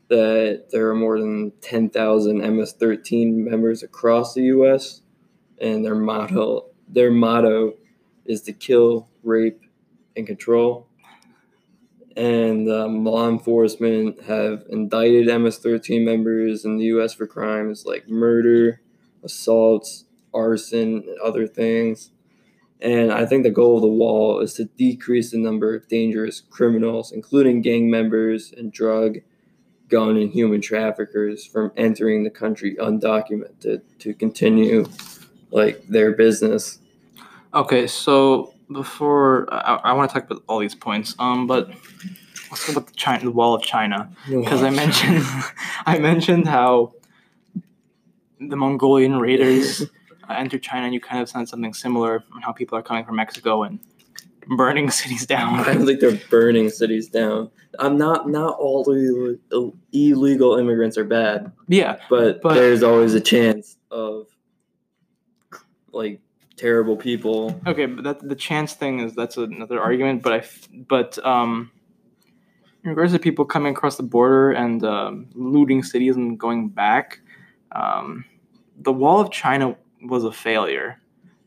that 0.09 0.67
there 0.73 0.89
are 0.89 0.95
more 0.95 1.19
than 1.21 1.53
ten 1.61 1.91
thousand 1.91 2.39
MS-13 2.39 3.35
members 3.35 3.83
across 3.83 4.35
the 4.35 4.43
U.S. 4.45 5.03
and 5.61 5.85
their 5.85 5.95
motto 5.95 6.67
their 6.89 7.13
motto 7.13 7.75
is 8.27 8.43
to 8.43 8.53
kill, 8.53 9.09
rape, 9.23 9.61
and 10.17 10.27
control 10.27 10.91
and 12.17 12.71
um, 12.71 13.05
law 13.05 13.29
enforcement 13.29 14.23
have 14.25 14.65
indicted 14.69 15.27
MS-13 15.27 16.05
members 16.05 16.65
in 16.65 16.77
the 16.77 16.85
U.S. 16.87 17.15
for 17.15 17.27
crimes 17.27 17.85
like 17.87 18.09
murder, 18.09 18.81
assaults, 19.25 20.05
arson, 20.33 21.05
and 21.07 21.19
other 21.23 21.47
things. 21.47 22.11
And 22.81 23.13
I 23.13 23.27
think 23.27 23.43
the 23.43 23.51
goal 23.51 23.77
of 23.77 23.83
the 23.83 23.89
wall 23.89 24.41
is 24.41 24.55
to 24.55 24.65
decrease 24.65 25.33
the 25.33 25.39
number 25.39 25.75
of 25.75 25.87
dangerous 25.89 26.41
criminals, 26.41 27.13
including 27.13 27.61
gang 27.61 27.91
members 27.91 28.53
and 28.57 28.73
drug, 28.73 29.19
gun, 29.89 30.17
and 30.17 30.33
human 30.33 30.61
traffickers, 30.61 31.45
from 31.45 31.73
entering 31.77 32.25
the 32.25 32.31
country 32.31 32.77
undocumented 32.77 33.83
to 33.99 34.15
continue 34.15 34.87
like 35.51 35.87
their 35.89 36.13
business. 36.13 36.79
Okay, 37.53 37.87
so 37.87 38.55
before 38.73 39.53
I, 39.53 39.81
I 39.85 39.93
want 39.93 40.11
to 40.11 40.15
talk 40.15 40.31
about 40.31 40.43
all 40.47 40.61
these 40.61 40.75
points, 40.75 41.15
um, 41.19 41.47
but 41.47 41.69
let's 42.51 42.65
talk 42.65 42.77
about 42.77 42.87
the 42.87 42.95
China, 42.95 43.25
the 43.25 43.31
wall 43.31 43.55
of 43.55 43.63
China, 43.63 44.11
because 44.29 44.63
I 44.63 44.71
mentioned 44.71 45.23
I 45.87 45.99
mentioned 45.99 46.49
how 46.49 46.95
the 48.41 48.57
Mongolian 48.57 49.19
raiders 49.19 49.83
uh, 50.29 50.33
entered 50.33 50.63
China, 50.63 50.87
and 50.87 50.95
you 50.95 51.01
kind 51.01 51.21
of 51.23 51.29
said 51.29 51.49
something 51.49 51.75
similar 51.75 52.25
on 52.35 52.43
how 52.43 52.53
people 52.53 52.77
are 52.79 52.83
coming 52.83 53.05
from 53.05 53.17
Mexico 53.17 53.63
and 53.65 53.79
burning 54.57 54.91
cities 55.01 55.27
down. 55.27 55.61
I 55.61 55.75
think 55.77 56.01
they're 56.01 56.19
burning 56.31 56.71
cities 56.71 57.09
down. 57.09 57.51
I'm 57.79 57.97
not 57.97 58.29
not 58.29 58.59
all 58.59 58.85
illegal, 58.91 59.75
illegal 59.93 60.57
immigrants 60.59 60.99
are 60.99 61.05
bad, 61.05 61.53
yeah, 61.69 61.99
but, 62.09 62.41
But- 62.43 62.55
there's 62.55 62.83
always 62.83 63.15
a 63.15 63.21
chance 63.21 63.77
of 63.91 64.27
like 65.93 66.21
terrible 66.57 66.97
people. 66.97 67.61
okay, 67.67 67.87
but 67.87 68.05
that 68.05 68.29
the 68.29 68.35
chance 68.35 68.75
thing 68.75 69.01
is 69.01 69.15
that's 69.15 69.37
another 69.37 69.81
argument. 69.81 70.23
But 70.23 70.33
I, 70.33 70.45
but 70.89 71.25
um, 71.25 71.71
in 72.85 72.91
regards 72.91 73.13
to 73.13 73.19
people 73.19 73.45
coming 73.45 73.73
across 73.73 73.97
the 73.97 74.03
border 74.03 74.51
and 74.53 74.85
um, 74.85 75.27
looting 75.35 75.83
cities 75.83 76.17
and 76.17 76.39
going 76.39 76.69
back, 76.69 77.21
um, 77.73 78.25
the 78.81 78.93
Wall 78.93 79.21
of 79.21 79.31
China 79.31 79.77
was 80.03 80.25
a 80.25 80.33
failure 80.33 81.01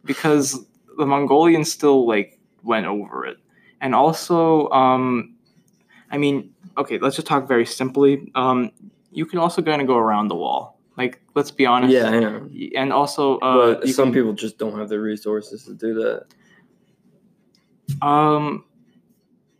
because 0.05 0.65
the 0.97 1.05
Mongolians 1.05 1.71
still 1.71 2.07
like 2.07 2.39
went 2.63 2.85
over 2.85 3.25
it, 3.25 3.37
and 3.81 3.93
also, 3.95 4.69
um, 4.69 5.35
I 6.11 6.17
mean, 6.17 6.53
okay, 6.77 6.99
let's 6.99 7.15
just 7.15 7.27
talk 7.27 7.47
very 7.47 7.65
simply. 7.65 8.31
Um, 8.35 8.71
you 9.11 9.25
can 9.25 9.39
also 9.39 9.61
kind 9.61 9.81
of 9.81 9.87
go 9.87 9.97
around 9.97 10.27
the 10.27 10.35
wall. 10.35 10.79
Like, 10.95 11.21
let's 11.33 11.49
be 11.49 11.65
honest. 11.65 11.91
Yeah, 11.91 12.05
I 12.05 12.19
know. 12.19 12.49
And 12.75 12.93
also, 12.93 13.39
uh, 13.39 13.75
but 13.75 13.89
some 13.89 14.05
can- 14.05 14.13
people 14.13 14.33
just 14.33 14.57
don't 14.59 14.77
have 14.77 14.89
the 14.89 14.99
resources 14.99 15.65
to 15.65 15.73
do 15.73 15.95
that. 15.95 16.25
Um, 18.05 18.65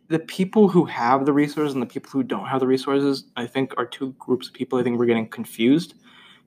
the 0.08 0.18
people 0.20 0.68
who 0.68 0.84
have 0.84 1.26
the 1.26 1.32
resources 1.32 1.74
and 1.74 1.82
the 1.82 1.86
people 1.86 2.10
who 2.10 2.22
don't 2.22 2.46
have 2.46 2.60
the 2.60 2.66
resources, 2.66 3.24
I 3.36 3.46
think, 3.46 3.74
are 3.76 3.86
two 3.86 4.14
groups 4.18 4.48
of 4.48 4.54
people. 4.54 4.78
I 4.78 4.82
think 4.82 4.98
we're 4.98 5.06
getting 5.06 5.28
confused 5.28 5.94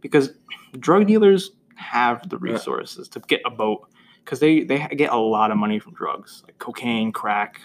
because 0.02 0.32
drug 0.80 1.08
dealers 1.08 1.52
have 1.76 2.28
the 2.30 2.38
Yeah. 2.44 2.54
resources 2.54 3.08
to 3.10 3.20
get 3.22 3.42
a 3.46 3.50
boat 3.52 3.88
because 4.24 4.40
they 4.40 4.64
they 4.64 4.80
get 4.96 5.12
a 5.12 5.18
lot 5.18 5.52
of 5.52 5.58
money 5.58 5.80
from 5.80 5.94
drugs 5.94 6.44
like 6.46 6.58
cocaine, 6.60 7.12
crack. 7.12 7.62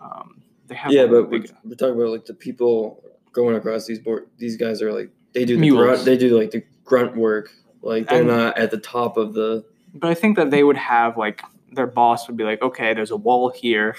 Um, 0.00 0.42
they 0.68 0.74
have 0.74 0.92
Yeah, 0.92 1.06
but 1.06 1.30
we're, 1.30 1.44
we're 1.64 1.74
talking 1.74 1.94
about 1.94 2.10
like 2.10 2.24
the 2.26 2.34
people 2.34 3.02
going 3.32 3.56
across 3.56 3.86
these 3.86 3.98
board. 3.98 4.28
These 4.38 4.56
guys 4.56 4.82
are 4.82 4.92
like 4.92 5.10
they 5.32 5.44
do 5.44 5.58
the 5.58 5.68
grunt, 5.70 6.04
they 6.04 6.16
do 6.16 6.36
like 6.38 6.50
the 6.50 6.64
grunt 6.84 7.16
work. 7.16 7.50
Like 7.82 8.08
they're 8.08 8.18
And- 8.20 8.28
not 8.28 8.58
at 8.58 8.70
the 8.70 8.78
top 8.78 9.16
of 9.16 9.34
the. 9.34 9.64
but 9.94 10.10
I 10.10 10.14
think 10.14 10.36
that 10.36 10.50
they 10.50 10.62
would 10.64 10.76
have 10.76 11.16
like 11.16 11.42
their 11.72 11.86
boss 11.86 12.26
would 12.26 12.36
be 12.36 12.44
like, 12.44 12.62
okay, 12.62 12.94
there's 12.94 13.10
a 13.10 13.16
wall 13.16 13.50
here. 13.50 13.94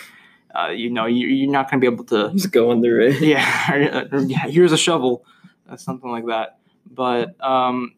Uh, 0.56 0.70
you 0.70 0.90
know, 0.90 1.06
you, 1.06 1.28
you're 1.28 1.52
not 1.52 1.70
going 1.70 1.80
to 1.80 1.88
be 1.90 1.94
able 1.94 2.06
to 2.06 2.32
Just 2.34 2.52
go 2.52 2.72
under 2.72 3.00
it. 3.00 3.22
yeah, 3.22 4.04
yeah, 4.26 4.48
here's 4.48 4.72
a 4.72 4.78
shovel, 4.78 5.24
uh, 5.70 5.76
something 5.78 6.10
like 6.10 6.26
that. 6.26 6.57
But 6.92 7.36
um, 7.44 7.94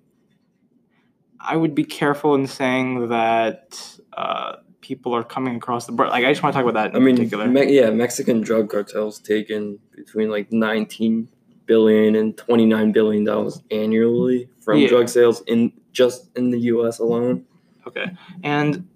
I 1.39 1.55
would 1.55 1.75
be 1.75 1.83
careful 1.85 2.35
in 2.35 2.47
saying 2.47 3.09
that 3.09 3.99
uh, 4.13 4.57
people 4.81 5.13
are 5.15 5.23
coming 5.23 5.55
across 5.55 5.85
the 5.85 5.91
border. 5.91 6.11
Like, 6.11 6.25
I 6.25 6.31
just 6.31 6.43
want 6.43 6.53
to 6.53 6.61
talk 6.61 6.69
about 6.69 6.81
that 6.81 6.91
in 6.95 7.01
I 7.01 7.05
mean, 7.05 7.15
particular. 7.15 7.47
Me- 7.47 7.73
yeah, 7.73 7.89
Mexican 7.91 8.41
drug 8.41 8.69
cartels 8.69 9.19
take 9.19 9.49
in 9.49 9.79
between 9.95 10.29
like 10.29 10.51
19 10.51 11.27
billion 11.65 12.15
and 12.15 12.35
29 12.35 12.91
billion 12.91 13.23
dollars 13.23 13.61
annually 13.71 14.49
from 14.59 14.79
Yeah. 14.79 14.87
drug 14.89 15.07
sales 15.07 15.41
in 15.47 15.71
just 15.91 16.29
in 16.35 16.49
the 16.49 16.59
U.S. 16.61 16.99
alone. 16.99 17.45
okay, 17.87 18.11
and 18.43 18.87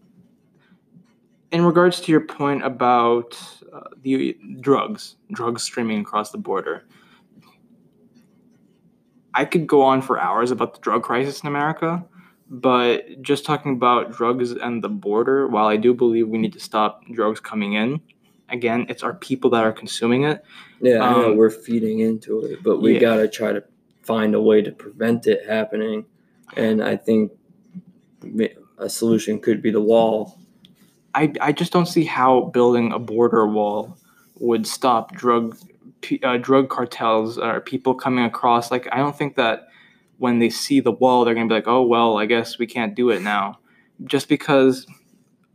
in 1.52 1.64
regards 1.64 2.02
to 2.02 2.12
your 2.12 2.22
point 2.22 2.64
about 2.66 3.38
uh, 3.72 3.82
the 4.02 4.36
drugs, 4.60 5.16
drugs 5.32 5.62
streaming 5.64 6.00
across 6.02 6.32
the 6.32 6.38
border. 6.38 6.84
I 9.34 9.46
could 9.46 9.68
go 9.68 9.82
on 9.82 10.02
for 10.02 10.20
hours 10.20 10.52
about 10.52 10.74
the 10.76 10.80
drug 10.80 11.04
crisis 11.04 11.42
in 11.42 11.48
America, 11.48 12.04
but 12.50 13.22
just 13.22 13.46
talking 13.46 13.74
about 13.74 14.12
drugs 14.12 14.52
and 14.52 14.84
the 14.84 14.90
border, 14.90 15.48
while 15.48 15.66
I 15.66 15.78
do 15.78 15.94
believe 15.94 16.28
we 16.28 16.38
need 16.38 16.54
to 16.54 16.60
stop 16.60 17.04
drugs 17.12 17.40
coming 17.40 17.74
in, 17.74 18.02
again, 18.50 18.86
it's 18.90 19.02
our 19.02 19.14
people 19.14 19.50
that 19.52 19.64
are 19.64 19.72
consuming 19.72 20.24
it. 20.24 20.44
Yeah, 20.82 21.02
I 21.02 21.12
know 21.14 21.32
Um, 21.32 21.38
we're 21.38 21.50
feeding 21.50 22.00
into 22.00 22.42
it, 22.42 22.62
but 22.62 22.80
we 22.80 22.94
yeah. 22.94 23.00
gotta 23.00 23.28
try 23.28 23.54
to 23.54 23.64
find 24.04 24.36
a 24.36 24.42
way 24.42 24.62
to 24.62 24.72
prevent 24.72 25.26
it 25.28 25.46
happening. 25.48 26.06
And 26.56 26.84
I 26.84 26.98
think 26.98 27.32
a 28.78 28.90
solution 28.90 29.40
could 29.40 29.62
be 29.62 29.72
the 29.72 29.82
wall. 29.82 30.38
I, 31.16 31.34
I 31.42 31.52
just 31.52 31.72
don't 31.72 31.88
see 31.88 32.06
how 32.06 32.42
building 32.54 32.92
a 32.92 33.00
border 33.00 33.48
wall 33.48 33.98
would 34.40 34.68
stop 34.68 35.14
drug 35.14 35.58
p- 36.04 36.20
uh, 36.24 36.38
drug 36.38 36.70
cartels 36.70 37.40
or 37.40 37.60
people 37.62 37.96
coming 37.96 38.26
across. 38.26 38.70
Like 38.70 38.88
I 38.92 38.98
don't 38.98 39.18
think 39.18 39.36
that 39.38 39.68
when 40.18 40.38
they 40.40 40.50
see 40.50 40.80
the 40.80 40.92
wall, 40.92 41.26
they're 41.26 41.34
gonna 41.34 41.48
be 41.48 41.56
like, 41.56 41.68
oh 41.68 41.82
well, 41.82 42.18
I 42.20 42.28
guess 42.28 42.60
we 42.60 42.68
can't 42.68 42.94
do 42.96 43.10
it 43.10 43.22
now, 43.22 43.60
just 44.06 44.30
because 44.30 44.86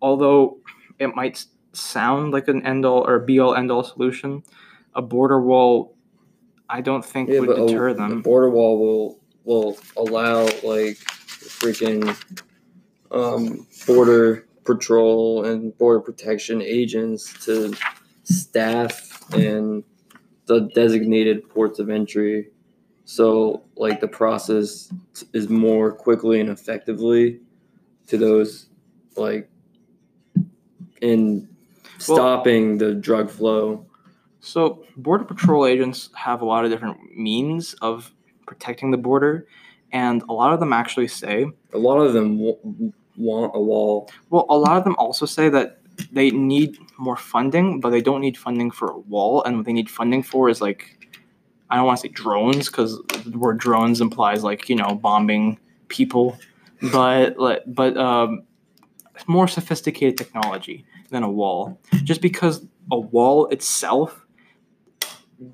although 0.03 0.59
it 0.99 1.15
might 1.15 1.45
sound 1.73 2.33
like 2.33 2.49
an 2.49 2.67
end 2.67 2.85
all 2.85 3.07
or 3.07 3.21
be 3.21 3.39
all 3.39 3.55
end 3.55 3.71
all 3.71 3.85
solution, 3.85 4.43
a 4.95 5.03
border 5.03 5.41
wall, 5.41 5.95
I 6.69 6.81
don't 6.81 7.05
think 7.05 7.29
would 7.31 7.47
but 7.47 7.59
a- 7.59 7.67
deter 7.67 7.91
a 7.91 7.95
them. 7.95 8.23
border 8.23 8.51
wall 8.51 8.79
will 8.81 9.21
will 9.45 9.79
allow 9.97 10.43
like 10.65 10.97
freaking 11.61 12.17
um, 13.11 13.67
border 13.87 14.47
patrol 14.65 15.45
and 15.47 15.77
border 15.79 16.01
protection 16.01 16.61
agents 16.61 17.33
to 17.47 17.73
staff 18.25 19.23
in 19.35 19.83
the 20.49 20.61
designated 20.75 21.49
ports 21.49 21.79
of 21.79 21.89
entry. 21.91 22.49
So 23.05 23.63
like 23.77 24.01
the 24.01 24.09
process 24.09 24.93
is 25.33 25.49
more 25.49 25.93
quickly 25.93 26.41
and 26.41 26.51
effectively 26.51 27.41
to 28.09 28.19
those 28.19 28.69
like 29.17 29.49
in 31.01 31.49
Well- 32.09 32.17
stopping 32.17 32.79
the 32.79 32.95
drug 32.95 33.31
flow. 33.31 33.85
So, 34.41 34.85
Border 34.97 35.25
Patrol 35.25 35.67
agents 35.67 36.11
have 36.15 36.43
a 36.43 36.45
lot 36.45 36.65
of 36.65 36.71
different 36.71 36.97
means 37.17 37.75
of 37.83 38.13
protecting 38.47 38.93
the 38.93 38.97
border, 38.97 39.47
and 39.93 40.23
a 40.29 40.33
lot 40.33 40.53
of 40.53 40.61
them 40.61 40.73
actually 40.73 41.09
say, 41.09 41.47
A 41.73 41.79
lot 41.79 41.99
of 41.99 42.13
them 42.13 42.39
w- 42.39 42.93
want 43.17 43.51
a 43.55 43.61
wall. 43.61 44.09
well, 44.31 44.47
a 44.49 44.57
lot 44.57 44.77
of 44.79 44.85
them 44.85 44.95
also 44.97 45.27
say 45.27 45.49
that 45.49 45.78
they 46.13 46.31
need 46.31 46.79
more 46.99 47.17
funding, 47.17 47.81
but 47.81 47.91
they 47.91 48.01
don't 48.01 48.21
need 48.21 48.37
funding 48.37 48.71
for 48.71 48.89
a 48.89 48.99
wall, 48.99 49.43
and 49.45 49.57
what 49.57 49.67
they 49.67 49.73
need 49.73 49.91
funding 49.91 50.23
for 50.23 50.49
is 50.49 50.61
like, 50.61 51.09
I 51.71 51.77
don't 51.77 51.87
want 51.87 52.01
to 52.01 52.09
say 52.09 52.13
drones 52.13 52.69
because 52.69 53.01
the 53.27 53.39
word 53.39 53.59
drones 53.59 54.01
implies 54.01 54.43
like 54.43 54.69
you 54.69 54.77
know 54.77 54.95
bombing 54.95 55.59
people, 55.89 56.39
but 56.93 57.39
like, 57.39 57.63
but 57.67 57.97
um, 57.97 58.43
more 59.27 59.49
sophisticated 59.49 60.17
technology 60.17 60.85
than 61.11 61.23
a 61.23 61.31
wall. 61.31 61.81
Just 62.05 62.21
because 62.21 62.65
a 62.91 62.99
wall 62.99 63.47
itself 63.49 64.25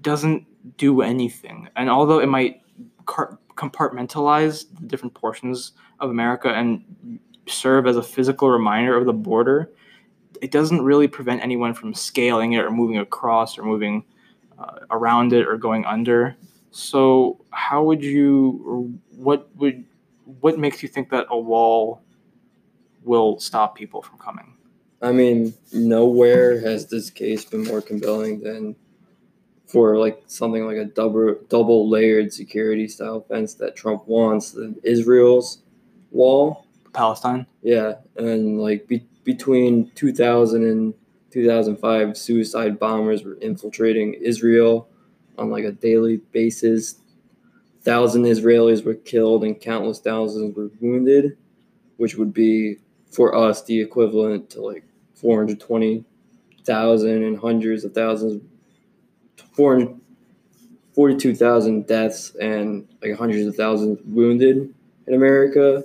doesn't 0.00 0.46
do 0.76 1.02
anything, 1.02 1.68
and 1.76 1.90
although 1.90 2.20
it 2.20 2.28
might 2.28 2.60
car- 3.06 3.38
compartmentalize 3.56 4.66
the 4.78 4.86
different 4.86 5.14
portions 5.14 5.72
of 6.00 6.10
America 6.10 6.48
and 6.48 7.18
serve 7.46 7.86
as 7.86 7.96
a 7.96 8.02
physical 8.02 8.50
reminder 8.50 8.96
of 8.96 9.06
the 9.06 9.12
border, 9.12 9.70
it 10.40 10.50
doesn't 10.50 10.82
really 10.82 11.08
prevent 11.08 11.42
anyone 11.42 11.74
from 11.74 11.94
scaling 11.94 12.52
it 12.52 12.64
or 12.64 12.70
moving 12.70 12.98
across 12.98 13.58
or 13.58 13.62
moving 13.62 14.04
uh, 14.58 14.80
around 14.90 15.32
it 15.32 15.46
or 15.46 15.56
going 15.56 15.84
under. 15.84 16.36
So, 16.70 17.44
how 17.50 17.84
would 17.84 18.02
you, 18.02 18.62
or 18.66 19.16
what 19.16 19.48
would, 19.56 19.84
what 20.40 20.58
makes 20.58 20.82
you 20.82 20.88
think 20.88 21.10
that 21.10 21.26
a 21.30 21.38
wall 21.38 22.02
will 23.04 23.38
stop 23.38 23.76
people 23.76 24.02
from 24.02 24.18
coming? 24.18 24.54
I 25.00 25.12
mean, 25.12 25.54
nowhere 25.72 26.60
has 26.60 26.86
this 26.86 27.10
case 27.10 27.44
been 27.44 27.64
more 27.64 27.82
compelling 27.82 28.40
than 28.40 28.74
for 29.66 29.98
like 29.98 30.22
something 30.26 30.66
like 30.66 30.76
a 30.76 30.84
double 30.84 31.36
double 31.48 31.88
layered 31.88 32.32
security 32.32 32.88
style 32.88 33.20
fence 33.28 33.54
that 33.54 33.76
Trump 33.76 34.06
wants 34.06 34.52
than 34.52 34.76
Israel's 34.82 35.58
wall. 36.10 36.64
Palestine? 36.92 37.46
Yeah, 37.62 37.94
and 38.16 38.60
like 38.60 38.86
be- 38.86 39.06
between 39.24 39.90
2000 39.94 40.62
and 40.62 40.94
2005, 41.30 42.16
suicide 42.16 42.78
bombers 42.78 43.24
were 43.24 43.34
infiltrating 43.34 44.14
Israel 44.14 44.88
on 45.36 45.50
like 45.50 45.64
a 45.64 45.72
daily 45.72 46.18
basis. 46.32 47.00
Thousand 47.82 48.22
Israelis 48.24 48.82
were 48.84 48.94
killed 48.94 49.44
and 49.44 49.60
countless 49.60 50.00
thousands 50.00 50.56
were 50.56 50.70
wounded, 50.80 51.36
which 51.96 52.16
would 52.16 52.32
be 52.32 52.78
for 53.10 53.34
us 53.34 53.64
the 53.64 53.80
equivalent 53.80 54.48
to 54.50 54.60
like 54.60 54.84
420,000 55.14 57.22
and 57.22 57.38
hundreds 57.38 57.84
of 57.84 57.92
thousands, 57.92 58.40
400 59.52 60.00
42,000 60.94 61.86
deaths 61.86 62.34
and 62.40 62.86
like 63.02 63.18
hundreds 63.18 63.46
of 63.46 63.56
thousands 63.56 63.98
wounded 64.06 64.72
in 65.06 65.14
America 65.14 65.84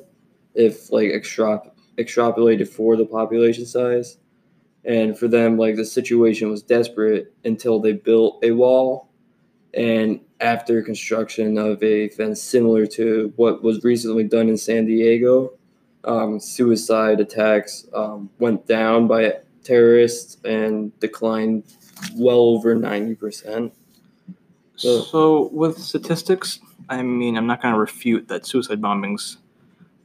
if 0.54 0.92
like 0.92 1.10
extrap- 1.10 1.72
extrapolated 2.00 2.68
for 2.68 2.96
the 2.96 3.06
population 3.06 3.66
size. 3.66 4.18
And 4.86 5.18
for 5.18 5.28
them, 5.28 5.58
like 5.58 5.76
the 5.76 5.86
situation 5.86 6.50
was 6.50 6.64
desperate 6.64 7.34
until 7.44 7.80
they 7.80 7.94
built 7.94 8.40
a 8.44 8.52
wall. 8.52 9.10
And 9.74 10.22
after 10.40 10.82
construction 10.82 11.58
of 11.58 11.84
a 11.84 12.10
fence 12.10 12.42
similar 12.42 12.86
to 12.88 13.34
what 13.36 13.62
was 13.62 13.84
recently 13.84 14.24
done 14.24 14.48
in 14.50 14.58
San 14.58 14.86
Diego, 14.86 15.52
um, 16.06 16.40
suicide 16.40 17.20
attacks 17.20 17.86
um, 17.94 18.30
went 18.40 18.66
down 18.66 19.08
by 19.08 19.36
terrorists 19.64 20.38
and 20.46 20.98
declined 21.00 21.64
well 22.16 22.40
over 22.40 22.74
90%. 22.76 23.72
So- 24.78 25.02
So, 25.02 25.50
with 25.52 25.78
statistics, 25.78 26.60
I 26.88 27.04
mean, 27.04 27.36
I'm 27.38 27.46
not 27.46 27.62
going 27.62 27.74
to 27.74 27.80
refute 27.80 28.30
that 28.30 28.46
suicide 28.46 28.82
bombings 28.82 29.36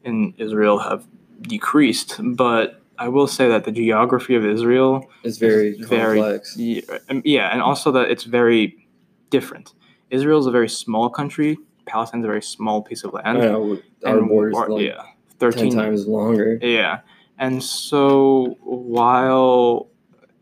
in 0.03 0.35
Israel 0.37 0.79
have 0.81 1.07
decreased, 1.49 2.21
but 2.23 2.81
I 2.99 3.09
will 3.09 3.27
say 3.27 3.49
that 3.49 3.65
the 3.65 3.73
geography 3.73 4.35
of 4.35 4.45
Israel, 4.45 5.09
is 5.25 5.39
very 5.39 5.77
Very- 5.83 6.19
complex. 6.21 6.57
yeah, 6.57 6.83
um, 7.11 7.23
yeah, 7.25 7.53
and 7.53 7.61
also 7.61 7.91
that 7.93 8.11
it's 8.11 8.25
very 8.25 8.87
different. 9.31 9.75
Israel 10.11 10.39
is 10.39 10.47
a 10.47 10.51
very 10.51 10.69
small 10.69 11.09
country. 11.11 11.59
Palestine's 11.87 12.25
a 12.25 12.29
very 12.29 12.43
small 12.43 12.83
piece 12.83 13.03
of 13.05 13.13
land. 13.13 13.39
know 13.39 13.79
our 14.07 14.21
borders 14.23 14.57
our- 14.57 14.69
like 14.71 14.85
yeah, 14.87 14.95
10 14.97 15.05
thirteen 15.39 15.73
times 15.75 16.07
longer. 16.07 16.59
Yeah. 16.63 17.01
And 17.39 17.63
so 17.63 18.57
while 18.63 19.89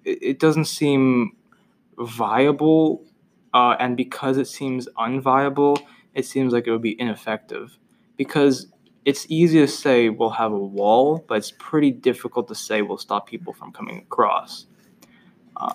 it, 0.05 0.19
it 0.23 0.39
doesn't 0.39 0.67
seem 0.67 1.33
viable, 1.99 3.03
uh, 3.55 3.77
and 3.79 3.97
because 3.97 4.37
it 4.39 4.47
seems 4.47 4.89
unviable, 4.99 5.79
it 6.15 6.27
seems 6.27 6.53
like 6.53 6.67
it 6.67 6.71
would 6.71 6.83
be 6.83 7.01
ineffective 7.01 7.79
because 8.17 8.67
it's 9.05 9.27
easy 9.29 9.59
to 9.59 9.69
say 9.69 10.09
we'll 10.09 10.31
have 10.31 10.53
a 10.53 10.59
wall, 10.59 11.25
but 11.27 11.39
it's 11.39 11.53
pretty 11.59 11.91
difficult 11.91 12.49
to 12.49 12.55
say 12.55 12.83
we'll 12.83 12.99
stop 12.99 13.27
people 13.27 13.53
from 13.53 13.73
coming 13.73 13.99
across. 13.99 14.67
Uh, 15.57 15.73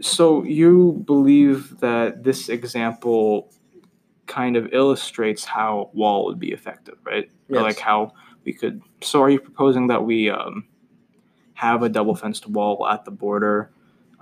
so 0.00 0.44
you 0.44 1.02
believe 1.06 1.80
that 1.80 2.22
this 2.22 2.48
example 2.48 3.50
kind 4.26 4.56
of 4.56 4.72
illustrates 4.72 5.44
how 5.44 5.90
a 5.92 5.96
wall 5.96 6.26
would 6.26 6.38
be 6.38 6.52
effective, 6.52 6.98
right? 7.04 7.30
Or 7.48 7.62
like 7.62 7.78
how 7.78 8.12
we 8.44 8.52
could. 8.52 8.82
So 9.00 9.22
are 9.22 9.30
you 9.30 9.40
proposing 9.40 9.86
that 9.86 10.04
we 10.04 10.30
um, 10.30 10.66
have 11.54 11.82
a 11.82 11.88
double 11.88 12.14
fenced 12.14 12.46
wall 12.46 12.86
at 12.86 13.04
the 13.04 13.10
border? 13.10 13.70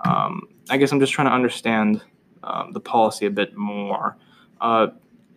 Um, 0.05 0.47
I 0.69 0.77
guess 0.77 0.91
I'm 0.91 0.99
just 0.99 1.11
trying 1.11 1.27
to 1.27 1.33
understand 1.33 2.01
um, 2.43 2.71
the 2.71 2.79
policy 2.79 3.25
a 3.25 3.31
bit 3.31 3.57
more. 3.57 4.17
Uh, 4.61 4.87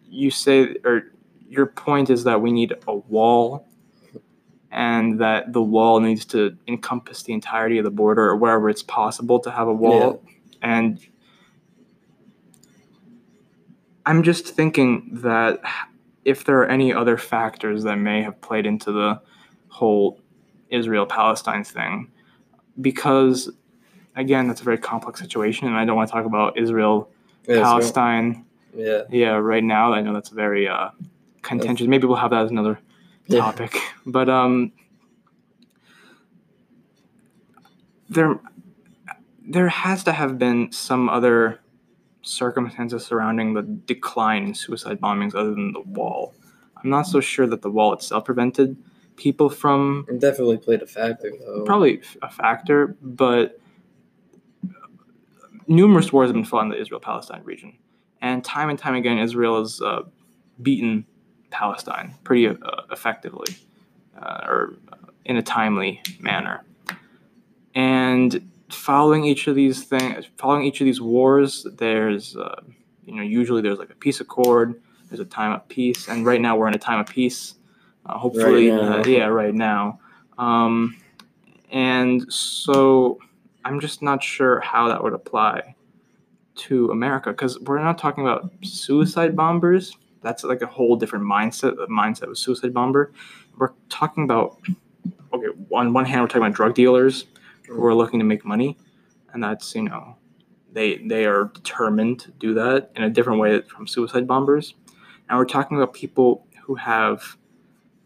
you 0.09 0.31
say, 0.31 0.77
or 0.85 1.13
your 1.49 1.67
point 1.67 2.11
is 2.11 2.25
that 2.25 2.41
we 2.41 2.51
need 2.51 2.75
a 2.87 2.95
wall, 2.95 3.67
and 4.71 5.21
that 5.21 5.53
the 5.53 5.63
wall 5.63 6.01
needs 6.01 6.25
to 6.27 6.57
encompass 6.67 7.23
the 7.23 7.33
entirety 7.33 7.79
of 7.79 7.85
the 7.85 7.91
border, 7.91 8.27
or 8.27 8.37
wherever 8.37 8.69
it's 8.69 8.83
possible 8.83 9.41
to 9.41 9.51
have 9.51 9.69
a 9.69 9.73
wall. 9.73 10.23
And 10.63 11.01
I'm 14.05 14.23
just 14.23 14.49
thinking 14.49 15.09
that 15.23 15.61
if 16.25 16.45
there 16.45 16.59
are 16.59 16.67
any 16.67 16.93
other 16.93 17.17
factors 17.17 17.85
that 17.85 17.97
may 17.97 18.23
have 18.23 18.41
played 18.41 18.67
into 18.67 18.93
the 18.93 19.21
whole 19.69 20.21
Israel 20.71 21.07
Palestine 21.07 21.65
thing, 21.65 22.11
because 22.81 23.51
again, 24.17 24.49
that's 24.49 24.61
a 24.61 24.65
very 24.65 24.79
complex 24.79 25.21
situation, 25.21 25.69
and 25.69 25.77
I 25.77 25.85
don't 25.85 25.97
want 25.97 26.09
to 26.09 26.13
talk 26.13 26.27
about 26.27 26.59
Israel 26.59 27.11
Yeah, 27.47 27.63
Palestine. 27.63 28.45
Yeah. 28.79 29.03
Yeah, 29.11 29.33
right 29.37 29.65
now 29.65 29.93
I 29.93 30.01
know 30.01 30.15
that's 30.15 30.29
very 30.31 30.69
uh, 30.69 30.91
contentious. 31.43 31.87
Maybe 31.87 32.07
we'll 32.07 32.17
have 32.17 32.31
that 32.31 32.45
as 32.45 32.51
another 32.51 32.79
Yeah. 33.27 33.41
topic. 33.41 33.77
But 34.07 34.29
um, 34.29 34.73
there, 38.09 38.39
there 39.47 39.69
has 39.69 40.05
to 40.05 40.13
have 40.13 40.39
been 40.39 40.73
some 40.73 41.09
other 41.09 41.61
circumstances 42.23 43.05
surrounding 43.07 43.55
the 43.55 43.63
decline 43.63 44.45
in 44.49 44.55
suicide 44.55 45.01
bombings 45.01 45.35
other 45.35 45.51
than 45.51 45.73
the 45.73 45.81
wall. 45.81 46.35
I'm 46.83 46.91
not 46.91 47.03
so 47.03 47.21
sure 47.21 47.47
that 47.47 47.63
the 47.63 47.71
wall 47.71 47.93
itself 47.93 48.25
prevented 48.25 48.77
people 49.17 49.49
from 49.49 50.07
It 50.09 50.21
definitely 50.21 50.59
played 50.59 50.81
a 50.83 50.87
factor 50.87 51.33
though. 51.39 51.65
probably 51.65 52.01
a 52.23 52.31
factor, 52.31 52.97
but 53.03 53.59
numerous 55.67 56.13
wars 56.13 56.29
have 56.29 56.35
been 56.35 56.45
fought 56.45 56.63
in 56.63 56.69
the 56.69 56.81
Israel-Palestine 56.81 57.43
region, 57.45 57.77
and 58.21 58.45
time 58.45 58.71
and 58.71 58.79
time 58.79 58.95
again, 58.95 59.19
Israel 59.19 59.61
has 59.61 59.81
uh, 59.81 60.03
beaten 60.61 61.07
Palestine 61.51 62.15
pretty 62.25 62.49
uh, 62.49 62.55
effectively, 62.91 63.57
uh, 64.21 64.41
or 64.47 64.75
in 65.25 65.37
a 65.37 65.43
timely 65.43 66.03
manner. 66.21 66.65
And 67.75 68.51
following 68.71 69.25
each 69.25 69.47
of 69.47 69.55
these 69.55 69.85
things, 69.85 70.27
following 70.37 70.65
each 70.65 70.81
of 70.81 70.85
these 70.85 71.01
wars, 71.01 71.67
there's 71.77 72.37
uh, 72.37 72.61
you 73.05 73.15
know 73.15 73.23
usually 73.23 73.63
there's 73.63 73.79
like 73.79 73.91
a 73.91 73.95
peace 73.95 74.21
accord. 74.21 74.81
There's 75.09 75.21
a 75.21 75.25
time 75.25 75.53
of 75.53 75.67
peace, 75.69 76.09
and 76.09 76.27
right 76.27 76.41
now 76.41 76.57
we're 76.57 76.69
in 76.69 76.75
a 76.75 76.79
time 76.79 77.01
of 77.01 77.07
peace. 77.07 77.55
Uh, 78.05 78.19
hopefully, 78.19 78.71
Right 78.71 78.83
now. 78.83 79.01
uh, 79.01 79.05
yeah, 79.07 79.27
right 79.27 79.55
now. 79.55 80.01
Um, 80.37 80.97
and 81.71 82.31
so 82.33 83.19
I'm 83.65 83.81
just 83.81 84.03
not 84.03 84.23
sure 84.23 84.61
how 84.61 84.89
that 84.89 85.03
would 85.03 85.13
apply 85.13 85.75
to 86.59 86.91
America 86.91 87.31
because 87.31 87.59
we're 87.61 87.83
not 87.83 87.99
talking 87.99 88.25
about 88.25 88.51
suicide 88.63 89.35
bombers. 89.35 89.97
That's 90.23 90.45
like 90.45 90.63
a 90.63 90.67
whole 90.67 90.97
different 90.97 91.25
mindset. 91.25 91.77
The 91.77 91.87
mindset 91.87 92.25
of 92.25 92.31
a 92.31 92.37
suicide 92.37 92.75
bomber. 92.75 93.13
We're 93.57 93.73
talking 93.89 94.25
about 94.25 94.59
okay. 95.33 95.49
On 95.73 95.93
one 95.93 96.05
hand, 96.05 96.23
we're 96.23 96.29
talking 96.29 96.43
about 96.43 96.55
drug 96.55 96.75
dealers 96.75 97.27
who 97.67 97.85
are 97.85 97.95
looking 97.95 98.19
to 98.19 98.25
make 98.25 98.45
money, 98.45 98.77
and 99.33 99.43
that's 99.43 99.75
you 99.75 99.83
know 99.83 100.17
they 100.73 100.99
they 100.99 101.27
are 101.27 101.51
determined 101.55 102.21
to 102.21 102.31
do 102.33 102.55
that 102.55 102.91
in 102.97 103.03
a 103.03 103.11
different 103.11 103.41
way 103.41 103.61
from 103.63 103.87
suicide 103.87 104.27
bombers. 104.27 104.75
And 105.29 105.39
we're 105.39 105.45
talking 105.45 105.77
about 105.77 105.95
people 105.95 106.47
who 106.63 106.75
have 106.75 107.37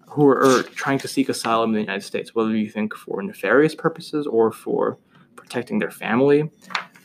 who 0.09 0.27
are, 0.29 0.45
are 0.45 0.63
trying 0.63 0.99
to 0.99 1.09
seek 1.09 1.29
asylum 1.29 1.71
in 1.71 1.75
the 1.75 1.81
United 1.81 2.05
States, 2.05 2.35
whether 2.35 2.55
you 2.55 2.69
think 2.69 2.95
for 2.95 3.23
nefarious 3.23 3.75
purposes 3.75 4.27
or 4.27 4.53
for 4.53 4.99
protecting 5.37 5.79
their 5.79 5.91
family, 5.91 6.51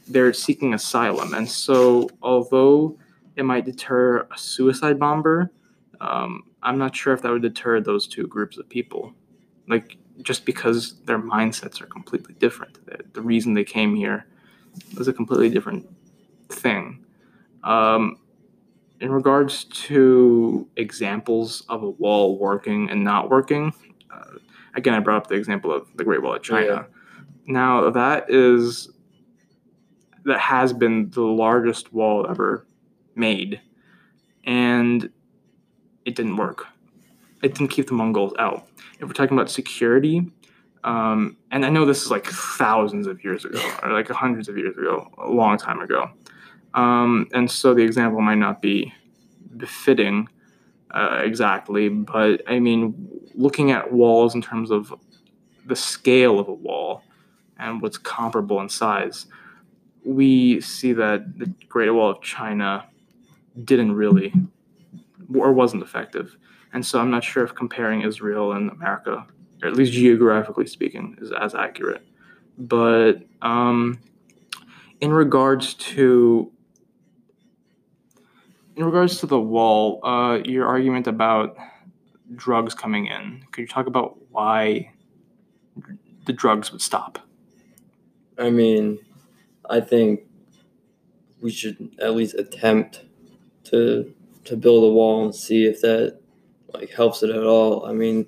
they're 0.10 0.34
seeking 0.34 0.74
asylum. 0.74 1.34
And 1.34 1.50
so, 1.50 2.10
although 2.22 2.98
it 3.36 3.44
might 3.44 3.66
deter 3.66 4.28
a 4.32 4.38
suicide 4.38 5.00
bomber, 5.00 5.52
um, 6.02 6.44
I'm 6.64 6.78
not 6.78 6.96
sure 6.96 7.14
if 7.14 7.22
that 7.22 7.32
would 7.32 7.42
deter 7.42 7.80
those 7.82 8.08
two 8.08 8.28
groups 8.28 8.58
of 8.58 8.68
people. 8.70 9.14
Like, 9.68 9.98
just 10.22 10.46
because 10.46 10.96
their 11.06 11.20
mindsets 11.20 11.82
are 11.82 11.86
completely 11.86 12.34
different. 12.36 12.80
The, 13.14 13.22
reason 13.22 13.54
they 13.54 13.64
came 13.64 13.96
here 13.96 14.26
was 14.98 15.08
a 15.08 15.14
completely 15.14 15.50
different 15.50 15.88
thing. 16.50 17.06
Um, 17.64 18.20
in 19.00 19.12
regards 19.12 19.66
to 19.66 20.68
examples 20.76 21.64
of 21.70 21.84
a 21.84 21.90
wall 21.90 22.38
working 22.38 22.90
and 22.90 23.04
not 23.04 23.30
working, 23.30 23.74
uh, 24.12 24.40
again, 24.76 24.94
I 24.94 25.00
brought 25.00 25.18
up 25.18 25.28
the 25.28 25.36
example 25.36 25.72
of 25.72 25.88
the 25.96 26.04
Great 26.04 26.24
Wall 26.24 26.36
of 26.36 26.42
China. 26.42 26.66
Yeah. 26.66 26.84
Now, 27.46 27.90
that 27.92 28.30
is 28.30 28.90
that 30.28 30.40
has 30.40 30.74
been 30.74 31.10
the 31.12 31.22
largest 31.22 31.94
wall 31.94 32.28
ever 32.30 32.68
made, 33.16 33.62
and 34.44 35.10
it 36.06 36.16
didn't 36.16 36.36
work. 36.36 36.66
It 37.42 37.56
didn't 37.56 37.70
keep 37.70 37.88
the 37.88 37.94
Mongols 37.94 38.34
out. 38.38 38.68
If 39.00 39.08
we're 39.08 39.14
talking 39.14 39.38
about 39.38 39.50
security, 39.50 40.30
um, 40.84 41.38
and 41.52 41.66
I 41.66 41.70
know 41.70 41.86
this 41.86 42.04
is 42.04 42.12
like 42.12 42.26
thousands 42.26 43.08
of 43.08 43.24
years 43.24 43.46
ago, 43.46 43.62
or 43.82 43.94
like 43.94 44.10
hundreds 44.10 44.50
of 44.50 44.58
years 44.58 44.78
ago, 44.78 45.08
a 45.18 45.30
long 45.30 45.58
time 45.58 45.80
ago. 45.80 46.10
Um, 46.74 47.28
and 47.34 47.50
so 47.50 47.74
the 47.74 47.84
example 47.84 48.22
might 48.22 48.36
not 48.36 48.62
be 48.62 48.94
befitting 49.56 50.28
uh, 50.92 51.22
exactly, 51.24 51.90
but 51.90 52.42
I 52.48 52.60
mean, 52.60 53.10
looking 53.34 53.72
at 53.72 53.92
walls 53.92 54.36
in 54.36 54.42
terms 54.42 54.72
of 54.72 54.94
the 55.66 55.76
scale 55.76 56.40
of 56.40 56.48
a 56.48 56.54
wall 56.54 57.04
and 57.58 57.82
what's 57.82 57.98
comparable 57.98 58.60
in 58.62 58.70
size, 58.70 59.26
we 60.08 60.62
see 60.62 60.94
that 60.94 61.38
the 61.38 61.54
Great 61.68 61.90
Wall 61.90 62.10
of 62.10 62.22
China 62.22 62.86
didn't 63.62 63.94
really 63.94 64.34
or 65.36 65.52
wasn't 65.52 65.84
effective. 65.84 66.38
And 66.72 66.86
so 66.86 67.00
I'm 67.00 67.12
not 67.12 67.24
sure 67.24 67.44
if 67.44 67.54
comparing 67.54 68.02
Israel 68.02 68.54
and 68.54 68.72
America, 68.72 69.28
or 69.62 69.68
at 69.68 69.76
least 69.76 69.92
geographically 69.92 70.66
speaking, 70.66 71.18
is 71.20 71.32
as 71.32 71.54
accurate. 71.54 72.08
But 72.58 73.24
um, 73.42 74.00
in 75.02 75.12
regards 75.12 75.74
to 75.74 76.52
in 78.76 78.86
regards 78.86 79.18
to 79.20 79.26
the 79.26 79.40
wall, 79.40 80.06
uh, 80.06 80.40
your 80.46 80.68
argument 80.68 81.08
about 81.08 81.58
drugs 82.36 82.76
coming 82.76 83.08
in, 83.08 83.44
could 83.52 83.62
you 83.62 83.68
talk 83.68 83.88
about 83.88 84.18
why 84.30 84.92
the 86.26 86.34
drugs 86.34 86.72
would 86.72 86.82
stop? 86.82 87.18
I 88.38 88.52
mean, 88.52 89.00
I 89.70 89.80
think 89.82 90.22
we 91.42 91.52
should 91.52 91.96
at 92.00 92.16
least 92.16 92.36
attempt 92.36 93.06
to 93.66 94.14
to 94.46 94.56
build 94.56 94.84
a 94.84 94.94
wall 94.94 95.26
and 95.26 95.36
see 95.36 95.66
if 95.66 95.82
that 95.82 96.20
like 96.74 96.90
helps 96.90 97.22
it 97.24 97.30
at 97.30 97.44
all. 97.44 97.86
I 97.86 97.94
mean, 97.94 98.28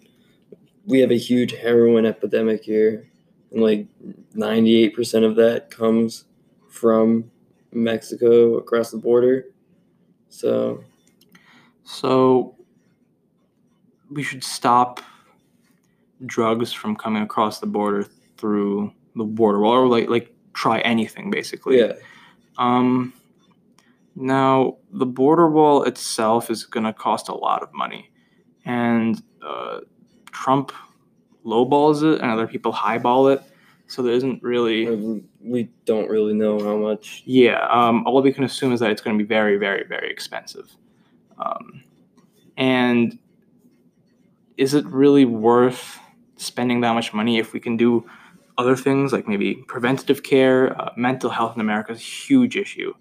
we 0.85 0.99
have 0.99 1.11
a 1.11 1.17
huge 1.17 1.53
heroin 1.53 2.05
epidemic 2.05 2.63
here, 2.63 3.09
and 3.51 3.61
like 3.61 3.87
ninety 4.33 4.83
eight 4.83 4.95
percent 4.95 5.25
of 5.25 5.35
that 5.37 5.71
comes 5.71 6.25
from 6.69 7.31
Mexico 7.71 8.57
across 8.57 8.91
the 8.91 8.97
border. 8.97 9.45
So 10.29 10.83
So 11.83 12.55
we 14.11 14.21
should 14.21 14.43
stop 14.43 15.01
drugs 16.25 16.71
from 16.71 16.95
coming 16.95 17.23
across 17.23 17.59
the 17.59 17.65
border 17.65 18.05
through 18.37 18.93
the 19.15 19.23
border 19.23 19.59
wall, 19.59 19.73
or 19.73 19.87
like 19.87 20.07
like 20.07 20.33
try 20.53 20.79
anything 20.79 21.29
basically. 21.31 21.79
yeah, 21.79 21.93
Um, 22.57 23.13
now, 24.15 24.77
the 24.91 25.05
border 25.05 25.49
wall 25.49 25.83
itself 25.83 26.49
is 26.49 26.65
going 26.65 26.83
to 26.85 26.93
cost 26.93 27.29
a 27.29 27.33
lot 27.35 27.63
of 27.63 27.73
money, 27.73 28.11
and 28.65 29.21
uh, 29.41 29.79
Trump 30.31 30.71
lowballs 31.45 32.03
it, 32.03 32.21
and 32.21 32.29
other 32.29 32.47
people 32.47 32.71
highball 32.71 33.29
it. 33.29 33.41
So 33.87 34.03
there 34.03 34.13
isn't 34.13 34.43
really, 34.43 35.23
we- 35.41 35.69
don't 35.85 36.09
really 36.09 36.33
know 36.33 36.59
how 36.59 36.77
much. 36.77 37.23
yeah. 37.25 37.65
Um, 37.71 38.05
all 38.05 38.21
we 38.21 38.31
can 38.33 38.43
assume 38.43 38.71
is 38.73 38.79
that 38.81 38.91
it's 38.91 39.01
going 39.01 39.17
to 39.17 39.23
be 39.23 39.27
very, 39.27 39.57
very, 39.57 39.83
very 39.87 40.11
expensive. 40.11 40.69
Um, 41.39 41.83
and 42.57 43.17
is 44.57 44.73
it 44.73 44.85
really 44.85 45.25
worth 45.25 45.97
spending 46.35 46.81
that 46.81 46.93
much 46.93 47.13
money 47.13 47.39
if 47.39 47.53
we 47.53 47.59
can 47.59 47.77
do 47.77 48.07
other 48.59 48.75
things 48.75 49.11
like 49.13 49.27
maybe 49.27 49.55
preventative 49.67 50.21
care? 50.21 50.79
Uh, 50.79 50.91
mental 50.97 51.31
health 51.31 51.55
in 51.55 51.61
America 51.61 51.93
is 51.93 51.99
a 51.99 52.01
huge 52.03 52.55
issue. 52.55 52.93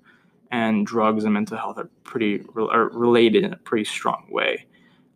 and 0.51 0.87
drugs 0.87 1.25
and 1.25 1.35
mental 1.35 1.57
health 1.57 1.79
are 1.79 1.91
pretty 2.05 2.43
are 2.57 2.89
related 2.91 3.45
in 3.45 3.53
a 3.53 3.57
pretty 3.57 3.85
strong 3.85 4.27
way. 4.31 4.67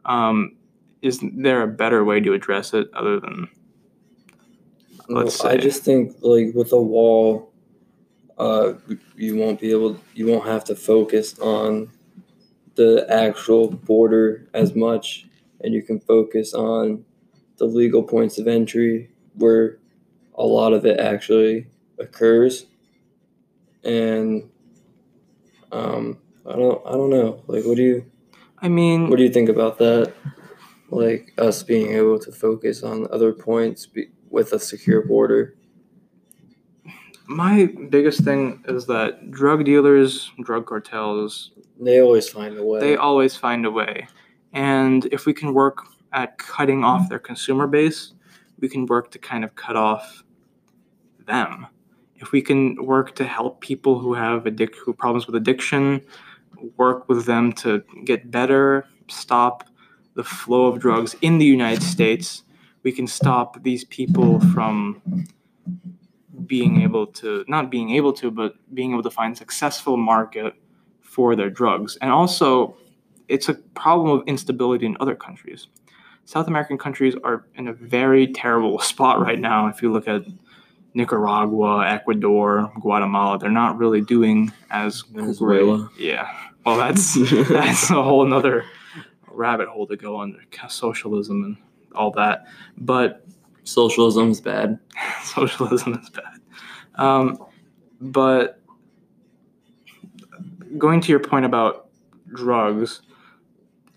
Um, 0.05 0.57
is 1.01 1.20
there 1.22 1.62
a 1.62 1.68
better 1.68 2.05
way 2.05 2.20
to 2.20 2.32
address 2.32 2.74
it 2.74 2.88
other 2.95 3.18
than 3.18 3.49
let's 5.09 5.43
Well, 5.43 5.53
I 5.53 5.57
just 5.57 5.82
think 5.82 6.16
like 6.20 6.55
with 6.55 6.72
a 6.72 6.80
wall, 6.80 7.53
uh, 8.38 8.74
you 9.16 9.36
won't 9.36 9.61
be 9.61 9.70
able, 9.70 9.99
you 10.14 10.26
won't 10.26 10.47
have 10.47 10.64
to 10.64 10.74
focus 10.74 11.38
on 11.38 11.90
the 12.74 13.07
actual 13.09 13.70
border 13.70 14.49
as 14.55 14.74
much, 14.74 15.26
and 15.61 15.74
you 15.74 15.82
can 15.82 16.01
focus 16.01 16.55
on 16.55 17.05
the 17.59 17.66
legal 17.66 18.03
points 18.03 18.38
of 18.38 18.49
entry 18.49 19.11
where 19.34 19.78
a 20.35 20.45
lot 20.45 20.72
of 20.72 20.85
it 20.87 20.99
actually 20.99 21.66
occurs. 21.99 22.66
And 23.85 24.49
um, 25.70 26.18
I 26.47 26.53
don't, 26.53 26.83
I 26.87 26.93
don't 26.93 27.11
know. 27.11 27.43
Like, 27.47 27.64
what 27.64 27.76
do 27.76 27.83
you, 27.83 28.11
I 28.59 28.68
mean, 28.68 29.09
what 29.11 29.16
do 29.16 29.22
you 29.24 29.30
think 29.30 29.49
about 29.49 29.78
that? 29.78 30.12
Like 30.91 31.33
us 31.39 31.62
being 31.62 31.93
able 31.93 32.18
to 32.20 32.30
focus 32.30 32.83
on 32.83 33.07
other 33.11 33.33
points 33.33 33.87
be, 33.87 34.09
with 34.30 34.53
a 34.53 34.59
secure 34.59 35.03
border. 35.03 35.57
my 37.26 37.66
biggest 37.89 38.20
thing 38.24 38.62
is 38.68 38.87
that 38.87 39.30
drug 39.30 39.64
dealers, 39.64 40.30
drug 40.43 40.66
cartels, 40.66 41.53
They 41.80 42.01
always 42.01 42.28
find 42.28 42.57
a 42.59 42.64
way. 42.64 42.80
they 42.80 42.97
always 42.97 43.37
find 43.37 43.64
a 43.64 43.70
way. 43.70 44.07
And 44.53 45.07
if 45.07 45.24
we 45.26 45.33
can 45.33 45.55
work 45.55 45.78
at 46.12 46.37
cutting 46.39 46.85
off 46.85 47.09
their 47.09 47.18
consumer 47.18 47.66
base, 47.66 48.12
we 48.62 48.68
can 48.68 48.86
work 48.86 49.10
to 49.10 49.18
kind 49.18 49.44
of 49.44 49.54
cut 49.56 49.76
off 49.76 50.24
them. 51.26 51.66
If 52.16 52.30
we 52.32 52.40
can 52.40 52.86
work 52.86 53.14
to 53.16 53.24
help 53.24 53.60
people 53.60 53.98
who 53.98 54.14
have 54.14 54.44
addic- 54.44 54.76
who 54.76 54.94
problems 54.94 55.26
with 55.26 55.34
addiction, 55.34 56.00
work 56.76 57.08
with 57.08 57.26
them 57.26 57.52
to 57.54 57.82
get 58.04 58.30
better, 58.30 58.86
stop 59.08 59.68
the 60.14 60.22
flow 60.22 60.66
of 60.66 60.78
drugs 60.78 61.16
in 61.20 61.38
the 61.38 61.44
United 61.44 61.82
States, 61.82 62.44
we 62.84 62.92
can 62.92 63.06
stop 63.06 63.62
these 63.62 63.84
people 63.84 64.40
from 64.54 65.02
being 66.46 66.82
able 66.82 67.06
to 67.06 67.44
not 67.48 67.70
being 67.70 67.90
able 67.90 68.12
to 68.12 68.30
but 68.30 68.54
being 68.74 68.92
able 68.92 69.02
to 69.02 69.10
find 69.10 69.36
successful 69.36 69.96
market 69.96 70.54
for 71.00 71.34
their 71.34 71.50
drugs. 71.50 71.98
And 72.00 72.10
also, 72.10 72.76
it's 73.28 73.48
a 73.48 73.54
problem 73.54 74.08
of 74.18 74.22
instability 74.26 74.86
in 74.86 74.96
other 75.00 75.16
countries. 75.16 75.66
South 76.24 76.48
American 76.48 76.78
countries 76.78 77.14
are 77.24 77.46
in 77.54 77.68
a 77.68 77.72
very 77.72 78.32
terrible 78.32 78.78
spot 78.90 79.20
right 79.20 79.38
now. 79.38 79.68
If 79.68 79.82
you 79.82 79.92
look 79.92 80.08
at 80.08 80.22
Nicaragua, 80.94 81.86
Ecuador, 81.86 82.70
Guatemala, 82.80 83.38
they're 83.38 83.50
not 83.50 83.78
really 83.78 84.00
doing 84.00 84.52
as 84.70 85.02
Venezuela. 85.02 85.90
great. 85.96 86.06
Yeah. 86.08 86.28
Well, 86.64 86.76
that's 86.76 87.14
that's 87.48 87.90
a 87.90 88.02
whole 88.02 88.24
nother 88.26 88.64
rabbit 89.28 89.68
hole 89.68 89.86
to 89.86 89.96
go 89.96 90.20
under 90.20 90.38
socialism 90.68 91.44
and 91.44 91.56
all 91.94 92.10
that. 92.12 92.46
But 92.78 93.24
socialism 93.64 94.30
is 94.30 94.40
bad. 94.40 94.78
socialism 95.24 95.94
is 95.94 96.10
bad. 96.10 96.40
Um, 96.96 97.38
but 98.00 98.60
going 100.78 101.00
to 101.00 101.08
your 101.08 101.20
point 101.20 101.44
about 101.44 101.88
drugs, 102.34 103.02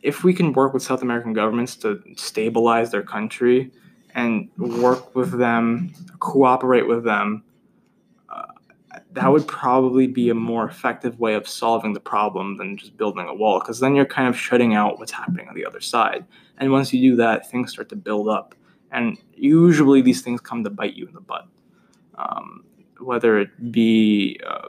if 0.06 0.24
we 0.24 0.36
can 0.36 0.54
work 0.54 0.72
with 0.72 0.84
South 0.84 1.02
American 1.02 1.34
governments 1.34 1.76
to 1.78 2.00
stabilize 2.16 2.92
their 2.92 3.02
country 3.02 3.72
and 4.14 4.50
work 4.58 5.16
with 5.16 5.32
them, 5.32 5.92
cooperate 6.20 6.88
with 6.88 7.04
them, 7.04 7.44
uh, 8.30 8.44
that 9.14 9.32
would 9.32 9.48
probably 9.48 10.06
be 10.06 10.30
a 10.30 10.36
more 10.36 10.70
effective 10.70 11.20
way 11.20 11.34
of 11.34 11.48
solving 11.48 11.92
the 11.94 12.00
problem 12.00 12.56
than 12.58 12.78
just 12.78 12.96
building 12.98 13.28
a 13.28 13.34
wall. 13.34 13.60
Because 13.60 13.80
then 13.80 13.96
you're 13.96 14.06
kind 14.06 14.28
of 14.28 14.38
shutting 14.38 14.76
out 14.76 15.00
what's 15.00 15.12
happening 15.12 15.50
on 15.50 15.56
the 15.56 15.66
other 15.66 15.82
side. 15.82 16.24
And 16.60 16.72
once 16.72 16.94
you 16.94 17.12
do 17.12 17.16
that, 17.18 17.50
things 17.50 17.72
start 17.72 17.90
to 17.90 17.96
build 17.96 18.30
up. 18.30 18.54
And 18.92 19.18
usually 19.34 20.04
these 20.04 20.22
things 20.22 20.40
come 20.40 20.64
to 20.64 20.70
bite 20.70 20.94
you 20.94 21.08
in 21.08 21.14
the 21.14 21.20
butt. 21.20 21.48
Um, 22.14 22.64
whether 23.00 23.40
it 23.40 23.72
be 23.72 24.40
uh, 24.48 24.68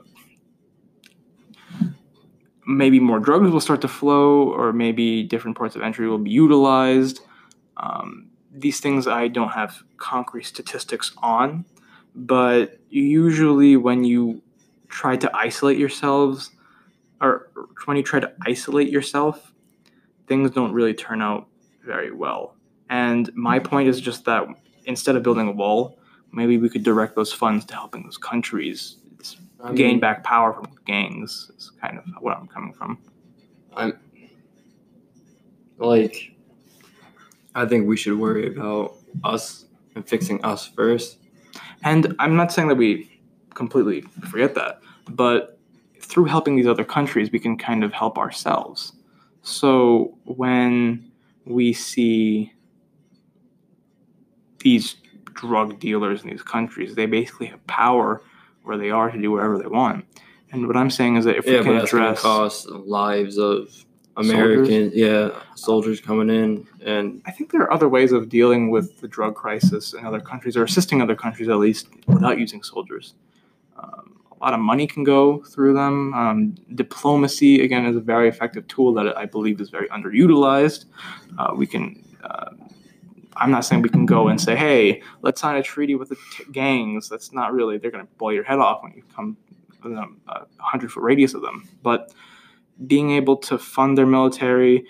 maybe 2.66 2.98
more 3.00 3.20
drugs 3.20 3.50
will 3.50 3.60
start 3.60 3.80
to 3.82 3.88
flow, 3.88 4.52
or 4.52 4.72
maybe 4.72 5.22
different 5.22 5.56
ports 5.56 5.76
of 5.76 5.82
entry 5.82 6.08
will 6.08 6.18
be 6.18 6.30
utilized. 6.30 7.20
Um, 7.76 8.28
these 8.52 8.80
things 8.80 9.06
I 9.06 9.28
don't 9.28 9.50
have 9.50 9.82
concrete 9.98 10.44
statistics 10.44 11.12
on, 11.18 11.64
but 12.14 12.78
usually 12.88 13.76
when 13.76 14.04
you 14.04 14.42
try 14.88 15.16
to 15.16 15.30
isolate 15.36 15.78
yourselves, 15.78 16.50
or 17.20 17.50
when 17.84 17.96
you 17.96 18.02
try 18.02 18.20
to 18.20 18.32
isolate 18.46 18.90
yourself, 18.90 19.52
things 20.26 20.50
don't 20.50 20.72
really 20.72 20.94
turn 20.94 21.22
out 21.22 21.46
very 21.84 22.12
well. 22.12 22.56
And 22.88 23.32
my 23.34 23.58
point 23.58 23.88
is 23.88 24.00
just 24.00 24.24
that 24.24 24.46
instead 24.84 25.16
of 25.16 25.22
building 25.22 25.48
a 25.48 25.52
wall, 25.52 25.98
maybe 26.32 26.58
we 26.58 26.68
could 26.68 26.82
direct 26.82 27.14
those 27.14 27.32
funds 27.32 27.64
to 27.66 27.74
helping 27.74 28.02
those 28.04 28.16
countries 28.16 28.96
I 29.62 29.72
gain 29.72 30.00
back 30.00 30.22
power 30.24 30.52
from 30.52 30.68
gangs. 30.84 31.50
Is 31.56 31.72
kind 31.80 31.98
of 31.98 32.04
what 32.20 32.36
I'm 32.36 32.46
coming 32.46 32.72
from. 32.72 32.98
I'm 33.76 33.98
like, 35.78 36.32
I 37.54 37.66
think 37.66 37.86
we 37.86 37.96
should 37.96 38.18
worry 38.18 38.54
about 38.54 38.96
us 39.24 39.66
and 39.94 40.06
fixing 40.06 40.44
us 40.44 40.66
first. 40.66 41.18
And 41.84 42.14
I'm 42.18 42.36
not 42.36 42.52
saying 42.52 42.68
that 42.68 42.74
we 42.76 43.20
completely 43.54 44.02
forget 44.30 44.54
that, 44.54 44.80
but 45.08 45.58
through 46.00 46.26
helping 46.26 46.56
these 46.56 46.66
other 46.66 46.84
countries, 46.84 47.30
we 47.32 47.38
can 47.38 47.56
kind 47.56 47.82
of 47.82 47.92
help 47.92 48.18
ourselves. 48.18 48.92
So 49.42 50.16
when 50.24 51.10
we 51.44 51.72
see 51.72 52.52
these 54.58 54.96
drug 55.34 55.78
dealers 55.78 56.22
in 56.22 56.30
these 56.30 56.42
countries, 56.42 56.94
they 56.94 57.06
basically 57.06 57.46
have 57.46 57.66
power 57.66 58.22
where 58.66 58.76
they 58.76 58.90
are 58.90 59.10
to 59.10 59.20
do 59.20 59.30
whatever 59.30 59.58
they 59.58 59.66
want. 59.66 60.04
And 60.52 60.66
what 60.66 60.76
I'm 60.76 60.90
saying 60.90 61.16
is 61.16 61.24
that 61.24 61.36
if 61.36 61.46
yeah, 61.46 61.58
we 61.58 61.64
can 61.64 61.78
that's 61.78 61.92
going 61.92 62.02
to 62.02 62.08
address 62.10 62.22
cost 62.22 62.68
lives 62.68 63.38
of 63.38 63.84
Americans. 64.16 64.94
Yeah, 64.94 65.30
soldiers 65.54 66.00
coming 66.00 66.30
in 66.30 66.66
and 66.86 67.20
I 67.26 67.32
think 67.32 67.50
there 67.50 67.62
are 67.62 67.72
other 67.72 67.88
ways 67.88 68.12
of 68.12 68.28
dealing 68.28 68.70
with 68.70 69.00
the 69.00 69.08
drug 69.08 69.34
crisis 69.34 69.92
in 69.92 70.06
other 70.06 70.20
countries, 70.20 70.56
or 70.56 70.62
assisting 70.62 71.02
other 71.02 71.16
countries 71.16 71.48
at 71.48 71.56
least, 71.56 71.88
without 72.06 72.38
using 72.38 72.62
soldiers. 72.62 73.14
Um, 73.76 74.20
a 74.30 74.44
lot 74.44 74.54
of 74.54 74.60
money 74.60 74.86
can 74.86 75.02
go 75.02 75.42
through 75.42 75.74
them. 75.74 76.14
Um, 76.14 76.54
diplomacy, 76.74 77.64
again, 77.64 77.84
is 77.86 77.96
a 77.96 78.00
very 78.00 78.28
effective 78.28 78.68
tool 78.68 78.94
that 78.94 79.16
I 79.18 79.26
believe 79.26 79.60
is 79.60 79.68
very 79.68 79.88
underutilized. 79.88 80.84
Uh, 81.38 81.52
we 81.56 81.66
can. 81.66 82.04
Uh, 82.22 82.50
I'm 83.36 83.50
not 83.50 83.64
saying 83.64 83.82
we 83.82 83.88
can 83.88 84.06
go 84.06 84.28
and 84.28 84.40
say, 84.40 84.56
"Hey, 84.56 85.02
let's 85.22 85.40
sign 85.40 85.56
a 85.56 85.62
treaty 85.62 85.94
with 85.94 86.08
the 86.08 86.16
t- 86.36 86.44
gangs." 86.52 87.08
That's 87.08 87.32
not 87.32 87.52
really. 87.52 87.78
They're 87.78 87.90
going 87.90 88.06
to 88.06 88.12
blow 88.14 88.30
your 88.30 88.44
head 88.44 88.58
off 88.58 88.82
when 88.82 88.92
you 88.92 89.02
come 89.14 89.36
within 89.82 89.98
a, 89.98 90.32
a 90.32 90.46
hundred 90.58 90.92
foot 90.92 91.02
radius 91.02 91.34
of 91.34 91.42
them. 91.42 91.68
But 91.82 92.12
being 92.86 93.12
able 93.12 93.36
to 93.36 93.58
fund 93.58 93.96
their 93.96 94.06
military 94.06 94.84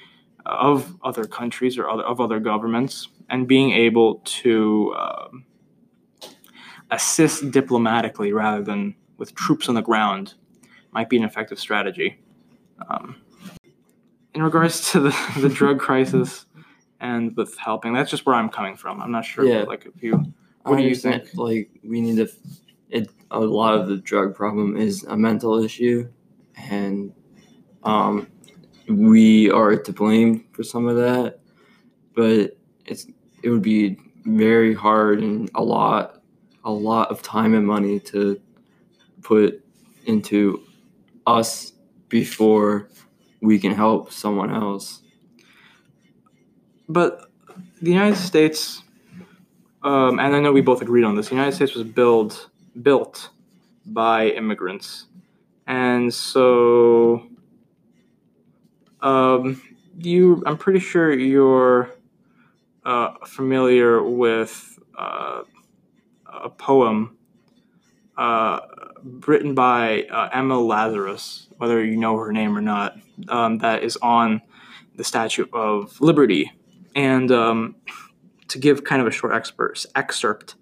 of 0.44 0.97
other 1.03 1.24
countries 1.24 1.78
or 1.78 1.88
other, 1.88 2.03
of 2.03 2.20
other 2.20 2.40
governments 2.40 3.09
and 3.28 3.49
being 3.49 3.72
able 3.72 4.20
to 4.24 4.94
um, 4.99 5.44
assist 6.90 7.51
diplomatically 7.51 8.32
rather 8.32 8.62
than 8.62 8.94
with 9.18 9.34
troops 9.34 9.68
on 9.68 9.74
the 9.74 9.82
ground 9.82 10.34
might 10.92 11.09
be 11.09 11.16
an 11.16 11.24
effective 11.24 11.59
strategy. 11.59 12.18
Um, 12.88 13.16
in 14.34 14.42
regards 14.42 14.92
to 14.92 15.01
the, 15.01 15.16
the 15.40 15.49
drug 15.49 15.80
crisis 15.80 16.45
and 17.07 17.36
with 17.36 17.57
helping, 17.57 17.92
that's 17.92 18.11
just 18.11 18.26
where 18.26 18.34
I'm 18.34 18.48
coming 18.48 18.76
from. 18.76 19.00
I'm 19.00 19.12
not 19.12 19.24
sure. 19.24 19.44
Yeah. 19.44 19.62
Like 19.62 19.86
if 19.86 20.02
you, 20.02 20.12
What 20.62 20.78
I 20.78 20.82
do 20.82 20.88
you 20.88 20.94
think? 20.94 21.28
Like, 21.34 21.70
we 21.84 22.00
need 22.00 22.16
to. 22.16 22.28
It 22.90 23.11
a 23.30 23.40
lot 23.40 23.74
of 23.74 23.88
the 23.88 23.96
drug 23.96 24.34
problem 24.34 24.76
is 24.76 25.04
a 25.04 25.16
mental 25.16 25.62
issue, 25.62 26.09
and 26.57 27.12
um, 27.82 28.28
we 28.88 29.50
are 29.50 29.76
to 29.76 29.92
blame 29.92 30.46
for 30.52 30.62
some 30.62 30.86
of 30.86 30.96
that. 30.96 31.40
But 32.14 32.57
it's 32.84 33.07
it 33.42 33.50
would 33.50 33.62
be 33.62 33.98
very 34.24 34.74
hard 34.74 35.20
and 35.20 35.50
a 35.54 35.62
lot, 35.62 36.22
a 36.64 36.70
lot 36.70 37.11
of 37.11 37.22
time 37.22 37.54
and 37.54 37.66
money 37.66 38.00
to 38.00 38.40
put 39.22 39.64
into 40.07 40.62
us 41.26 41.72
before 42.09 42.88
we 43.40 43.59
can 43.59 43.72
help 43.72 44.12
someone 44.12 44.52
else. 44.52 45.02
But 46.89 47.30
the 47.80 47.91
United 47.91 48.16
States, 48.16 48.82
um, 49.82 50.18
and 50.18 50.34
I 50.34 50.41
know 50.41 50.53
we 50.53 50.61
both 50.61 50.82
agreed 50.82 51.05
on 51.05 51.16
this. 51.16 51.28
The 51.28 51.34
United 51.34 51.55
States 51.55 51.74
was 51.74 51.84
built 51.84 52.49
built 52.82 53.30
by 53.84 54.28
immigrants, 54.28 55.07
and 55.66 56.12
so 56.12 57.26
um, 59.01 59.62
you, 59.99 60.43
I'm 60.47 60.59
pretty 60.59 60.80
sure 60.80 61.12
you're 61.12 61.91
uh, 62.84 63.14
familiar 63.26 64.03
with 64.03 64.78
uh, 64.97 65.43
a 66.26 66.49
poem 66.51 67.16
uh, 68.16 68.61
written 69.26 69.55
by 69.55 70.05
uh, 70.05 70.28
Emma 70.32 70.59
Lazarus, 70.59 71.49
whether 71.59 71.84
you 71.84 71.97
know 71.97 72.16
her 72.16 72.32
name 72.32 72.57
or 72.57 72.61
not, 72.61 72.97
um, 73.28 73.59
that 73.59 73.82
is 73.82 73.97
on 73.99 74.41
the 74.97 75.05
Statue 75.05 75.47
of 75.53 76.01
Liberty. 76.01 76.53
And 76.97 77.30
um, 77.30 77.76
to 78.49 78.59
give 78.59 78.82
kind 78.82 79.01
of 79.01 79.07
a 79.07 79.12
short 79.12 79.32
expert, 79.32 79.84
excerpt 79.94 80.57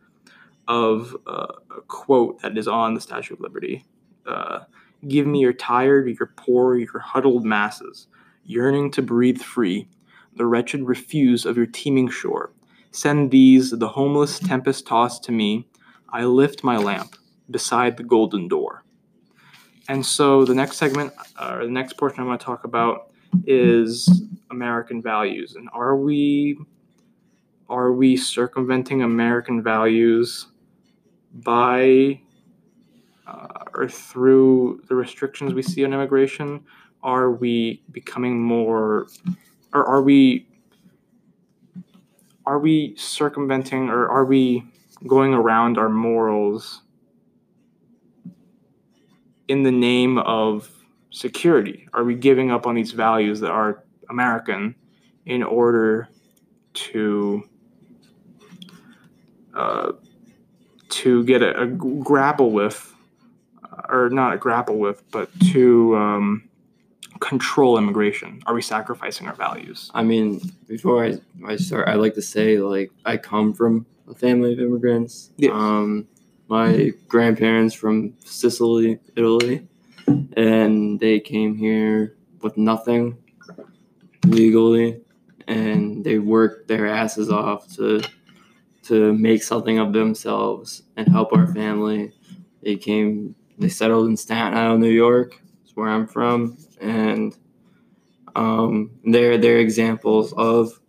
of 0.68 1.16
uh, 1.26 1.47
a 1.76 1.80
quote 1.89 2.43
that 2.43 2.59
is 2.59 2.68
on 2.68 2.93
the 2.95 3.01
Statue 3.01 3.35
of 3.35 3.41
Liberty 3.41 3.85
uh, 4.26 4.61
Give 5.07 5.26
me 5.26 5.41
your 5.41 5.53
tired, 5.53 6.09
your 6.18 6.32
poor, 6.37 6.76
your 6.76 6.99
huddled 6.99 7.45
masses, 7.45 8.07
yearning 8.45 8.91
to 8.93 9.03
breathe 9.03 9.41
free, 9.41 9.87
the 10.35 10.47
wretched 10.47 10.82
refuse 10.82 11.45
of 11.45 11.59
your 11.59 11.66
teeming 11.66 12.09
shore. 12.09 12.53
Send 12.91 13.30
these, 13.30 13.70
the 13.70 13.89
homeless 13.89 14.39
tempest 14.39 14.87
tossed 14.87 15.22
to 15.24 15.32
me. 15.32 15.68
I 16.09 16.24
lift 16.24 16.64
my 16.64 16.78
lamp 16.78 17.16
beside 17.51 17.97
the 17.99 18.03
golden 18.03 18.49
door. 18.49 18.82
And 19.89 20.07
so 20.07 20.47
the 20.47 20.55
next 20.55 20.78
segment, 20.78 21.12
uh, 21.37 21.57
or 21.59 21.64
the 21.66 21.70
next 21.70 21.99
portion 21.99 22.20
I'm 22.20 22.26
going 22.26 22.39
to 22.39 22.45
talk 22.45 22.64
about 22.64 23.11
is 23.47 24.22
American 24.51 25.03
values. 25.03 25.55
And 25.57 25.68
are 25.72 25.97
we 25.97 26.59
are 27.68 27.93
we 27.93 28.16
circumventing 28.16 29.03
American 29.03 29.62
values 29.62 30.49
by 31.32 32.20
uh, 33.26 33.64
or 33.72 33.89
through 33.89 34.82
the 34.89 34.95
restrictions 34.95 35.55
we 35.55 35.62
see 35.62 35.85
on 35.85 35.93
immigration? 35.93 36.64
Are 37.03 37.30
we 37.30 37.82
becoming 37.91 38.41
more, 38.41 39.07
or 39.72 39.85
are 39.87 40.03
we 40.03 40.47
are 42.47 42.59
we 42.59 42.95
circumventing, 42.97 43.89
or 43.89 44.09
are 44.09 44.24
we 44.24 44.64
going 45.07 45.35
around 45.35 45.78
our 45.78 45.89
morals 45.89 46.82
in 49.49 49.62
the 49.62 49.72
name 49.72 50.18
of 50.18 50.70
security? 51.15 51.89
Are 51.95 52.03
we 52.03 52.17
giving 52.17 52.51
up 52.51 52.67
on 52.67 52.75
these 52.75 52.91
values 52.91 53.41
that 53.41 53.51
are 53.51 53.85
American 54.11 54.75
in 55.25 55.43
order 55.43 56.09
to 56.75 57.49
uh, 59.55 59.93
to 60.89 61.25
get 61.25 61.41
a, 61.43 61.62
a, 61.62 61.67
grapple 61.67 62.51
with, 62.51 62.93
or 63.89 64.11
not 64.11 64.35
a 64.35 64.37
grapple 64.37 64.77
with, 64.79 65.09
but 65.12 65.31
to 65.53 65.97
um, 65.97 66.49
control 67.21 67.79
immigration? 67.79 68.43
Are 68.47 68.55
we 68.55 68.62
sacrificing 68.62 69.29
our 69.29 69.35
values? 69.35 69.93
I 69.95 70.03
mean, 70.03 70.41
before 70.67 71.05
I, 71.05 71.19
I 71.47 71.57
start, 71.57 71.89
I 71.89 71.95
like 71.95 72.15
to 72.15 72.23
say 72.23 72.59
like 72.59 72.91
I 73.05 73.17
come 73.17 73.55
from 73.55 73.87
a 74.09 74.15
family 74.15 74.53
of 74.53 74.59
immigrants. 74.59 75.31
Yes. 75.37 75.53
Um, 75.53 76.09
my 76.49 76.93
grandparents 77.07 77.75
from 77.75 78.15
Sicily, 78.25 78.99
Italy, 79.17 79.67
and 80.07 80.98
they 81.00 81.20
came 81.20 81.57
here 81.57 82.16
with 82.42 82.57
nothing 82.57 83.16
legally, 84.26 85.00
and 85.48 86.05
they 86.05 86.18
worked 86.18 86.68
their 86.68 86.86
asses 86.86 87.30
off 87.30 87.68
to 87.76 88.02
to 88.84 89.14
make 89.14 89.42
something 89.42 89.78
of 89.78 89.92
themselves 89.92 90.82
and 90.96 91.09
help 91.09 91.32
our 91.32 91.46
family. 91.55 92.12
They 92.62 92.76
came, 92.76 93.34
they 93.59 93.70
settled 93.70 94.09
in 94.09 94.16
Staten 94.16 94.55
Island, 94.55 94.82
New 94.82 94.90
York. 94.90 95.40
That's 95.62 95.74
where 95.74 95.88
I'm 95.88 96.07
from, 96.07 96.59
and 96.80 97.36
um, 98.36 98.90
they're 99.05 99.38
they're 99.38 99.59
examples 99.59 100.32
of 100.34 100.80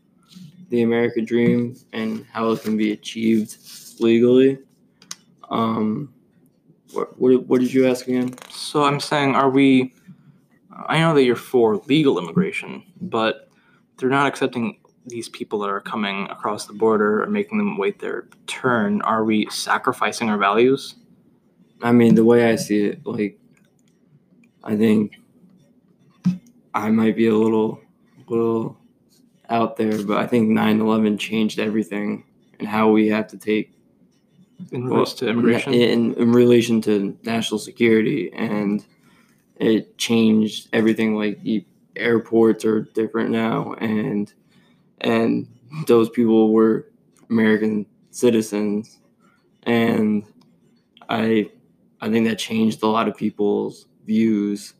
the 0.69 0.81
American 0.81 1.25
dream 1.25 1.75
and 1.93 2.25
how 2.31 2.51
it 2.51 2.61
can 2.61 2.75
be 2.75 2.91
achieved 2.91 3.57
legally. 3.99 4.57
Um, 5.49 6.13
what, 6.91 7.19
what, 7.19 7.45
what 7.45 7.61
did 7.61 7.73
you 7.73 7.87
ask 7.87 8.07
again? 8.07 8.33
So 8.75 8.83
I'm 8.83 8.99
saying, 8.99 9.35
are 9.35 9.49
we? 9.49 9.93
I 10.69 10.99
know 10.99 11.13
that 11.13 11.23
you're 11.23 11.37
for 11.37 11.77
legal 11.87 12.19
immigration, 12.19 12.83
but 12.99 13.47
they're 13.95 14.09
not 14.09 14.27
accepting 14.27 14.79
these 15.05 15.29
people 15.29 15.59
that 15.59 15.69
are 15.69 15.79
coming 15.79 16.27
across 16.29 16.65
the 16.65 16.73
border 16.73 17.23
or 17.23 17.27
making 17.27 17.57
them 17.57 17.77
wait 17.77 17.99
their 17.99 18.27
turn. 18.47 19.01
Are 19.03 19.23
we 19.23 19.47
sacrificing 19.49 20.27
our 20.27 20.37
values? 20.37 20.95
I 21.81 21.93
mean, 21.93 22.15
the 22.15 22.25
way 22.25 22.51
I 22.51 22.57
see 22.57 22.83
it, 22.83 23.05
like, 23.05 23.39
I 24.61 24.75
think 24.75 25.13
I 26.73 26.91
might 26.91 27.15
be 27.15 27.27
a 27.27 27.33
little, 27.33 27.79
little 28.27 28.77
out 29.47 29.77
there, 29.77 30.03
but 30.03 30.17
I 30.17 30.27
think 30.27 30.49
9/11 30.49 31.17
changed 31.17 31.59
everything 31.59 32.25
and 32.59 32.67
how 32.67 32.89
we 32.91 33.07
have 33.07 33.27
to 33.27 33.37
take 33.37 33.71
in 34.71 34.85
relation 34.85 34.95
well, 34.95 35.05
to 35.05 35.27
immigration? 35.29 35.73
in, 35.73 36.13
in 36.15 36.31
relation 36.31 36.81
to 36.81 37.17
national 37.23 37.59
security 37.59 38.31
and 38.33 38.85
it 39.57 39.97
changed 39.97 40.69
everything 40.73 41.15
like 41.15 41.39
airports 41.95 42.65
are 42.65 42.81
different 42.81 43.29
now 43.29 43.73
and 43.73 44.33
and 45.01 45.47
those 45.87 46.09
people 46.09 46.51
were 46.51 46.89
american 47.29 47.85
citizens 48.11 48.99
and 49.63 50.23
i 51.09 51.49
i 52.01 52.09
think 52.09 52.27
that 52.27 52.37
changed 52.37 52.83
a 52.83 52.87
lot 52.87 53.07
of 53.07 53.15
people's 53.15 53.87
views. 54.05 54.73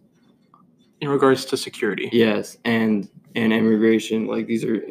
In 1.02 1.10
regards 1.10 1.46
to 1.46 1.58
security? 1.58 2.10
Yes 2.12 2.58
and 2.64 3.10
and 3.36 3.52
immigration 3.52 4.28
like 4.28 4.48
these 4.48 4.64
are 4.64 4.82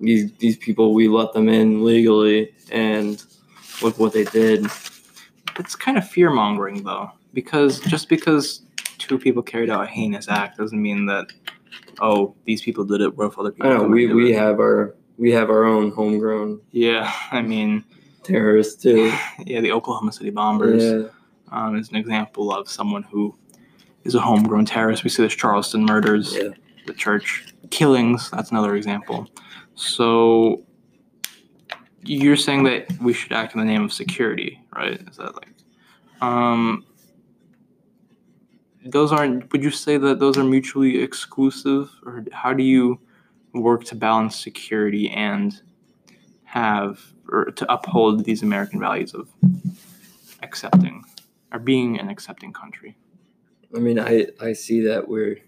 these 0.00 0.32
these 0.38 0.56
people 0.56 0.92
we 0.92 1.08
let 1.08 1.32
them 1.32 1.48
in 1.48 1.84
legally 1.84 2.52
and 2.70 3.24
look 3.82 3.98
what 3.98 4.12
they 4.12 4.24
did. 4.24 4.66
It's 5.58 5.74
kind 5.74 5.98
of 5.98 6.08
fear 6.08 6.30
mongering 6.30 6.84
though, 6.84 7.10
because 7.32 7.80
just 7.80 8.08
because 8.08 8.62
two 8.98 9.18
people 9.18 9.42
carried 9.42 9.70
out 9.70 9.84
a 9.84 9.86
heinous 9.86 10.28
act 10.28 10.58
doesn't 10.58 10.80
mean 10.80 11.06
that 11.06 11.26
oh 12.00 12.34
these 12.44 12.62
people 12.62 12.84
did 12.84 13.00
it. 13.00 13.16
What 13.16 13.26
if 13.26 13.38
other 13.38 13.50
people? 13.50 13.70
I 13.70 13.76
know 13.76 13.84
we 13.84 14.12
we 14.12 14.32
it? 14.32 14.38
have 14.38 14.60
our 14.60 14.94
we 15.16 15.32
have 15.32 15.50
our 15.50 15.64
own 15.64 15.90
homegrown. 15.90 16.60
Yeah, 16.70 17.12
I 17.30 17.42
mean 17.42 17.84
terrorists 18.22 18.82
too. 18.82 19.12
Yeah, 19.44 19.60
the 19.60 19.72
Oklahoma 19.72 20.12
City 20.12 20.30
bombers 20.30 20.82
yeah. 20.82 21.08
um, 21.50 21.76
is 21.76 21.88
an 21.90 21.96
example 21.96 22.52
of 22.52 22.68
someone 22.68 23.02
who 23.04 23.36
is 24.04 24.14
a 24.14 24.20
homegrown 24.20 24.66
terrorist. 24.66 25.04
We 25.04 25.10
see 25.10 25.22
this 25.22 25.34
Charleston 25.34 25.84
murders, 25.84 26.34
yeah. 26.34 26.50
the 26.86 26.92
church 26.92 27.54
killings. 27.70 28.30
That's 28.30 28.50
another 28.50 28.74
example. 28.74 29.28
So 29.74 30.64
you're 32.08 32.36
saying 32.36 32.64
that 32.64 32.90
we 33.00 33.12
should 33.12 33.32
act 33.32 33.54
in 33.54 33.60
the 33.60 33.66
name 33.66 33.84
of 33.84 33.92
security, 33.92 34.60
right? 34.74 35.00
Is 35.08 35.16
that 35.18 35.34
like, 35.34 35.52
um, 36.20 36.84
those 38.84 39.12
aren't? 39.12 39.52
Would 39.52 39.62
you 39.62 39.70
say 39.70 39.98
that 39.98 40.18
those 40.18 40.38
are 40.38 40.44
mutually 40.44 41.02
exclusive, 41.02 41.90
or 42.04 42.24
how 42.32 42.52
do 42.54 42.62
you 42.62 43.00
work 43.52 43.84
to 43.84 43.94
balance 43.94 44.36
security 44.36 45.10
and 45.10 45.60
have 46.44 47.00
or 47.28 47.46
to 47.46 47.70
uphold 47.72 48.24
these 48.24 48.42
American 48.42 48.80
values 48.80 49.14
of 49.14 49.28
accepting 50.42 51.04
or 51.52 51.58
being 51.58 52.00
an 52.00 52.08
accepting 52.08 52.52
country? 52.52 52.96
I 53.74 53.80
mean, 53.80 54.00
I 54.00 54.28
I 54.40 54.54
see 54.54 54.80
that 54.82 55.08
we're 55.08 55.38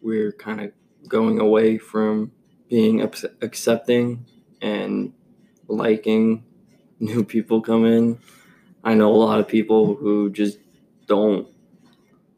we're 0.00 0.32
kind 0.32 0.60
of 0.60 0.72
going 1.06 1.38
away 1.38 1.78
from 1.78 2.32
being 2.68 3.02
accepting 3.02 4.24
and 4.60 5.12
liking 5.68 6.44
new 7.00 7.24
people 7.24 7.60
come 7.60 7.84
in. 7.84 8.18
I 8.84 8.94
know 8.94 9.12
a 9.12 9.16
lot 9.16 9.40
of 9.40 9.48
people 9.48 9.94
who 9.94 10.30
just 10.30 10.58
don't, 11.06 11.48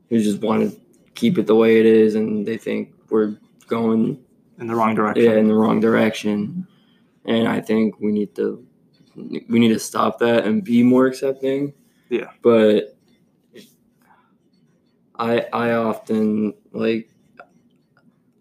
who 0.08 0.20
just 0.20 0.40
want 0.40 0.70
to 0.70 0.80
keep 1.14 1.38
it 1.38 1.46
the 1.46 1.54
way 1.54 1.80
it 1.80 1.86
is, 1.86 2.14
and 2.14 2.46
they 2.46 2.56
think 2.56 2.92
we're 3.08 3.36
going 3.66 4.22
in 4.58 4.66
the 4.66 4.74
wrong 4.74 4.94
direction. 4.94 5.24
Yeah, 5.24 5.38
in 5.38 5.48
the 5.48 5.54
wrong 5.54 5.80
direction. 5.80 6.66
And 7.24 7.46
I 7.46 7.60
think 7.60 8.00
we 8.00 8.12
need 8.12 8.34
to 8.36 8.66
we 9.14 9.58
need 9.58 9.68
to 9.68 9.78
stop 9.78 10.18
that 10.20 10.44
and 10.44 10.64
be 10.64 10.82
more 10.82 11.06
accepting. 11.06 11.74
Yeah. 12.08 12.30
But 12.42 12.96
I 15.18 15.46
I 15.52 15.72
often 15.72 16.54
like 16.72 17.10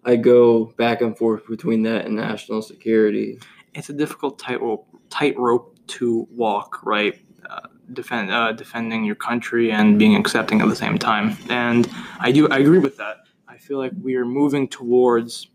I 0.05 0.15
go 0.15 0.65
back 0.65 1.01
and 1.01 1.17
forth 1.17 1.47
between 1.47 1.83
that 1.83 2.05
and 2.05 2.15
national 2.15 2.61
security 2.61 3.39
it's 3.79 3.89
a 3.89 3.93
difficult 3.93 4.37
tightrope 4.37 4.85
tightrope 5.09 5.79
to 5.87 6.27
walk, 6.29 6.81
right? 6.83 7.19
Uh, 7.49 7.61
defend 7.93 8.29
uh, 8.29 8.51
defending 8.51 9.05
your 9.05 9.15
country 9.15 9.71
and 9.71 9.97
being 9.97 10.15
accepting 10.15 10.61
at 10.61 10.67
the 10.67 10.75
same 10.75 10.97
time. 10.97 11.37
And 11.49 11.89
I 12.19 12.31
do 12.31 12.47
I 12.49 12.59
agree 12.59 12.79
with 12.79 12.97
that. 12.97 13.23
I 13.47 13.57
feel 13.57 13.77
like 13.77 13.93
we 14.01 14.15
are 14.15 14.25
moving 14.25 14.67
towards 14.67 15.47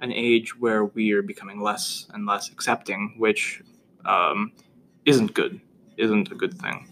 an 0.00 0.12
age 0.12 0.58
where 0.58 0.84
we 0.86 1.12
are 1.12 1.22
becoming 1.22 1.62
less 1.62 2.06
and 2.12 2.26
less 2.26 2.50
accepting, 2.50 3.14
which 3.16 3.62
um, 4.04 4.52
isn't 5.06 5.32
good. 5.34 5.60
Isn't 5.96 6.30
a 6.30 6.34
good 6.34 6.58
thing. 6.58 6.86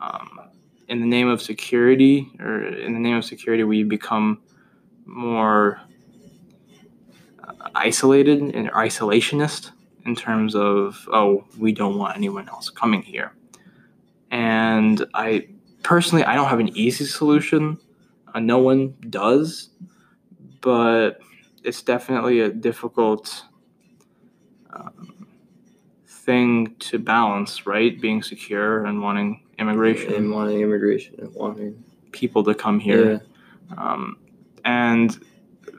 Um, 0.00 0.40
in 0.88 1.00
the 1.00 1.06
name 1.06 1.28
of 1.28 1.40
security, 1.40 2.30
or 2.38 2.64
in 2.64 2.92
the 2.94 3.00
name 3.00 3.16
of 3.16 3.24
security, 3.24 3.64
we 3.64 3.82
become 3.82 4.42
more 5.04 5.80
uh, 7.42 7.68
isolated 7.74 8.40
and 8.42 8.70
isolationist 8.70 9.72
in 10.06 10.14
terms 10.14 10.54
of 10.54 11.08
oh 11.12 11.44
we 11.58 11.72
don't 11.72 11.98
want 11.98 12.16
anyone 12.16 12.48
else 12.48 12.70
coming 12.70 13.02
here 13.02 13.32
and 14.30 15.06
I 15.14 15.48
personally 15.82 16.24
I 16.24 16.34
don't 16.34 16.48
have 16.48 16.60
an 16.60 16.76
easy 16.76 17.04
solution. 17.04 17.78
Uh, 18.34 18.40
no 18.40 18.58
one 18.58 18.94
does, 19.08 19.70
but 20.60 21.20
it's 21.62 21.82
definitely 21.82 22.40
a 22.40 22.50
difficult 22.50 23.44
um, 24.72 25.26
thing 26.06 26.74
to 26.80 26.98
balance, 26.98 27.66
right? 27.66 27.98
Being 28.00 28.22
secure 28.22 28.84
and 28.84 29.00
wanting 29.00 29.42
immigration 29.58 30.14
and 30.14 30.30
wanting 30.30 30.60
immigration 30.60 31.14
and 31.18 31.32
wanting 31.34 31.82
people 32.12 32.42
to 32.44 32.54
come 32.54 32.78
here, 32.78 33.22
um, 33.76 34.18
and 34.64 35.18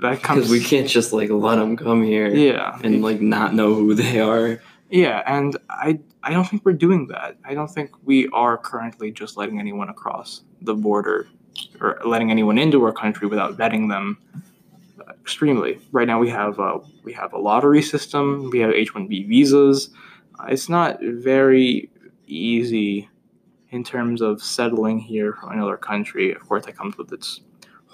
that 0.01 0.21
comes 0.23 0.41
because 0.41 0.51
we 0.51 0.63
can't 0.63 0.87
just 0.87 1.13
like 1.13 1.29
let 1.29 1.55
them 1.55 1.75
come 1.77 2.03
here, 2.03 2.27
yeah, 2.27 2.79
and 2.83 3.01
like 3.01 3.21
not 3.21 3.53
know 3.53 3.73
who 3.73 3.93
they 3.93 4.19
are. 4.19 4.61
Yeah, 4.89 5.21
and 5.25 5.57
I 5.69 5.99
I 6.23 6.31
don't 6.31 6.45
think 6.45 6.65
we're 6.65 6.73
doing 6.73 7.07
that. 7.07 7.37
I 7.45 7.53
don't 7.53 7.69
think 7.69 7.91
we 8.03 8.27
are 8.29 8.57
currently 8.57 9.11
just 9.11 9.37
letting 9.37 9.59
anyone 9.59 9.89
across 9.89 10.41
the 10.61 10.75
border 10.75 11.27
or 11.81 11.99
letting 12.05 12.31
anyone 12.31 12.57
into 12.57 12.83
our 12.83 12.91
country 12.91 13.27
without 13.27 13.57
vetting 13.57 13.89
them 13.89 14.17
extremely. 15.27 15.79
Right 15.91 16.07
now 16.07 16.19
we 16.19 16.29
have 16.29 16.59
a, 16.59 16.79
we 17.03 17.11
have 17.13 17.33
a 17.33 17.37
lottery 17.37 17.81
system. 17.81 18.49
We 18.49 18.59
have 18.59 18.71
H-1B 18.71 19.27
visas. 19.27 19.89
Uh, 20.39 20.45
it's 20.49 20.69
not 20.69 20.99
very 21.01 21.89
easy 22.27 23.09
in 23.71 23.83
terms 23.83 24.21
of 24.21 24.41
settling 24.41 24.99
here 24.99 25.33
from 25.33 25.51
another 25.51 25.77
country. 25.77 26.33
Of 26.33 26.47
course, 26.47 26.65
that 26.65 26.77
comes 26.77 26.97
with 26.97 27.11
its 27.11 27.41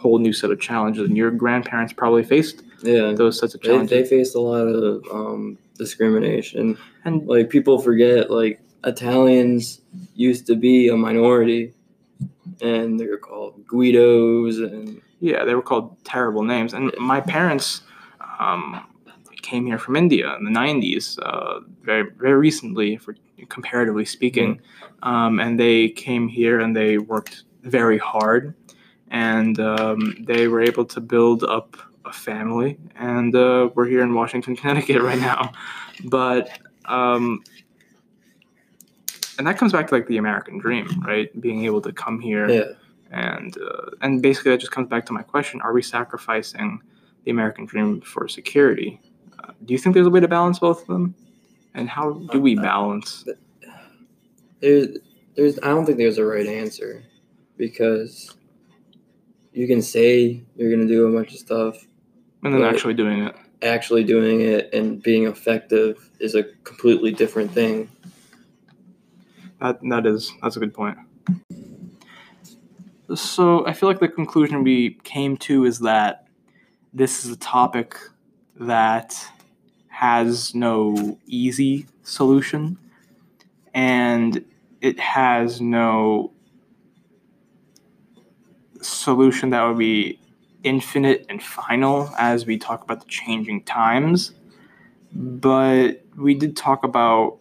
whole 0.03 0.19
new 0.19 0.33
set 0.33 0.51
of 0.51 0.59
challenges. 0.59 1.07
And 1.07 1.15
your 1.17 1.31
grandparents 1.31 1.93
probably 1.93 2.23
faced 2.23 2.61
Yeah, 2.83 3.13
those 3.13 3.39
sets 3.39 3.55
of 3.55 3.61
challenges. 3.61 3.89
they 3.89 4.05
faced 4.05 4.35
a 4.35 4.39
lot 4.39 4.67
of 4.67 5.03
um, 5.11 5.57
discrimination. 5.77 6.77
and 7.05 7.25
Like 7.25 7.49
people 7.49 7.79
forget, 7.79 8.29
like 8.29 8.59
Italians 8.83 9.81
used 10.13 10.45
to 10.47 10.55
be 10.55 10.89
a 10.89 10.97
minority, 10.97 11.73
and 12.61 12.99
they're 12.99 13.17
called 13.17 13.65
Guidos, 13.65 14.59
and 14.59 15.01
Yeah, 15.19 15.45
they 15.45 15.55
were 15.55 15.61
called 15.71 15.95
terrible 16.03 16.43
names. 16.43 16.73
And 16.73 16.91
my 16.99 17.21
parents 17.21 17.81
um, 18.39 18.85
came 19.41 19.65
here 19.65 19.77
from 19.85 19.95
India 19.95 20.35
in 20.37 20.43
the 20.43 20.51
90s, 20.51 21.17
uh, 21.23 21.61
very, 21.81 22.05
very 22.23 22.35
recently, 22.47 22.97
for 22.97 23.15
comparatively 23.49 24.05
speaking. 24.05 24.59
Um, 25.03 25.39
and 25.39 25.57
they 25.59 25.89
came 25.89 26.27
here 26.27 26.59
and 26.63 26.75
they 26.75 26.97
worked 26.97 27.43
very 27.63 27.97
hard. 27.97 28.53
And 29.13 29.57
um, 29.59 30.17
they 30.19 30.49
were 30.49 30.61
able 30.61 30.83
to 30.85 30.99
build 30.99 31.45
up 31.45 31.77
a 32.03 32.11
family. 32.11 32.77
And 32.95 33.33
uh, 33.33 33.69
we're 33.73 33.87
here 33.87 34.01
in 34.01 34.13
Washington, 34.13 34.55
Connecticut 34.57 35.01
right 35.01 35.19
now. 35.19 35.53
But, 36.03 36.49
um, 36.85 37.43
and 39.37 39.47
that 39.47 39.57
comes 39.57 39.71
back 39.71 39.87
to 39.87 39.95
like 39.95 40.07
the 40.07 40.17
American 40.17 40.57
dream, 40.57 41.01
right? 41.05 41.39
Being 41.39 41.63
able 41.63 41.81
to 41.81 41.93
come 41.93 42.19
here 42.19 42.49
yeah, 42.49 42.65
and 43.13 43.55
uh, 43.57 43.91
and 44.01 44.21
basically 44.21 44.51
that 44.51 44.59
just 44.59 44.71
comes 44.71 44.89
back 44.89 45.05
to 45.05 45.13
my 45.13 45.21
question: 45.21 45.61
Are 45.61 45.71
we 45.71 45.81
sacrificing 45.81 46.81
the 47.23 47.31
American 47.31 47.65
dream 47.65 48.01
for 48.01 48.27
security? 48.27 48.99
Uh, 49.39 49.53
do 49.65 49.73
you 49.73 49.77
think 49.77 49.93
there's 49.93 50.07
a 50.07 50.09
way 50.09 50.19
to 50.19 50.27
balance 50.27 50.59
both 50.59 50.81
of 50.81 50.87
them? 50.87 51.15
And 51.73 51.89
how 51.89 52.13
do 52.31 52.39
we 52.39 52.55
balance? 52.55 53.25
there's 54.59 54.97
there's 55.35 55.59
I 55.59 55.67
don't 55.67 55.85
think 55.85 55.97
there's 55.97 56.17
a 56.17 56.25
right 56.25 56.47
answer 56.47 57.03
because 57.57 58.35
you 59.53 59.67
can 59.67 59.81
say 59.81 60.41
you're 60.55 60.71
gonna 60.71 60.87
do 60.87 61.07
a 61.07 61.11
bunch 61.11 61.31
of 61.33 61.39
stuff, 61.39 61.77
And 62.43 62.53
then 62.53 62.63
actually 62.63 62.93
doing 62.95 63.23
it. 63.25 63.35
actually 63.61 64.03
doing 64.03 64.41
it 64.41 64.73
and 64.73 65.01
being 65.01 65.25
effective 65.25 66.09
is 66.19 66.35
a 66.35 66.43
completely 66.65 67.11
different 67.11 67.51
thing. 67.51 67.89
That 69.61 69.79
that 69.89 70.05
is 70.05 70.31
that's 70.41 70.57
a 70.57 70.59
good 70.59 70.73
point. 70.73 70.97
So 73.15 73.65
I 73.67 73.73
feel 73.73 73.87
like 73.89 73.99
the 73.99 74.07
conclusion 74.07 74.63
we 74.63 74.97
came 75.03 75.37
to 75.37 75.65
is 75.65 75.79
that 75.79 76.27
this 76.93 77.23
is 77.25 77.31
a 77.31 77.37
topic 77.37 77.95
that 78.59 79.15
has 79.87 80.53
no 80.55 81.17
easy 81.27 81.85
solution 82.03 82.77
and 83.73 84.43
it 84.81 84.99
has 84.99 85.61
no 85.61 86.32
solution 88.85 89.49
that 89.51 89.63
would 89.63 89.77
be 89.77 90.19
infinite 90.63 91.25
and 91.29 91.41
final 91.41 92.09
as 92.17 92.45
we 92.45 92.57
talk 92.57 92.83
about 92.83 93.01
the 93.01 93.07
changing 93.07 93.63
times. 93.63 94.33
But 95.11 96.03
we 96.17 96.33
did 96.33 96.55
talk 96.55 96.83
about 96.83 97.39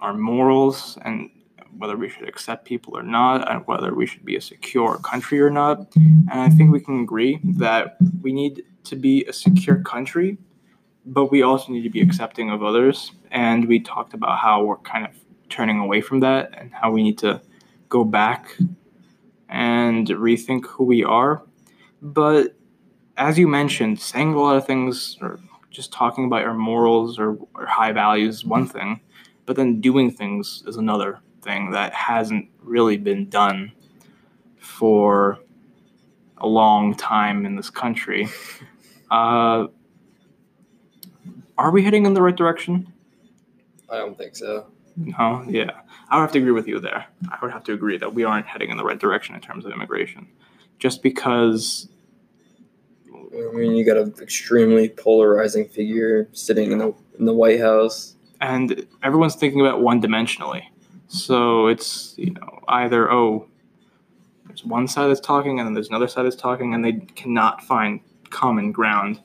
our 0.00 0.14
morals 0.14 0.98
and 1.02 1.30
whether 1.78 1.96
we 1.96 2.08
should 2.08 2.28
accept 2.28 2.64
people 2.64 2.96
or 2.96 3.02
not, 3.02 3.50
and 3.50 3.66
whether 3.66 3.94
we 3.94 4.06
should 4.06 4.24
be 4.24 4.36
a 4.36 4.40
secure 4.40 4.98
country 4.98 5.40
or 5.40 5.50
not. 5.50 5.92
And 5.96 6.40
I 6.40 6.48
think 6.48 6.70
we 6.70 6.80
can 6.80 7.00
agree 7.00 7.40
that 7.56 7.96
we 8.22 8.32
need 8.32 8.62
to 8.84 8.96
be 8.96 9.24
a 9.24 9.32
secure 9.32 9.82
country, 9.82 10.38
but 11.04 11.32
we 11.32 11.42
also 11.42 11.72
need 11.72 11.82
to 11.82 11.90
be 11.90 12.00
accepting 12.00 12.50
of 12.50 12.62
others. 12.62 13.12
And 13.30 13.66
we 13.66 13.80
talked 13.80 14.14
about 14.14 14.38
how 14.38 14.62
we're 14.62 14.76
kind 14.78 15.04
of 15.04 15.10
turning 15.48 15.80
away 15.80 16.00
from 16.00 16.20
that 16.20 16.56
and 16.56 16.72
how 16.72 16.92
we 16.92 17.02
need 17.02 17.18
to 17.18 17.40
go 17.94 18.02
back 18.02 18.58
and 19.48 20.08
rethink 20.08 20.66
who 20.66 20.82
we 20.82 21.04
are. 21.04 21.44
But 22.02 22.56
as 23.16 23.38
you 23.38 23.46
mentioned, 23.46 24.00
saying 24.00 24.34
a 24.34 24.40
lot 24.40 24.56
of 24.56 24.66
things 24.66 25.16
or 25.20 25.38
just 25.70 25.92
talking 25.92 26.24
about 26.24 26.42
our 26.42 26.54
morals 26.54 27.20
or, 27.20 27.38
or 27.54 27.66
high 27.66 27.92
values 27.92 28.38
is 28.38 28.44
one 28.44 28.66
thing, 28.66 29.00
but 29.46 29.54
then 29.54 29.80
doing 29.80 30.10
things 30.10 30.64
is 30.66 30.76
another 30.76 31.20
thing 31.40 31.70
that 31.70 31.94
hasn't 31.94 32.48
really 32.60 32.96
been 32.96 33.28
done 33.28 33.70
for 34.58 35.38
a 36.38 36.48
long 36.48 36.96
time 36.96 37.46
in 37.46 37.54
this 37.54 37.70
country. 37.70 38.28
Uh, 39.10 39.68
are 41.56 41.70
we 41.70 41.84
heading 41.84 42.04
in 42.04 42.14
the 42.14 42.22
right 42.22 42.34
direction? 42.34 42.92
I 43.88 43.98
don't 43.98 44.18
think 44.18 44.34
so. 44.34 44.66
No, 44.96 45.44
yeah. 45.48 45.70
I 46.08 46.16
would 46.16 46.22
have 46.22 46.32
to 46.32 46.38
agree 46.38 46.52
with 46.52 46.68
you 46.68 46.78
there. 46.78 47.06
I 47.30 47.38
would 47.42 47.50
have 47.50 47.64
to 47.64 47.72
agree 47.72 47.98
that 47.98 48.14
we 48.14 48.24
aren't 48.24 48.46
heading 48.46 48.70
in 48.70 48.76
the 48.76 48.84
right 48.84 48.98
direction 48.98 49.34
in 49.34 49.40
terms 49.40 49.64
of 49.64 49.72
immigration. 49.72 50.28
Just 50.78 51.02
because, 51.02 51.88
I 53.12 53.50
mean, 53.54 53.74
you 53.74 53.84
got 53.84 53.96
an 53.96 54.14
extremely 54.20 54.88
polarizing 54.88 55.66
figure 55.68 56.28
sitting 56.32 56.72
in 56.72 56.78
the 56.78 56.94
in 57.18 57.24
the 57.24 57.32
White 57.32 57.60
House. 57.60 58.14
and 58.40 58.86
everyone's 59.02 59.34
thinking 59.36 59.60
about 59.60 59.80
one 59.80 60.00
dimensionally. 60.02 60.64
So 61.08 61.66
it's, 61.68 62.14
you 62.18 62.32
know, 62.32 62.60
either, 62.68 63.10
oh, 63.10 63.48
there's 64.46 64.64
one 64.64 64.88
side 64.88 65.08
that's 65.08 65.20
talking 65.20 65.58
and 65.58 65.66
then 65.66 65.74
there's 65.74 65.88
another 65.88 66.08
side 66.08 66.24
that's 66.24 66.36
talking 66.36 66.74
and 66.74 66.84
they 66.84 66.92
cannot 67.14 67.62
find 67.62 68.00
common 68.30 68.72
ground. 68.72 69.20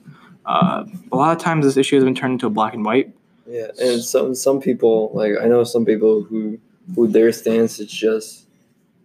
Uh, 0.45 0.85
a 1.11 1.15
lot 1.15 1.35
of 1.35 1.41
times 1.41 1.65
this 1.65 1.77
issue 1.77 1.95
has 1.95 2.03
been 2.03 2.15
turned 2.15 2.33
into 2.33 2.47
a 2.47 2.49
black 2.49 2.73
and 2.73 2.85
white. 2.85 3.13
Yeah, 3.49 3.67
and 3.81 4.01
some 4.03 4.35
some 4.35 4.61
people 4.61 5.11
like 5.13 5.33
I 5.41 5.47
know 5.47 5.63
some 5.63 5.83
people 5.85 6.21
who 6.23 6.59
who 6.95 7.07
their 7.07 7.31
stance 7.31 7.79
is 7.79 7.87
just 7.91 8.47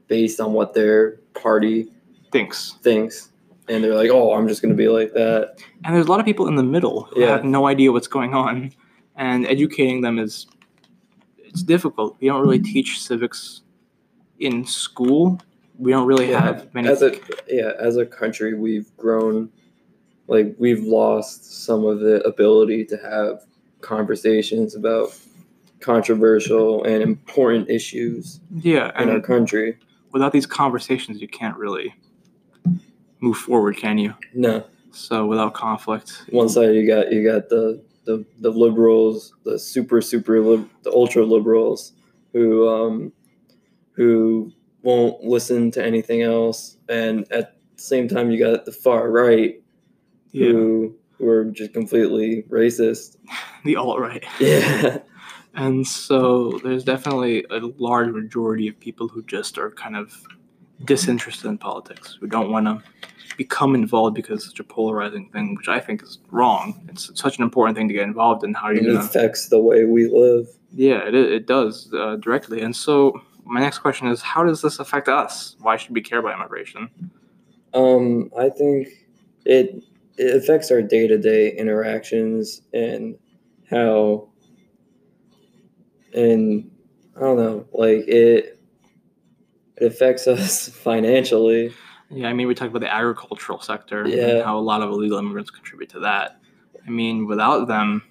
based 0.09 0.38
on 0.40 0.53
what 0.53 0.74
their 0.74 1.12
party 1.34 1.88
Thinks. 2.30 2.74
thinks, 2.82 3.30
and 3.68 3.82
they're 3.82 3.95
like, 3.95 4.11
oh, 4.11 4.34
I'm 4.34 4.47
just 4.49 4.61
gonna 4.61 4.74
be 4.74 4.88
like 4.88 5.12
that. 5.14 5.57
And 5.84 5.95
there's 5.95 6.07
a 6.07 6.11
lot 6.11 6.20
of 6.20 6.26
people 6.26 6.47
in 6.49 6.57
the 6.57 6.62
middle 6.62 7.05
who 7.05 7.20
Yeah. 7.20 7.28
have 7.30 7.45
no 7.45 7.66
idea 7.66 7.90
what's 7.92 8.07
going 8.09 8.34
on, 8.34 8.70
and 9.16 9.47
educating 9.47 10.01
them 10.03 10.18
is 10.18 10.47
it's 11.38 11.62
difficult. 11.62 12.16
We 12.20 12.26
don't 12.28 12.42
really 12.42 12.59
teach 12.59 13.01
civics 13.01 13.62
in 14.40 14.64
school. 14.66 15.40
We 15.78 15.92
don't 15.92 16.07
really 16.07 16.28
Yeah, 16.30 16.40
have 16.40 16.74
many. 16.74 16.88
as 16.88 17.03
a 17.03 17.12
yeah 17.49 17.72
as 17.78 17.97
a 17.97 18.05
country 18.05 18.55
we've 18.55 18.95
grown 18.97 19.49
like 20.28 20.55
we've 20.59 20.82
lost 20.82 21.64
some 21.64 21.84
of 21.84 22.01
the 22.01 22.20
ability 22.26 22.84
to 22.86 22.97
have 22.99 23.45
conversations 23.85 24.74
about 24.74 25.16
controversial 25.80 26.82
and 26.85 27.03
important 27.03 27.68
issues 27.68 28.41
yeah, 28.51 28.91
in 29.01 29.11
our 29.11 29.20
country. 29.20 29.76
without 30.12 30.32
these 30.32 30.47
conversations, 30.47 31.20
you 31.20 31.28
can't 31.28 31.57
really 31.57 31.95
move 33.20 33.37
forward, 33.37 33.76
can 33.76 33.99
you? 33.99 34.14
no. 34.35 34.64
So 34.93 35.26
without 35.26 35.55
conflict, 35.55 36.22
one 36.30 36.49
side 36.49 36.74
you 36.76 36.87
got 36.87 37.12
you 37.12 37.28
got 37.28 37.49
the 37.49 37.82
the, 38.05 38.24
the 38.39 38.51
liberals 38.51 39.35
the 39.45 39.59
super 39.59 40.01
super 40.01 40.41
lib, 40.41 40.70
the 40.82 40.93
ultra 40.93 41.24
liberals 41.24 41.93
who 42.32 42.68
um 42.68 43.12
who 43.93 44.53
won't 44.82 45.24
listen 45.24 45.72
to 45.72 45.85
anything 45.85 46.22
else. 46.22 46.76
And 46.89 47.30
at 47.32 47.57
the 47.76 47.82
same 47.82 48.07
time 48.07 48.30
you 48.30 48.39
got 48.39 48.66
the 48.66 48.72
far 48.72 49.11
right 49.11 49.61
yeah, 50.30 50.49
who 50.49 50.97
who 51.19 51.29
are 51.29 51.45
just 51.45 51.73
completely 51.73 52.45
racist. 52.51 53.17
the 53.65 53.77
alt 53.77 54.01
right. 54.01 54.25
Yeah, 54.41 54.99
And 55.55 55.87
so 55.87 56.59
there's 56.65 56.85
definitely 56.85 57.45
a 57.51 57.61
large 57.79 58.12
majority 58.12 58.67
of 58.69 58.79
people 58.79 59.09
who 59.09 59.23
just 59.23 59.57
are 59.57 59.71
kind 59.71 59.97
of 59.97 60.12
disinterested 60.85 61.47
in 61.47 61.59
politics, 61.59 62.19
who 62.21 62.27
don't 62.27 62.51
want 62.51 62.67
to 62.67 62.83
become 63.37 63.75
involved 63.75 64.15
because 64.15 64.41
it's 64.41 64.49
such 64.49 64.61
a 64.61 64.65
polarizing 64.65 65.29
thing, 65.31 65.55
which 65.55 65.69
I 65.69 65.81
think 65.81 66.03
is 66.03 66.19
wrong. 66.31 66.87
It's 66.89 67.11
such 67.19 67.39
an 67.39 67.45
important 67.45 67.77
thing 67.77 67.89
to 67.89 67.95
get 67.95 68.03
involved 68.03 68.45
in. 68.45 68.55
How 68.55 68.71
you 68.71 68.81
it 68.81 68.97
affects 68.97 69.49
the 69.49 69.61
way 69.61 69.85
we 69.85 70.09
live. 70.09 70.49
Yeah, 70.73 71.07
it, 71.07 71.15
it 71.15 71.47
does 71.47 71.93
uh, 71.95 72.17
directly. 72.17 72.61
And 72.61 72.75
so, 72.75 73.21
my 73.45 73.61
next 73.61 73.79
question 73.79 74.09
is 74.09 74.23
how 74.23 74.43
does 74.43 74.62
this 74.62 74.79
affect 74.81 75.09
us? 75.09 75.57
Why 75.61 75.77
should 75.77 75.95
we 75.95 76.01
care 76.01 76.19
about 76.19 76.35
immigration? 76.35 76.91
Um, 77.73 78.31
I 78.39 78.49
think 78.49 78.89
it 79.45 79.83
it 80.17 80.37
affects 80.37 80.71
our 80.71 80.83
day 80.83 81.07
to 81.09 81.19
day 81.19 81.55
interactions 81.57 82.62
and 82.73 83.17
how 83.69 84.29
and 86.15 86.71
I 87.17 87.21
don't 87.21 87.37
know, 87.37 87.67
like 87.73 88.07
it 88.09 88.61
it 89.77 89.85
affects 89.87 90.27
us 90.27 90.69
financially. 90.69 91.73
Yeah, 92.11 92.29
I 92.29 92.33
mean, 92.33 92.47
we 92.47 92.55
talked 92.55 92.71
about 92.71 92.81
the 92.83 92.93
agricultural 92.93 93.61
sector 93.61 94.07
Yeah. 94.07 94.27
and 94.37 94.45
how 94.45 94.59
a 94.59 94.61
lot 94.61 94.83
of 94.83 94.91
illegal 94.91 95.19
immigrants 95.19 95.51
contribute 95.51 95.89
to 95.91 96.01
that. 96.01 96.39
I 96.87 96.91
mean, 96.91 97.27
without 97.27 97.67
them, 97.67 98.03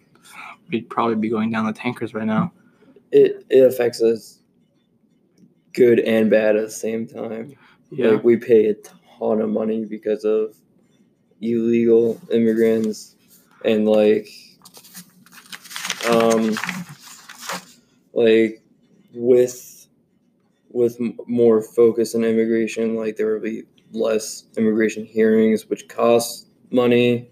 we'd 0.70 0.89
probably 0.89 1.16
be 1.16 1.30
going 1.30 1.51
down 1.51 1.66
the 1.66 1.74
tankers 1.74 2.14
right 2.14 2.26
now. 2.26 2.51
It 3.12 3.45
it 3.49 3.60
affects 3.66 4.01
us 4.01 4.39
good 5.74 5.99
and 5.99 6.30
bad 6.30 6.56
at 6.56 6.66
the 6.66 6.72
same 6.72 7.08
time. 7.08 7.56
Yeah. 7.91 8.10
Like 8.10 8.24
we 8.24 8.38
pay 8.38 8.68
a 8.68 8.74
ton 9.20 9.39
of 9.41 9.49
money 9.49 9.86
because 9.86 10.26
of 10.26 10.56
illegal 11.43 12.19
immigrants 12.31 13.15
and 13.65 13.87
like 13.87 14.27
um 16.09 16.55
like 18.13 18.61
with 19.13 19.87
with 20.69 20.97
more 21.27 21.61
focus 21.61 22.15
on 22.15 22.23
immigration 22.23 22.95
like 22.95 23.15
there 23.15 23.33
will 23.33 23.41
be 23.41 23.63
less 23.91 24.45
immigration 24.57 25.05
hearings 25.05 25.69
which 25.69 25.87
costs 25.87 26.47
money 26.71 27.29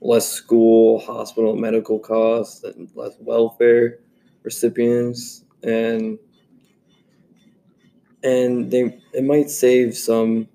less 0.00 0.28
school 0.28 0.98
hospital 0.98 1.54
medical 1.56 1.98
costs 1.98 2.64
and 2.64 2.90
less 2.94 3.14
welfare 3.20 3.98
recipients 4.42 5.44
and 5.62 6.18
and 8.22 8.70
they 8.70 8.98
it 9.12 9.24
might 9.24 9.50
save 9.50 9.96
some 9.96 10.48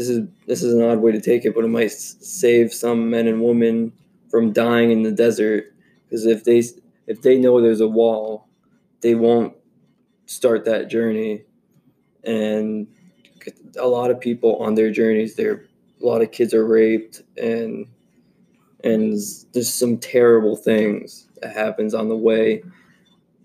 this 0.00 0.08
is 0.08 0.26
this 0.46 0.62
is 0.62 0.72
an 0.72 0.82
odd 0.82 1.00
way 1.00 1.12
to 1.12 1.20
take 1.20 1.44
it 1.44 1.54
but 1.54 1.62
it 1.62 1.68
might 1.68 1.90
save 1.90 2.72
some 2.72 3.10
men 3.10 3.28
and 3.28 3.42
women 3.42 3.92
from 4.30 4.50
dying 4.50 4.90
in 4.90 5.02
the 5.02 5.12
desert 5.12 5.74
because 6.04 6.24
if 6.24 6.42
they 6.44 6.62
if 7.06 7.20
they 7.20 7.36
know 7.36 7.60
there's 7.60 7.82
a 7.82 7.86
wall 7.86 8.48
they 9.02 9.14
won't 9.14 9.54
start 10.24 10.64
that 10.64 10.88
journey 10.88 11.42
and 12.24 12.86
a 13.78 13.86
lot 13.86 14.10
of 14.10 14.18
people 14.18 14.56
on 14.56 14.74
their 14.74 14.90
journeys 14.90 15.34
there 15.34 15.66
a 16.00 16.06
lot 16.06 16.22
of 16.22 16.32
kids 16.32 16.54
are 16.54 16.66
raped 16.66 17.20
and 17.36 17.86
and 18.82 19.18
there's 19.52 19.70
some 19.70 19.98
terrible 19.98 20.56
things 20.56 21.28
that 21.42 21.54
happens 21.54 21.92
on 21.92 22.08
the 22.08 22.16
way 22.16 22.62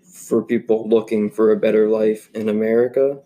for 0.02 0.42
people 0.42 0.88
looking 0.88 1.30
for 1.30 1.52
a 1.52 1.58
better 1.58 1.90
life 1.90 2.30
in 2.34 2.48
America. 2.48 3.20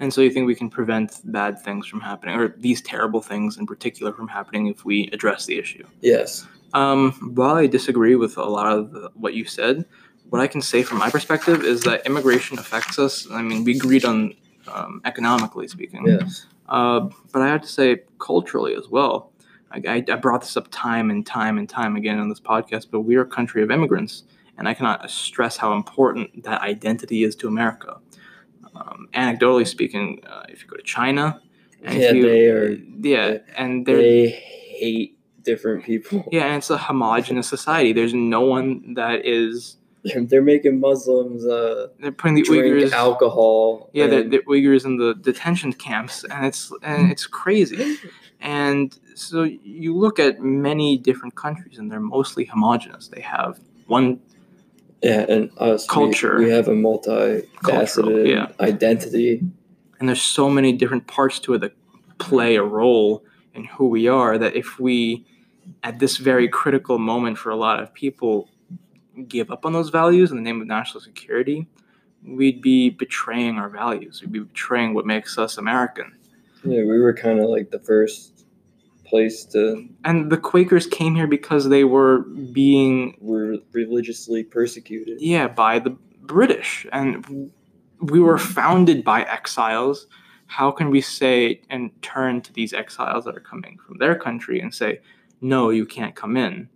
And 0.00 0.12
so 0.12 0.22
you 0.22 0.30
think 0.30 0.46
we 0.46 0.54
can 0.54 0.70
prevent 0.70 1.20
bad 1.24 1.62
things 1.62 1.86
from 1.86 2.00
happening, 2.00 2.34
or 2.34 2.54
these 2.56 2.80
terrible 2.80 3.20
things 3.20 3.58
in 3.58 3.66
particular 3.66 4.12
from 4.12 4.28
happening 4.28 4.66
if 4.66 4.84
we 4.84 5.08
address 5.12 5.44
the 5.44 5.58
issue? 5.58 5.86
Yes. 6.00 6.46
Um, 6.72 7.12
while 7.34 7.54
I 7.54 7.66
disagree 7.66 8.16
with 8.16 8.38
a 8.38 8.44
lot 8.44 8.72
of 8.72 8.92
the, 8.92 9.10
what 9.14 9.34
you 9.34 9.44
said, 9.44 9.84
what 10.30 10.40
I 10.40 10.46
can 10.46 10.62
say 10.62 10.82
from 10.82 10.98
my 10.98 11.10
perspective 11.10 11.62
is 11.64 11.82
that 11.82 12.06
immigration 12.06 12.58
affects 12.58 12.98
us. 12.98 13.30
I 13.30 13.42
mean, 13.42 13.62
we 13.64 13.76
agreed 13.76 14.04
on 14.04 14.34
um, 14.68 15.02
economically 15.04 15.68
speaking. 15.68 16.06
Yes. 16.06 16.46
Uh, 16.68 17.08
but 17.32 17.42
I 17.42 17.48
have 17.48 17.62
to 17.62 17.68
say 17.68 18.02
culturally 18.18 18.74
as 18.74 18.88
well. 18.88 19.32
I, 19.72 19.82
I, 19.86 20.04
I 20.08 20.16
brought 20.16 20.40
this 20.40 20.56
up 20.56 20.68
time 20.70 21.10
and 21.10 21.26
time 21.26 21.58
and 21.58 21.68
time 21.68 21.96
again 21.96 22.18
on 22.18 22.28
this 22.28 22.40
podcast, 22.40 22.86
but 22.90 23.00
we 23.00 23.16
are 23.16 23.22
a 23.22 23.26
country 23.26 23.62
of 23.62 23.70
immigrants, 23.70 24.22
and 24.56 24.68
I 24.68 24.74
cannot 24.74 25.10
stress 25.10 25.56
how 25.56 25.74
important 25.74 26.44
that 26.44 26.62
identity 26.62 27.24
is 27.24 27.36
to 27.36 27.48
America. 27.48 27.98
Um, 28.80 29.08
anecdotally 29.14 29.66
speaking, 29.66 30.22
uh, 30.26 30.44
if 30.48 30.62
you 30.62 30.68
go 30.68 30.76
to 30.76 30.82
China, 30.82 31.40
and 31.84 32.00
Yeah, 32.00 32.12
you, 32.12 32.22
they 32.22 32.46
are- 32.48 32.72
yeah, 33.02 33.38
and 33.56 33.84
they're 33.86 34.28
hate 34.28 35.18
different 35.42 35.84
people. 35.84 36.24
yeah, 36.32 36.46
and 36.46 36.56
it's 36.56 36.70
a 36.70 36.78
homogenous 36.78 37.48
society. 37.48 37.92
There's 37.92 38.14
no 38.14 38.40
one 38.42 38.94
that 38.94 39.26
is 39.26 39.76
They're 40.30 40.42
making 40.42 40.80
Muslims 40.80 41.44
uh, 41.44 41.88
they're 42.00 42.12
putting 42.12 42.34
the 42.36 42.42
Uyghurs 42.44 42.92
alcohol. 42.92 43.90
Yeah, 43.92 44.06
the, 44.06 44.22
the 44.22 44.38
Uyghurs 44.48 44.84
in 44.86 44.96
the 44.96 45.14
detention 45.14 45.72
camps, 45.74 46.24
and 46.24 46.46
it's 46.46 46.72
and 46.82 47.10
it's 47.12 47.26
crazy. 47.26 47.96
And 48.40 48.98
so 49.14 49.42
you 49.42 49.94
look 49.94 50.18
at 50.18 50.40
many 50.40 50.96
different 50.96 51.34
countries, 51.34 51.76
and 51.78 51.90
they're 51.90 52.00
mostly 52.18 52.44
homogenous. 52.46 53.08
They 53.08 53.20
have 53.20 53.60
one, 53.86 54.20
yeah, 55.02 55.24
and 55.28 55.50
us 55.58 55.84
we- 55.84 55.94
Culture. 55.94 56.38
We, 56.38 56.50
have 56.50 56.68
a 56.68 56.72
multifaceted 56.72 58.28
yeah. 58.28 58.48
identity. 58.60 59.42
and 59.98 60.08
there's 60.08 60.22
so 60.22 60.48
many 60.50 60.72
different 60.72 61.06
parts 61.06 61.38
to 61.40 61.54
it 61.54 61.60
that 61.60 61.72
play 62.18 62.56
a 62.56 62.62
role 62.62 63.24
in 63.54 63.64
who 63.64 63.88
we 63.88 64.08
are. 64.08 64.38
That 64.38 64.56
if 64.56 64.78
we, 64.78 65.26
at 65.82 65.98
this 65.98 66.16
very 66.16 66.48
critical 66.48 66.98
moment 66.98 67.38
for 67.38 67.50
a 67.50 67.56
lot 67.56 67.82
of 67.82 67.92
people, 67.94 68.48
give 69.28 69.50
up 69.50 69.64
on 69.66 69.72
those 69.72 69.90
values 69.90 70.30
in 70.30 70.36
the 70.36 70.42
name 70.42 70.60
of 70.60 70.66
national 70.66 71.00
security, 71.00 71.66
we'd 72.24 72.60
be 72.60 72.90
betraying 72.90 73.58
our 73.58 73.68
values. 73.68 74.20
We'd 74.20 74.32
be 74.32 74.40
betraying 74.40 74.94
what 74.94 75.06
makes 75.06 75.38
us 75.38 75.56
American. 75.56 76.16
Yeah, 76.64 76.80
we 76.80 76.98
were 76.98 77.14
kind 77.14 77.40
of 77.40 77.48
like 77.48 77.70
the 77.70 77.78
first 77.78 78.39
place 79.10 79.44
to 79.44 79.88
and 80.04 80.30
the 80.30 80.36
Quakers 80.36 80.86
came 80.86 81.14
here 81.14 81.26
because 81.26 81.68
they 81.68 81.84
were 81.84 82.20
being 82.52 83.16
were 83.20 83.56
religiously 83.72 84.42
persecuted. 84.44 85.20
yeah 85.20 85.48
by 85.48 85.78
the 85.78 85.90
British 86.22 86.86
and 86.92 87.50
we 88.00 88.20
were 88.20 88.38
founded 88.38 89.04
by 89.04 89.22
exiles 89.24 90.06
how 90.46 90.70
can 90.70 90.90
we 90.90 91.00
say 91.00 91.60
and 91.68 91.90
turn 92.02 92.40
to 92.40 92.52
these 92.52 92.72
exiles 92.72 93.24
that 93.24 93.36
are 93.36 93.40
coming 93.52 93.76
from 93.86 93.98
their 93.98 94.14
country 94.14 94.60
and 94.60 94.72
say 94.72 95.00
no 95.40 95.70
you 95.70 95.84
can't 95.84 96.14
come 96.14 96.36
in 96.36 96.68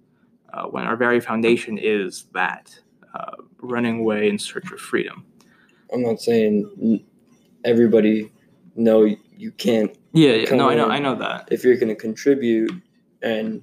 uh, 0.53 0.65
when 0.65 0.85
our 0.85 0.97
very 0.97 1.21
foundation 1.21 1.79
is 1.79 2.25
that 2.35 2.79
uh, 3.15 3.37
running 3.59 4.01
away 4.01 4.29
in 4.29 4.39
search 4.39 4.71
of 4.73 4.81
freedom 4.81 5.25
I'm 5.93 6.03
not 6.03 6.21
saying 6.21 7.05
everybody. 7.65 8.31
No, 8.77 9.05
you 9.05 9.51
can't. 9.53 9.97
yeah, 10.13 10.33
yeah 10.33 10.55
no 10.55 10.69
I 10.71 10.75
know. 10.75 10.89
I 10.89 10.99
know 10.99 11.15
that 11.17 11.49
If 11.51 11.65
you're 11.65 11.77
going 11.77 11.89
to 11.89 11.95
contribute 11.95 12.71
and 13.23 13.63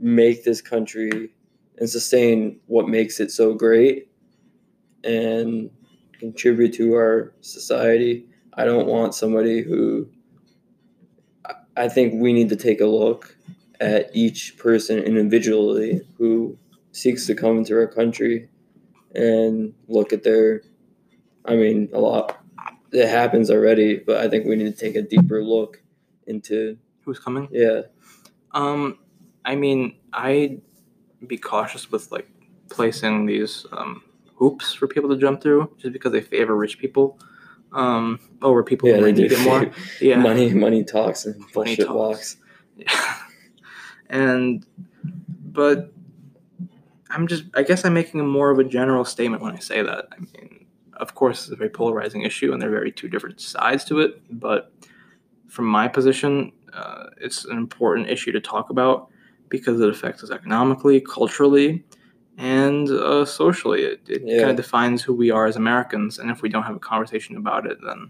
make 0.00 0.44
this 0.44 0.60
country 0.60 1.30
and 1.78 1.88
sustain 1.90 2.60
what 2.66 2.88
makes 2.88 3.20
it 3.20 3.30
so 3.30 3.54
great, 3.54 4.08
and 5.02 5.70
contribute 6.18 6.72
to 6.74 6.94
our 6.94 7.34
society, 7.40 8.26
I 8.54 8.64
don't 8.64 8.86
want 8.86 9.14
somebody 9.14 9.62
who. 9.62 10.08
I- 11.44 11.54
I 11.76 11.88
think 11.88 12.14
we 12.22 12.32
need 12.32 12.48
to 12.50 12.56
take 12.56 12.80
a 12.80 12.86
look 12.86 13.36
at 13.80 14.08
each 14.14 14.56
person 14.56 14.98
individually 15.00 16.00
who 16.16 16.56
seeks 16.92 17.26
to 17.26 17.34
come 17.34 17.58
into 17.58 17.74
our 17.76 17.88
country 17.88 18.48
and 19.14 19.74
look 19.88 20.12
at 20.12 20.22
their 20.22 20.62
I 21.44 21.56
mean, 21.56 21.90
a 21.92 21.98
lot. 22.00 22.42
It 22.94 23.08
happens 23.08 23.50
already, 23.50 23.96
but 23.98 24.18
I 24.18 24.28
think 24.28 24.46
we 24.46 24.56
need 24.56 24.74
to 24.74 24.78
take 24.84 24.94
a 24.96 25.02
deeper 25.02 25.42
look 25.42 25.82
into. 26.26 26.78
who's 27.04 27.18
coming 27.18 27.48
Yeah, 27.52 27.82
Um, 28.52 28.98
I 29.44 29.56
mean, 29.56 29.96
I'd 30.12 30.62
be 31.26 31.36
cautious 31.36 31.90
with 31.90 32.10
like 32.12 32.28
placing 32.70 33.26
these 33.26 33.66
um, 33.72 34.02
hoops 34.36 34.72
for 34.74 34.86
people 34.86 35.10
to 35.10 35.16
jump 35.18 35.42
through, 35.42 35.70
just 35.78 35.92
because 35.92 36.12
they 36.12 36.20
favor 36.22 36.54
rich 36.56 36.78
people 36.78 37.18
um, 37.72 38.20
over 38.42 38.62
people 38.62 38.88
yeah, 38.88 38.96
who 38.96 39.00
they 39.02 39.06
might 39.12 39.16
do. 39.16 39.22
need 39.22 39.32
it 39.32 39.40
more. 39.48 39.70
Yeah, 40.00 40.16
Money, 40.18 40.54
money 40.54 40.84
talks 40.84 41.26
and 41.26 41.34
Money 41.40 41.50
bullshit 41.52 41.86
talks. 41.86 41.94
walks. 41.96 42.36
Yeah. 42.76 43.16
and 44.08 44.64
but 45.44 45.92
I'm 47.10 47.26
just 47.26 47.44
I 47.54 47.62
guess 47.64 47.84
I'm 47.84 47.94
making 47.94 48.20
a 48.20 48.24
more 48.24 48.50
of 48.50 48.58
a 48.58 48.64
general 48.64 49.04
statement 49.04 49.42
when 49.42 49.52
I 49.52 49.58
say 49.58 49.82
that. 49.82 50.06
I 50.12 50.20
mean, 50.20 50.63
of 50.98 51.14
course 51.14 51.42
it's 51.42 51.52
a 51.52 51.56
very 51.56 51.70
polarizing 51.70 52.22
issue 52.22 52.52
and 52.52 52.60
there 52.60 52.68
are 52.68 52.72
very 52.72 52.92
two 52.92 53.08
different 53.08 53.40
sides 53.40 53.84
to 53.84 54.00
it, 54.00 54.22
but 54.30 54.72
from 55.48 55.66
my 55.66 55.86
position, 55.88 56.52
uh, 56.72 57.04
it's 57.20 57.44
an 57.44 57.56
important 57.56 58.08
issue 58.08 58.32
to 58.32 58.40
talk 58.40 58.70
about 58.70 59.08
because 59.48 59.80
it 59.80 59.88
affects 59.88 60.22
us 60.24 60.30
economically, 60.30 61.00
culturally, 61.00 61.84
and 62.38 62.90
uh, 62.90 63.24
socially. 63.24 63.82
It, 63.82 64.00
it 64.08 64.22
Yeah. 64.24 64.38
kind 64.40 64.50
of 64.50 64.56
defines 64.56 65.02
who 65.02 65.14
we 65.14 65.30
are 65.30 65.46
as 65.46 65.56
Americans, 65.56 66.18
and 66.18 66.30
if 66.30 66.42
we 66.42 66.48
don't 66.48 66.64
have 66.64 66.76
a 66.76 66.80
conversation 66.80 67.36
about 67.36 67.66
it, 67.66 67.78
then 67.86 68.08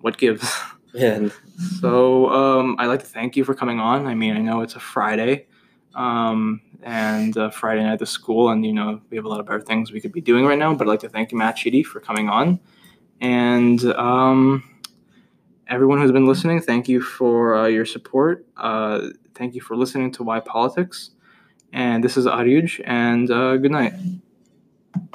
what 0.00 0.18
gives? 0.18 0.52
Yeah, 0.94 1.14
and 1.14 1.32
So 1.80 2.28
um, 2.30 2.76
I'd 2.78 2.86
like 2.86 3.00
to 3.00 3.06
thank 3.06 3.36
you 3.36 3.44
for 3.44 3.54
coming 3.54 3.78
on. 3.80 4.06
I 4.06 4.14
mean, 4.14 4.36
I 4.36 4.40
know 4.40 4.60
it's 4.62 4.74
a 4.74 4.80
Friday, 4.80 5.46
um, 5.94 6.60
and 6.82 7.36
uh, 7.36 7.50
Friday 7.50 7.82
night 7.82 7.94
at 7.94 7.98
the 7.98 8.06
school, 8.06 8.50
and 8.50 8.64
you 8.64 8.72
know 8.72 9.00
we 9.10 9.16
have 9.16 9.24
a 9.24 9.28
lot 9.28 9.40
of 9.40 9.46
better 9.46 9.60
things 9.60 9.92
we 9.92 10.00
could 10.00 10.12
be 10.12 10.20
doing 10.20 10.44
right 10.44 10.58
now. 10.58 10.74
But 10.74 10.86
I'd 10.86 10.90
like 10.90 11.00
to 11.00 11.08
thank 11.08 11.32
you, 11.32 11.38
Matt 11.38 11.58
Sheedy, 11.58 11.82
for 11.82 12.00
coming 12.00 12.28
on, 12.28 12.60
and 13.20 13.82
um, 13.94 14.62
everyone 15.68 16.00
who's 16.00 16.12
been 16.12 16.26
listening. 16.26 16.60
Thank 16.60 16.88
you 16.88 17.00
for 17.00 17.56
uh, 17.56 17.66
your 17.66 17.84
support. 17.84 18.46
Uh, 18.56 19.08
thank 19.34 19.54
you 19.54 19.60
for 19.60 19.76
listening 19.76 20.12
to 20.12 20.22
Why 20.22 20.40
Politics. 20.40 21.10
And 21.72 22.02
this 22.02 22.16
is 22.16 22.26
Aryuj, 22.26 22.80
and 22.86 23.30
uh, 23.30 23.56
good 23.58 23.72
night. 23.72 23.92